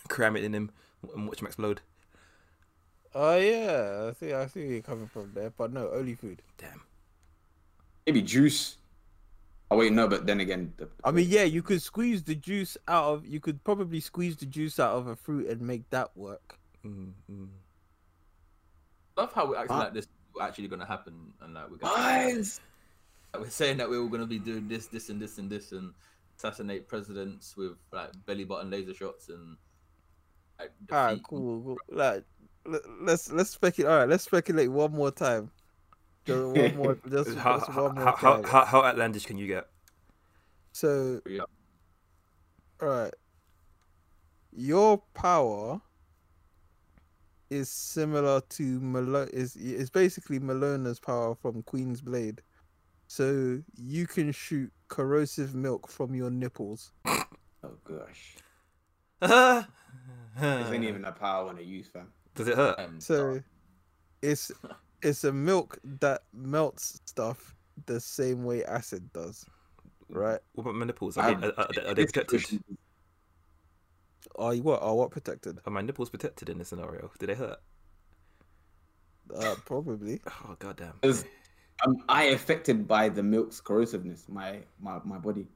[0.08, 0.72] cram it in him
[1.16, 1.82] and watch him explode.
[3.16, 4.34] Oh yeah, I see.
[4.34, 6.42] I see where you're coming from there, but no, only food.
[6.58, 6.82] Damn.
[8.06, 8.78] Maybe juice.
[9.72, 12.77] Oh wait, no, but then again, the, I mean, yeah, you could squeeze the juice
[12.88, 13.26] out of.
[13.26, 16.60] You could probably squeeze the juice out of a fruit and make that work.
[16.85, 17.48] Mm, mm.
[19.18, 19.84] love how we're acting Huh?
[19.84, 20.11] like this is
[20.41, 22.60] actually going to happen, and like we're gonna, Guys!
[23.34, 25.49] like, we're saying that we were going to be doing this, this, and this, and
[25.49, 25.94] this, and
[26.38, 29.57] assassinate presidents with like belly button laser shots and.
[30.60, 31.61] Like, All right, cool.
[31.64, 31.77] cool.
[31.90, 32.23] Like,
[32.65, 33.91] let- let's let's speculate.
[33.91, 35.49] All right, let's speculate one more time.
[36.26, 36.98] Just one more.
[37.10, 39.66] Just, How, just how, one more how, how, how, how outlandish can you get?
[40.72, 41.44] So, Yeah.
[42.82, 43.14] all right,
[44.52, 45.82] your power
[47.50, 52.41] is similar to Malo- is is basically Melona's power from Queen's Blade.
[53.08, 56.91] So you can shoot corrosive milk from your nipples.
[57.66, 58.36] Oh gosh.
[59.22, 59.66] Does
[60.36, 62.12] This ain't even a power when I use, fam.
[62.36, 62.78] Does it hurt?
[62.78, 63.41] um, So
[64.22, 64.52] it's
[65.04, 67.56] it's a milk that melts stuff
[67.86, 69.46] the same way acid does,
[70.10, 70.40] right?
[70.54, 71.18] What about my nipples?
[71.18, 72.46] Are, they, are, are, they- are they protected?
[74.36, 74.82] Are you what?
[74.82, 75.60] Are what protected?
[75.66, 77.12] Are my nipples protected in this scenario?
[77.20, 77.60] Do they hurt?
[79.34, 80.22] Uh, probably.
[80.46, 81.00] Oh goddamn!
[81.02, 81.26] Is
[81.86, 84.30] am I affected by the milk's corrosiveness?
[84.30, 85.48] My my my body.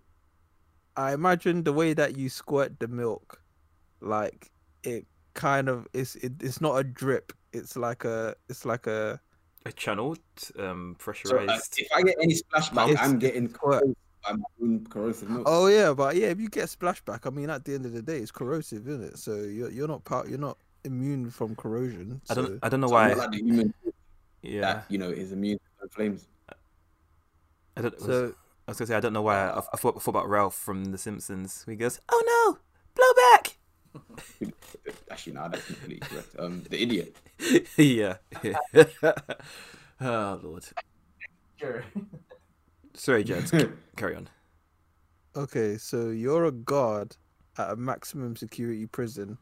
[0.96, 3.42] I imagine the way that you squirt the milk,
[4.02, 4.52] like
[4.84, 7.34] it kind of it's it, it's not a drip.
[7.54, 9.20] It's like a it's like a A
[9.76, 10.20] channeled,
[10.60, 11.76] um, So uh, pressurized.
[11.78, 13.84] if I get any splashback, It's- I'm getting squirt.
[13.84, 15.44] corrosed by corrosive milk.
[15.48, 18.02] Oh yeah, but yeah, if you get splashback, I mean, at the end of the
[18.02, 19.18] day, it's corrosive, isn't it?
[19.18, 22.22] So you're you're not part, you're not immune from corrosion.
[22.30, 22.60] I don't.
[22.64, 23.14] I don't know So why.
[23.14, 23.74] like the human
[24.42, 24.62] yeah.
[24.62, 26.28] that you know is immune to the flames.
[27.76, 28.00] I don't.
[28.02, 28.34] So
[28.68, 29.38] I was gonna say I don't know why.
[29.50, 31.64] I, I thought, I thought about Ralph from The Simpsons.
[31.68, 32.60] He goes, "Oh no,
[32.96, 33.37] blow back."
[35.12, 36.36] Actually, no, that's completely correct.
[36.40, 37.16] Um, the idiot.
[37.78, 38.18] yeah.
[40.02, 40.66] oh lord.
[41.60, 41.84] Sure.
[42.94, 43.50] Sorry, Jed.
[43.96, 44.30] Carry on.
[45.36, 47.16] okay, so you're a guard
[47.58, 49.38] at a maximum security prison,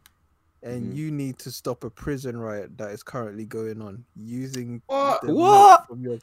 [0.64, 0.95] and Mhm.
[0.95, 5.22] you need to stop a prison riot that is currently going on using What?
[5.22, 5.88] the milk What?
[5.88, 6.18] from your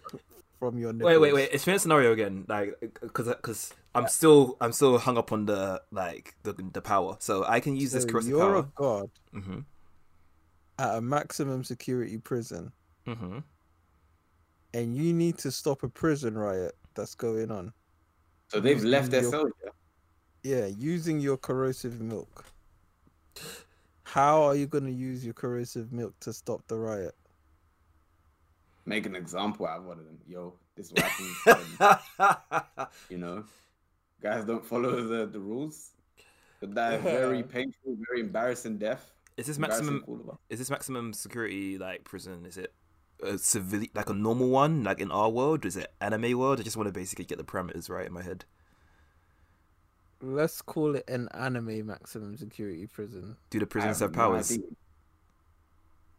[0.62, 1.32] from your Wait, wait, nipples.
[1.34, 1.48] wait.
[1.52, 5.82] Explain the scenario again, like, because because I'm still I'm still hung up on the
[5.90, 7.16] like the the power.
[7.18, 8.72] So I can use this So corrosive you're a power.
[8.76, 9.58] guard Mm-hmm.
[10.78, 12.70] at a maximum security prison,
[13.08, 13.38] Mm-hmm.
[14.74, 17.72] and you need to stop a prison riot that's going on.
[18.48, 19.50] So they've left their Your- cells.
[19.64, 19.70] yeah?
[20.44, 22.44] Yeah, using your corrosive milk.
[24.04, 27.14] How are you going to use your corrosive milk to stop the riot?
[28.84, 30.18] Make an example out of one of them.
[30.26, 31.98] Yo, this is what happens.
[32.16, 33.44] when, you know,
[34.20, 35.90] guys don't follow the, the rules.
[36.60, 39.12] But that very painful, very embarrassing death.
[39.36, 40.00] Is this maximum?
[40.00, 40.36] for all of us.
[40.48, 42.46] Is this maximum security like prison?
[42.46, 42.72] Is it
[43.22, 45.64] a civil like a normal one, like in our world?
[45.64, 46.60] Is it anime world?
[46.60, 48.44] I just want to basically get the parameters right in my head.
[50.20, 53.36] Let's call it an anime maximum security prison.
[53.50, 54.52] Do the prisoners have no powers?
[54.52, 54.66] idea.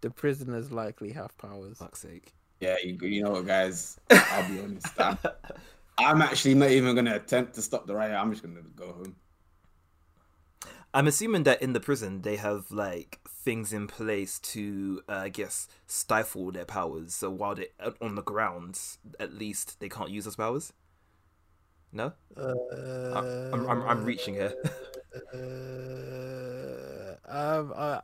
[0.01, 1.77] The prisoners likely have powers.
[1.77, 2.33] Fuck's sake.
[2.59, 3.99] Yeah, you, you know what, guys?
[4.29, 4.87] I'll be honest.
[4.99, 5.17] I'm,
[5.97, 8.13] I'm actually not even going to attempt to stop the riot.
[8.13, 9.15] I'm just going to go home.
[10.93, 15.29] I'm assuming that in the prison they have like things in place to, uh, I
[15.29, 17.13] guess, stifle their powers.
[17.15, 17.67] So while they're
[18.01, 18.79] on the ground,
[19.19, 20.73] at least they can't use those powers.
[21.91, 22.53] No, Uh,
[23.51, 24.53] I'm, I'm, I'm reaching here.
[25.33, 28.01] Uh, um, I,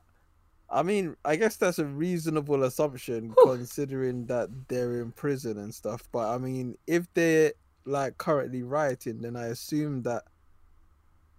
[0.71, 3.55] I mean, I guess that's a reasonable assumption Whew.
[3.57, 6.07] considering that they're in prison and stuff.
[6.11, 7.53] But I mean, if they're
[7.85, 10.23] like currently rioting, then I assume that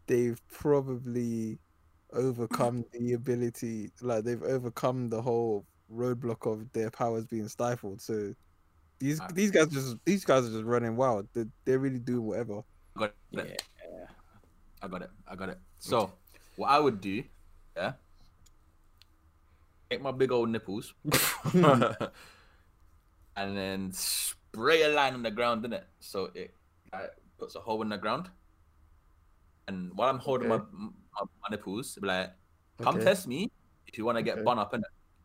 [0.06, 1.58] they've probably
[2.12, 2.90] overcome mm.
[2.92, 8.00] the ability, like they've overcome the whole roadblock of their powers being stifled.
[8.00, 8.34] So
[8.98, 11.28] these I- these guys just these guys are just running wild.
[11.34, 12.62] They they're really do whatever.
[12.96, 13.62] got it.
[13.80, 14.06] Yeah.
[14.82, 15.10] I got it.
[15.28, 15.58] I got it.
[15.78, 16.12] So,
[16.56, 17.22] what I would do,
[17.76, 17.92] yeah,
[19.90, 20.94] take my big old nipples
[23.36, 26.54] and then spray a line on the ground, in it, So it
[26.92, 28.30] like, puts a hole in the ground.
[29.68, 30.66] And while I'm holding my, Okay.
[30.66, 32.30] my my nipples, be like,
[32.80, 33.04] come Okay.
[33.04, 33.50] test me
[33.86, 34.44] if you want to get Okay.
[34.44, 34.82] bun up, innit?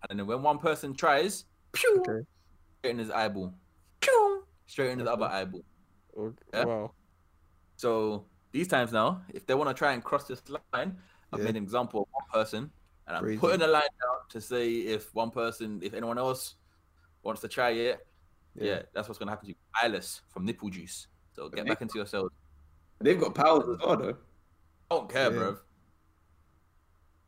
[0.10, 2.26] And then when one person tries, pew, Okay.
[2.80, 3.54] straight in his eyeball,
[4.02, 5.64] pew, straight in his other eyeball.
[6.18, 6.36] Okay.
[6.54, 6.66] Yeah.
[6.66, 6.92] Wow.
[7.78, 10.42] So these times now, if they want to try and cross this
[10.74, 10.98] line,
[11.32, 11.46] I've Yeah.
[11.46, 12.72] made an example of one person,
[13.08, 13.38] and I'm Crazy.
[13.40, 16.56] putting a line down to see if one person, if anyone else
[17.24, 18.06] wants to try it,
[18.56, 19.56] Yeah, that's what's gonna happen to you.
[19.84, 21.08] Eyeless from nipple juice.
[21.34, 22.32] So get back into your cells.
[23.02, 24.16] They've got powers as well, though.
[24.90, 25.38] I don't care, Yeah.
[25.38, 25.54] bro.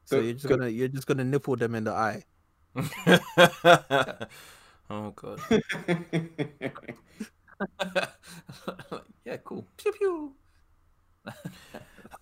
[0.05, 2.23] So So- you're just so- gonna you're just gonna nipple them in the eye.
[4.89, 5.39] oh god.
[9.25, 9.67] yeah, cool.
[9.77, 10.33] Pew pew.
[11.25, 11.43] Like.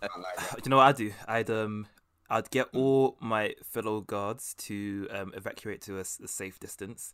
[0.01, 1.13] Do you know what I'd do?
[1.27, 1.85] I'd um
[2.29, 7.13] I'd get all my fellow guards to um, evacuate to a safe distance,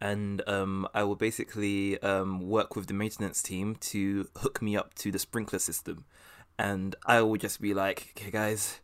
[0.00, 4.94] and um, I will basically um, work with the maintenance team to hook me up
[4.96, 6.04] to the sprinkler system,
[6.58, 8.80] and I will just be like, "Okay, guys,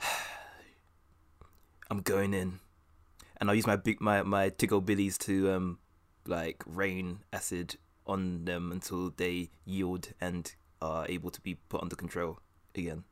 [1.90, 2.58] I'm going in,"
[3.36, 5.78] and I'll use my big my my tickle billies to um
[6.26, 7.76] like rain acid
[8.06, 12.40] on them until they yield and are able to be put under control
[12.74, 13.04] again.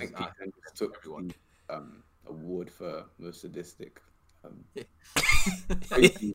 [0.00, 1.32] I This think is just took everyone.
[1.68, 4.00] the um, award for most sadistic.
[4.44, 4.84] Um, Yeah.
[5.88, 6.34] crazy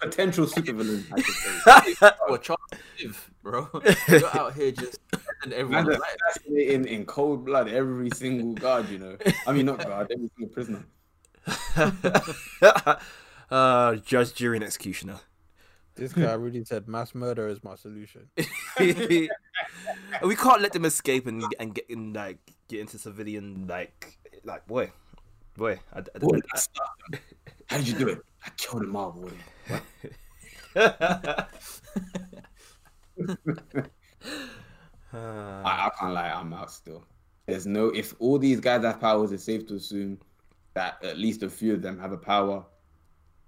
[0.00, 1.04] potential supervillain.
[1.12, 2.08] I could say.
[2.28, 3.68] Well, try to live, bro.
[4.08, 4.98] You're out here just
[5.42, 5.86] and everyone.
[5.86, 5.98] Man,
[6.30, 9.16] assassinating in cold blood every single guard, you know.
[9.46, 10.84] I mean, not guard, every single prisoner.
[13.50, 15.20] uh, judge, jury, and executioner.
[15.94, 18.28] This guy really said mass murder is my solution.
[18.78, 19.28] we
[20.36, 24.90] can't let them escape and and get in like get into civilian like like boy,
[25.56, 25.78] boy.
[25.92, 27.18] I, I, Boy, I-
[27.66, 28.18] How did you do it?
[28.44, 29.28] I killed him all,
[30.76, 31.46] I,
[35.12, 37.04] I can't lie, I'm out still.
[37.46, 40.18] There's no if all these guys have powers, it's safe to assume
[40.74, 42.64] that at least a few of them have a power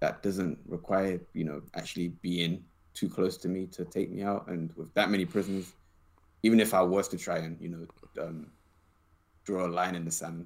[0.01, 2.65] that doesn't require, you know, actually being
[2.95, 4.47] too close to me to take me out.
[4.49, 5.73] And with that many prisoners,
[6.43, 8.47] even if I was to try and, you know, um,
[9.49, 10.45] draw a line in the sand,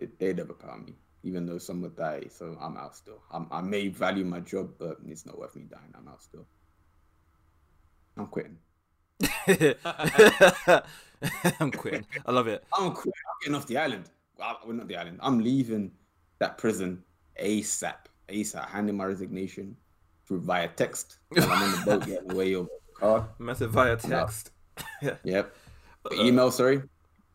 [0.00, 2.22] it, they'd overpower me, even though some would die.
[2.30, 3.20] So I'm out still.
[3.30, 5.92] I'm, I may value my job, but it's not worth me dying.
[5.94, 6.46] I'm out still.
[8.16, 8.56] I'm quitting.
[11.60, 12.06] I'm quitting.
[12.24, 12.64] I love it.
[12.72, 13.12] I'm quitting.
[13.28, 14.04] I'm getting off the island.
[14.38, 15.18] Well, well, not the island.
[15.20, 15.90] I'm leaving
[16.38, 17.02] that prison
[17.38, 18.06] ASAP.
[18.30, 18.66] ASAP.
[18.70, 19.76] Handing my resignation
[20.26, 21.18] through via text.
[21.36, 23.28] I'm on the boat getting away over the car.
[23.38, 24.52] Method via text.
[25.24, 25.54] Yep.
[26.04, 26.82] But email, sorry.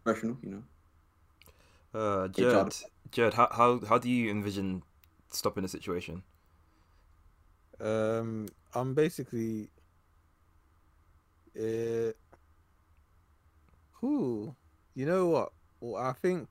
[0.03, 0.63] Professional, you know.
[1.93, 2.75] Uh, Hey, Jared,
[3.11, 4.83] Jared, how, how how do you envision
[5.29, 6.23] stopping the situation?
[7.79, 9.69] Um, I'm basically.
[11.59, 12.11] Uh,
[13.93, 14.55] who,
[14.95, 15.51] you know what?
[15.79, 16.49] Well, I think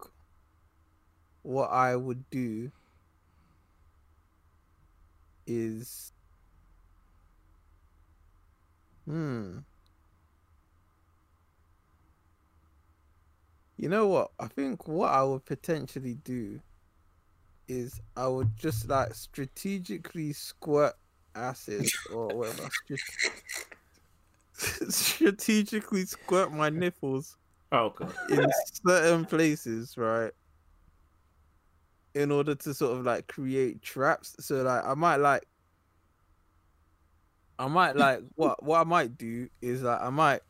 [1.43, 2.71] what I would do
[5.47, 6.13] is,
[9.07, 9.59] hmm.
[13.83, 14.31] You know what?
[14.39, 16.61] I think what I would potentially do
[17.67, 20.95] is I would just like strategically squirt
[21.35, 22.69] acid or whatever.
[22.71, 23.01] Strate-
[24.93, 27.37] strategically squirt my nipples
[27.73, 28.15] Oh god.
[28.31, 28.49] in
[28.87, 30.31] certain places, right?
[32.15, 34.37] In order to sort of like create traps.
[34.39, 35.43] So like I might like
[37.59, 40.43] I might like what what I might do is like I might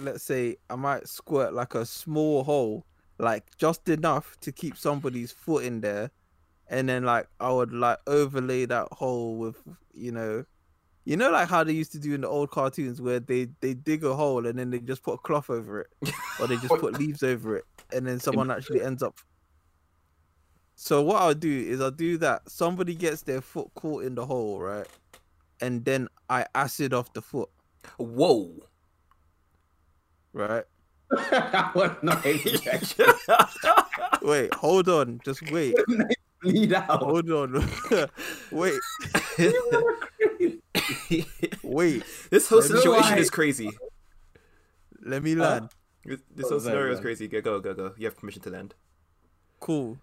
[0.00, 2.86] let's say I might squirt like a small hole,
[3.18, 6.10] like just enough to keep somebody's foot in there,
[6.68, 9.56] and then like I would like overlay that hole with
[9.92, 10.44] you know
[11.04, 13.74] you know like how they used to do in the old cartoons where they they
[13.74, 15.88] dig a hole and then they just put a cloth over it
[16.40, 19.14] or they just put leaves over it and then someone actually ends up
[20.74, 22.48] so what i'll do is i'll do that.
[22.50, 24.86] Somebody gets their foot caught in the hole right?
[25.60, 27.48] And then i acid off the foot.
[27.96, 28.52] Whoa.
[30.36, 30.64] Right
[31.72, 32.02] what?
[32.02, 33.06] No, exactly.
[34.22, 35.74] wait hold on just wait
[36.42, 37.00] Bleed out.
[37.02, 37.66] hold on
[38.52, 38.74] wait
[41.62, 43.18] wait this whole situation Why?
[43.18, 43.70] is crazy.
[45.02, 45.70] let me uh, land
[46.04, 47.26] This, this whole scenario is crazy.
[47.28, 47.92] Go, go, go, go.
[47.96, 48.74] You have permission to land.
[49.60, 49.98] cool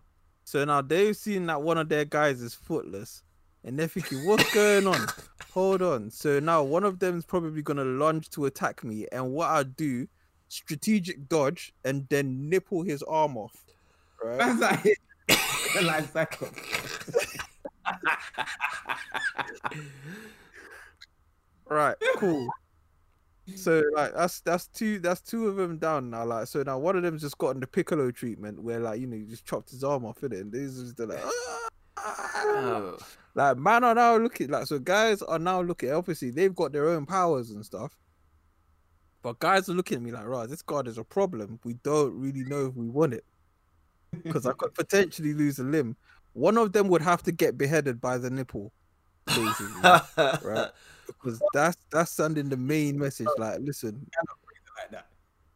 [0.46, 3.22] so now they've seen that one of their guys is footless
[3.64, 5.08] and they're thinking what's going on
[5.52, 9.50] hold on so now one of them's probably gonna lunge to attack me and what
[9.50, 10.08] i do
[10.54, 13.64] strategic dodge and then nipple his arm off
[14.24, 14.98] right That's like it.
[15.84, 16.16] Life
[21.70, 22.48] right cool
[23.56, 26.96] so like that's that's two that's two of them down now like so now one
[26.96, 29.84] of them's just gotten the piccolo treatment where like you know you just chopped his
[29.84, 31.70] arm off in it and these is the like "Ah!"
[32.46, 32.98] Oh.
[33.36, 36.90] Like man are now looking like so guys are now looking obviously they've got their
[36.90, 37.98] own powers and stuff.
[39.24, 41.58] But guys are looking at me like, right, this card is a problem.
[41.64, 43.26] We don't really know if we want it.
[44.24, 45.96] Because I could potentially lose a limb.
[46.34, 48.72] One of them would have to get beheaded by the nipple.
[49.26, 49.82] basically,
[50.44, 50.70] right?
[51.08, 53.28] Because that's that's sending the main message.
[53.40, 54.06] Like, listen,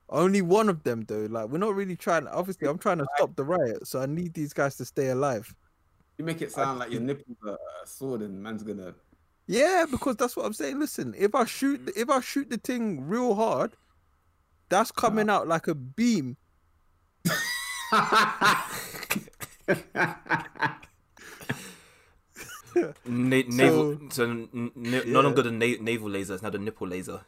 [0.09, 1.27] only one of them though.
[1.29, 2.27] Like, we're not really trying.
[2.27, 5.53] Obviously, I'm trying to stop the riot, so I need these guys to stay alive.
[6.17, 8.95] You make it sound like your nipples are a sword and man's gonna.
[9.47, 10.79] Yeah, because that's what I'm saying.
[10.79, 13.73] Listen, if I shoot, the- if I shoot the thing real hard,
[14.69, 16.35] that's coming out like a beam.
[23.05, 24.71] Na- navel, So- so n- n-
[25.11, 27.21] no longer the na- navel laser, it's now the nipple laser.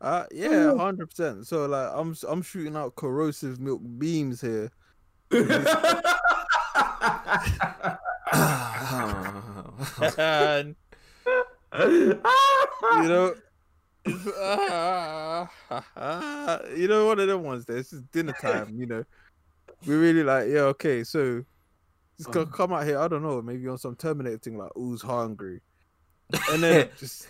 [0.00, 1.46] Uh, yeah, hundred percent.
[1.46, 4.70] So like, I'm s- I'm shooting out corrosive milk beams here.
[10.18, 10.76] and
[11.78, 12.20] you
[13.02, 13.34] know,
[14.06, 14.14] you
[16.88, 17.64] know, one of them ones.
[17.64, 18.78] There, this is dinner time.
[18.78, 19.04] You know,
[19.86, 21.02] we really like, yeah, okay.
[21.02, 21.44] So
[22.18, 22.52] it's gonna uh.
[22.52, 22.98] come out here.
[22.98, 25.60] I don't know, maybe on some Terminator thing, like who's hungry,
[26.50, 27.26] and then just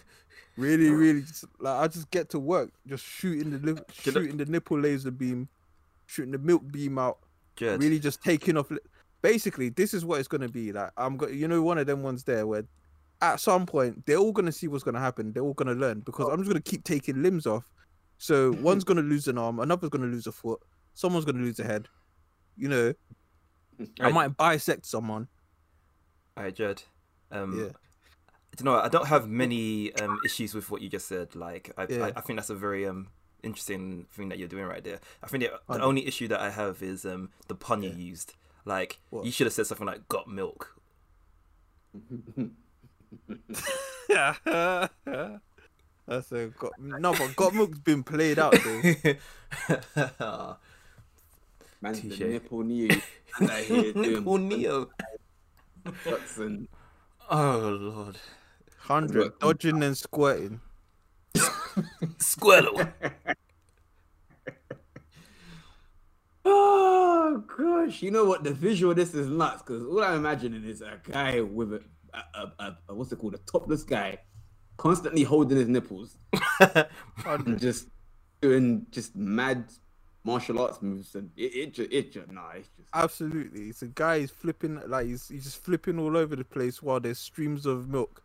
[0.59, 4.45] really, really, just like I just get to work, just shooting the know- shooting the
[4.45, 5.49] nipple laser beam,
[6.07, 7.19] shooting the milk beam out,
[7.57, 7.81] Good.
[7.81, 8.71] really just taking off.
[8.71, 8.79] li-
[9.23, 10.91] Basically, this is what it's gonna be like.
[10.99, 12.65] I'm you know, one of them ones there where
[13.33, 15.33] at some point they're all gonna see what's gonna happen.
[15.33, 17.71] They're all gonna learn because I'm just gonna keep taking limbs off.
[18.19, 20.61] So one's gonna lose an arm, another's gonna lose a foot,
[20.95, 21.89] someone's gonna lose a head.
[22.57, 22.95] You know,
[24.01, 24.15] I Right.
[24.15, 25.29] might bisect someone.
[26.37, 26.83] Alright, Jed.
[27.33, 27.71] Um, Yeah.
[28.59, 31.35] you know, I don't have many um, issues with what you just said.
[31.35, 32.05] Like, I, Yeah.
[32.07, 33.09] I, I think that's a very um,
[33.43, 35.01] interesting thing that you're doing right there.
[35.23, 38.35] I think the, the only issue that I have is um, the pun you used.
[38.65, 39.25] Like, What?
[39.27, 40.81] you should have said something like "got milk."
[46.07, 48.83] That's a got no, but got milk's been played out though.
[51.81, 52.19] Man's Touche.
[52.19, 52.97] the nipple Neo.
[53.39, 54.91] And I Nipple doing Neo.
[56.05, 56.39] shots
[57.31, 58.19] Oh lord.
[58.79, 60.61] Hundred dodging and squirting.
[62.19, 62.93] Squirtle.
[66.47, 68.45] Oh gosh, you know what?
[68.45, 71.83] The visual of this is nuts because all I'm imagining is a guy with a,
[72.15, 74.19] a, a, a, a what's it called, a topless guy,
[74.77, 76.17] constantly holding his nipples
[77.27, 77.89] and just
[78.41, 79.65] doing just mad
[80.25, 83.89] martial arts moves, and it it just it just nah, it's just Absolutely, it's a
[83.89, 84.21] guy.
[84.21, 87.89] He's flipping like he's, he's just flipping all over the place while there's streams of
[87.89, 88.23] milk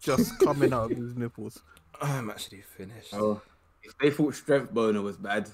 [0.00, 1.62] just coming out of his nipples.
[2.00, 3.14] I'm actually finished.
[3.14, 3.40] oh.
[3.82, 5.48] If they thought strength boner was bad,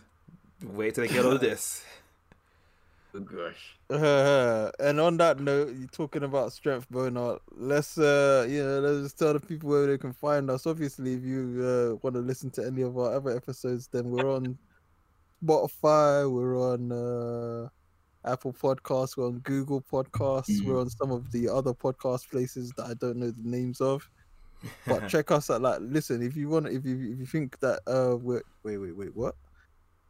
[0.62, 1.84] Wait till they get all of this.
[3.20, 3.76] Gosh.
[3.90, 7.38] Uh, and on that note, you're talking about strength boner.
[7.52, 10.66] Let's uh, you know, let's just tell the people where they can find us.
[10.66, 14.34] Obviously, if you uh, want to listen to any of our other episodes, then we're
[14.34, 14.58] on
[15.44, 17.68] Spotify, we're on uh,
[18.30, 22.86] Apple Podcasts, we're on Google Podcasts, we're on some of the other podcast places that
[22.86, 24.08] I don't know the names of.
[24.86, 25.60] But check us out.
[25.60, 28.96] Like, listen, if you want, if you if you think that uh, we're wait, wait,
[28.96, 29.34] wait, what?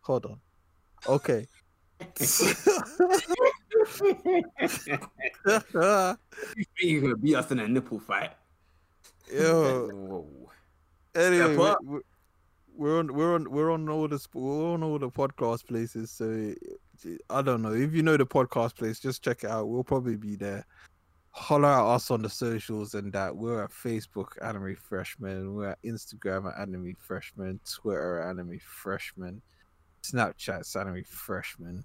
[0.02, 0.40] Hold on.
[1.08, 1.46] Okay.
[6.78, 8.32] You gonna beat us in a nipple fight?
[9.32, 10.50] Yo, Whoa.
[11.14, 11.78] anyway, Step up.
[11.84, 12.00] we-
[12.76, 16.10] we're on we're on we're on all the we're on all the podcast places.
[16.10, 16.52] So
[17.30, 19.68] I don't know if you know the podcast place, just check it out.
[19.68, 20.66] We'll probably be there.
[21.30, 25.82] Holler at us on the socials and that we're at Facebook Anime Freshmen, we're at
[25.82, 29.40] Instagram at Anime Freshmen, Twitter Anime Freshmen,
[30.02, 31.84] Snapchat's Anime Freshmen.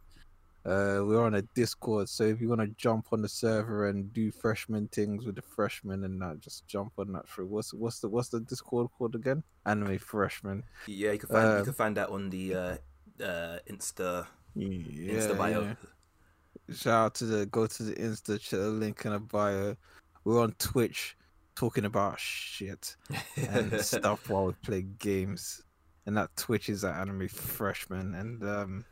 [0.65, 4.11] Uh, we're on a Discord, so if you want to jump on the server and
[4.13, 7.47] do freshman things with the freshmen and that, just jump on that through.
[7.47, 9.41] What's what's the what's the Discord called again?
[9.65, 10.63] Anime Freshmen.
[10.85, 12.77] Yeah, you can find you Um, can find that on the uh,
[13.23, 15.61] uh, Insta Yeah, Insta bio.
[15.63, 15.75] yeah.
[16.75, 19.75] Shout out to the go to the Insta check the link in the bio.
[20.25, 21.15] We're on Twitch
[21.55, 22.95] talking about shit
[23.37, 25.63] and stuff while we play games.
[26.05, 28.13] And that Twitch is at Anime Freshmen.
[28.15, 28.85] And um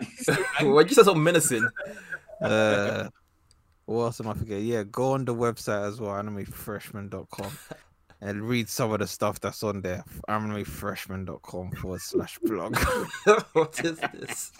[0.60, 1.68] Why'd you say so menacing?
[2.42, 3.08] uh
[3.86, 4.66] what else am I forgetting?
[4.66, 7.50] Yeah, go on the website as well, animefreshmen.com
[8.20, 10.04] and read some of the stuff that's on there.
[10.28, 12.76] animefreshmen.com forward slash blog.
[13.52, 14.52] what is this?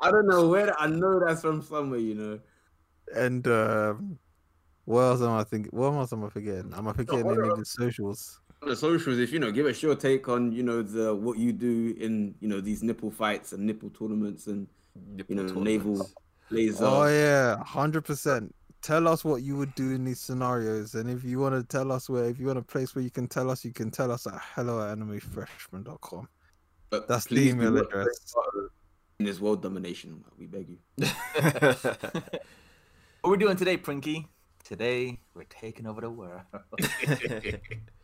[0.00, 0.78] I don't know where.
[0.80, 2.40] I know that's from somewhere, you know.
[3.14, 4.18] And um
[4.86, 5.72] what else am I thinking?
[5.72, 6.72] What else am I forgetting?
[6.74, 8.40] Am I forgetting any of the socials?
[8.66, 11.38] On the socials, if you know, give us your take on you know the what
[11.38, 14.66] you do in you know these nipple fights and nipple tournaments and
[15.28, 16.10] you know navel
[16.50, 16.84] laser.
[16.84, 18.52] Oh yeah, hundred percent.
[18.82, 21.92] Tell us what you would do in these scenarios, and if you want to tell
[21.92, 24.10] us where, if you want a place where you can tell us, you can tell
[24.10, 26.28] us at hello at animefreshmen.com.
[26.90, 28.34] But That's the please do email address.
[29.20, 31.06] In this world domination, we beg you.
[33.20, 34.26] What are we doing today, Pinky?
[34.64, 36.42] Today we're taking over the world.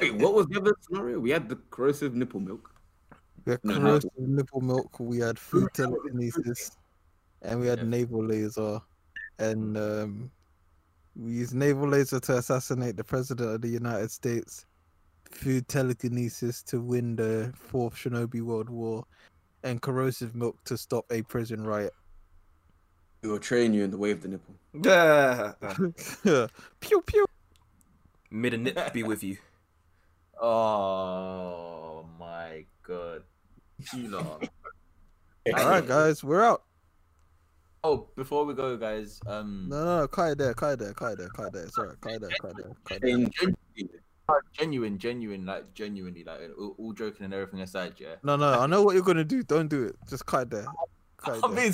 [0.00, 1.18] Wait, what was the other scenario?
[1.20, 2.70] We had the corrosive nipple milk.
[3.44, 3.80] We had No, no.
[3.80, 4.98] corrosive nipple milk.
[4.98, 6.76] We had food telekinesis,
[7.42, 7.84] and we had Yeah.
[7.84, 8.80] navel laser,
[9.38, 10.30] and um,
[11.14, 14.66] we used navel laser to assassinate the president of the United States.
[15.30, 19.04] Food telekinesis to win the fourth Shinobi World War,
[19.62, 21.92] and corrosive milk to stop a prison riot.
[23.22, 24.54] We will train you in the way of the nipple.
[24.82, 25.54] Yeah.
[26.80, 27.24] pew pew.
[28.30, 29.38] May the nip be with you.
[30.40, 33.22] Oh my god.
[33.94, 34.48] Lot.
[35.56, 36.62] All right, guys, we're out.
[37.82, 40.94] Oh, before we go, guys, um, No, no, no, cut it there, cut it there,
[40.94, 41.66] cut it there, cut it there.
[41.66, 43.28] Cut it there, cut it there, cut it there.
[43.34, 43.88] Train-
[44.54, 48.14] genuine, genuine, like genuinely, like all, all joking and everything aside, yeah.
[48.22, 49.42] No, no, I know what you're gonna do.
[49.42, 49.96] Don't do it.
[50.08, 50.66] Just cut it there.
[51.26, 51.66] It I'm there.
[51.66, 51.72] I'm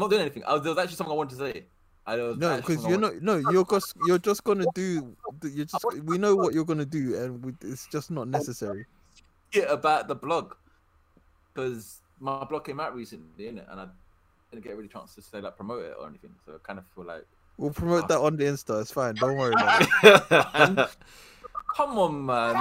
[0.00, 0.42] not doing anything.
[0.46, 1.66] I was, there was actually something I wanted to say.
[2.06, 2.38] I don't.
[2.38, 3.22] No, because you're not.
[3.22, 5.16] No, you're just you're just gonna do.
[5.42, 5.84] You're just.
[6.04, 8.86] We know what you're gonna do, and we, it's just not necessary.
[9.52, 10.54] Yeah, about the blog,
[11.52, 13.70] because my blog came out recently, innit?
[13.70, 13.86] and I
[14.50, 16.34] didn't get really chance to say like promote it or anything.
[16.44, 17.24] So I kind of feel like
[17.56, 18.80] we'll promote that on the Insta.
[18.80, 19.14] It's fine.
[19.14, 20.90] Don't worry about it.
[21.76, 22.56] Come on, man.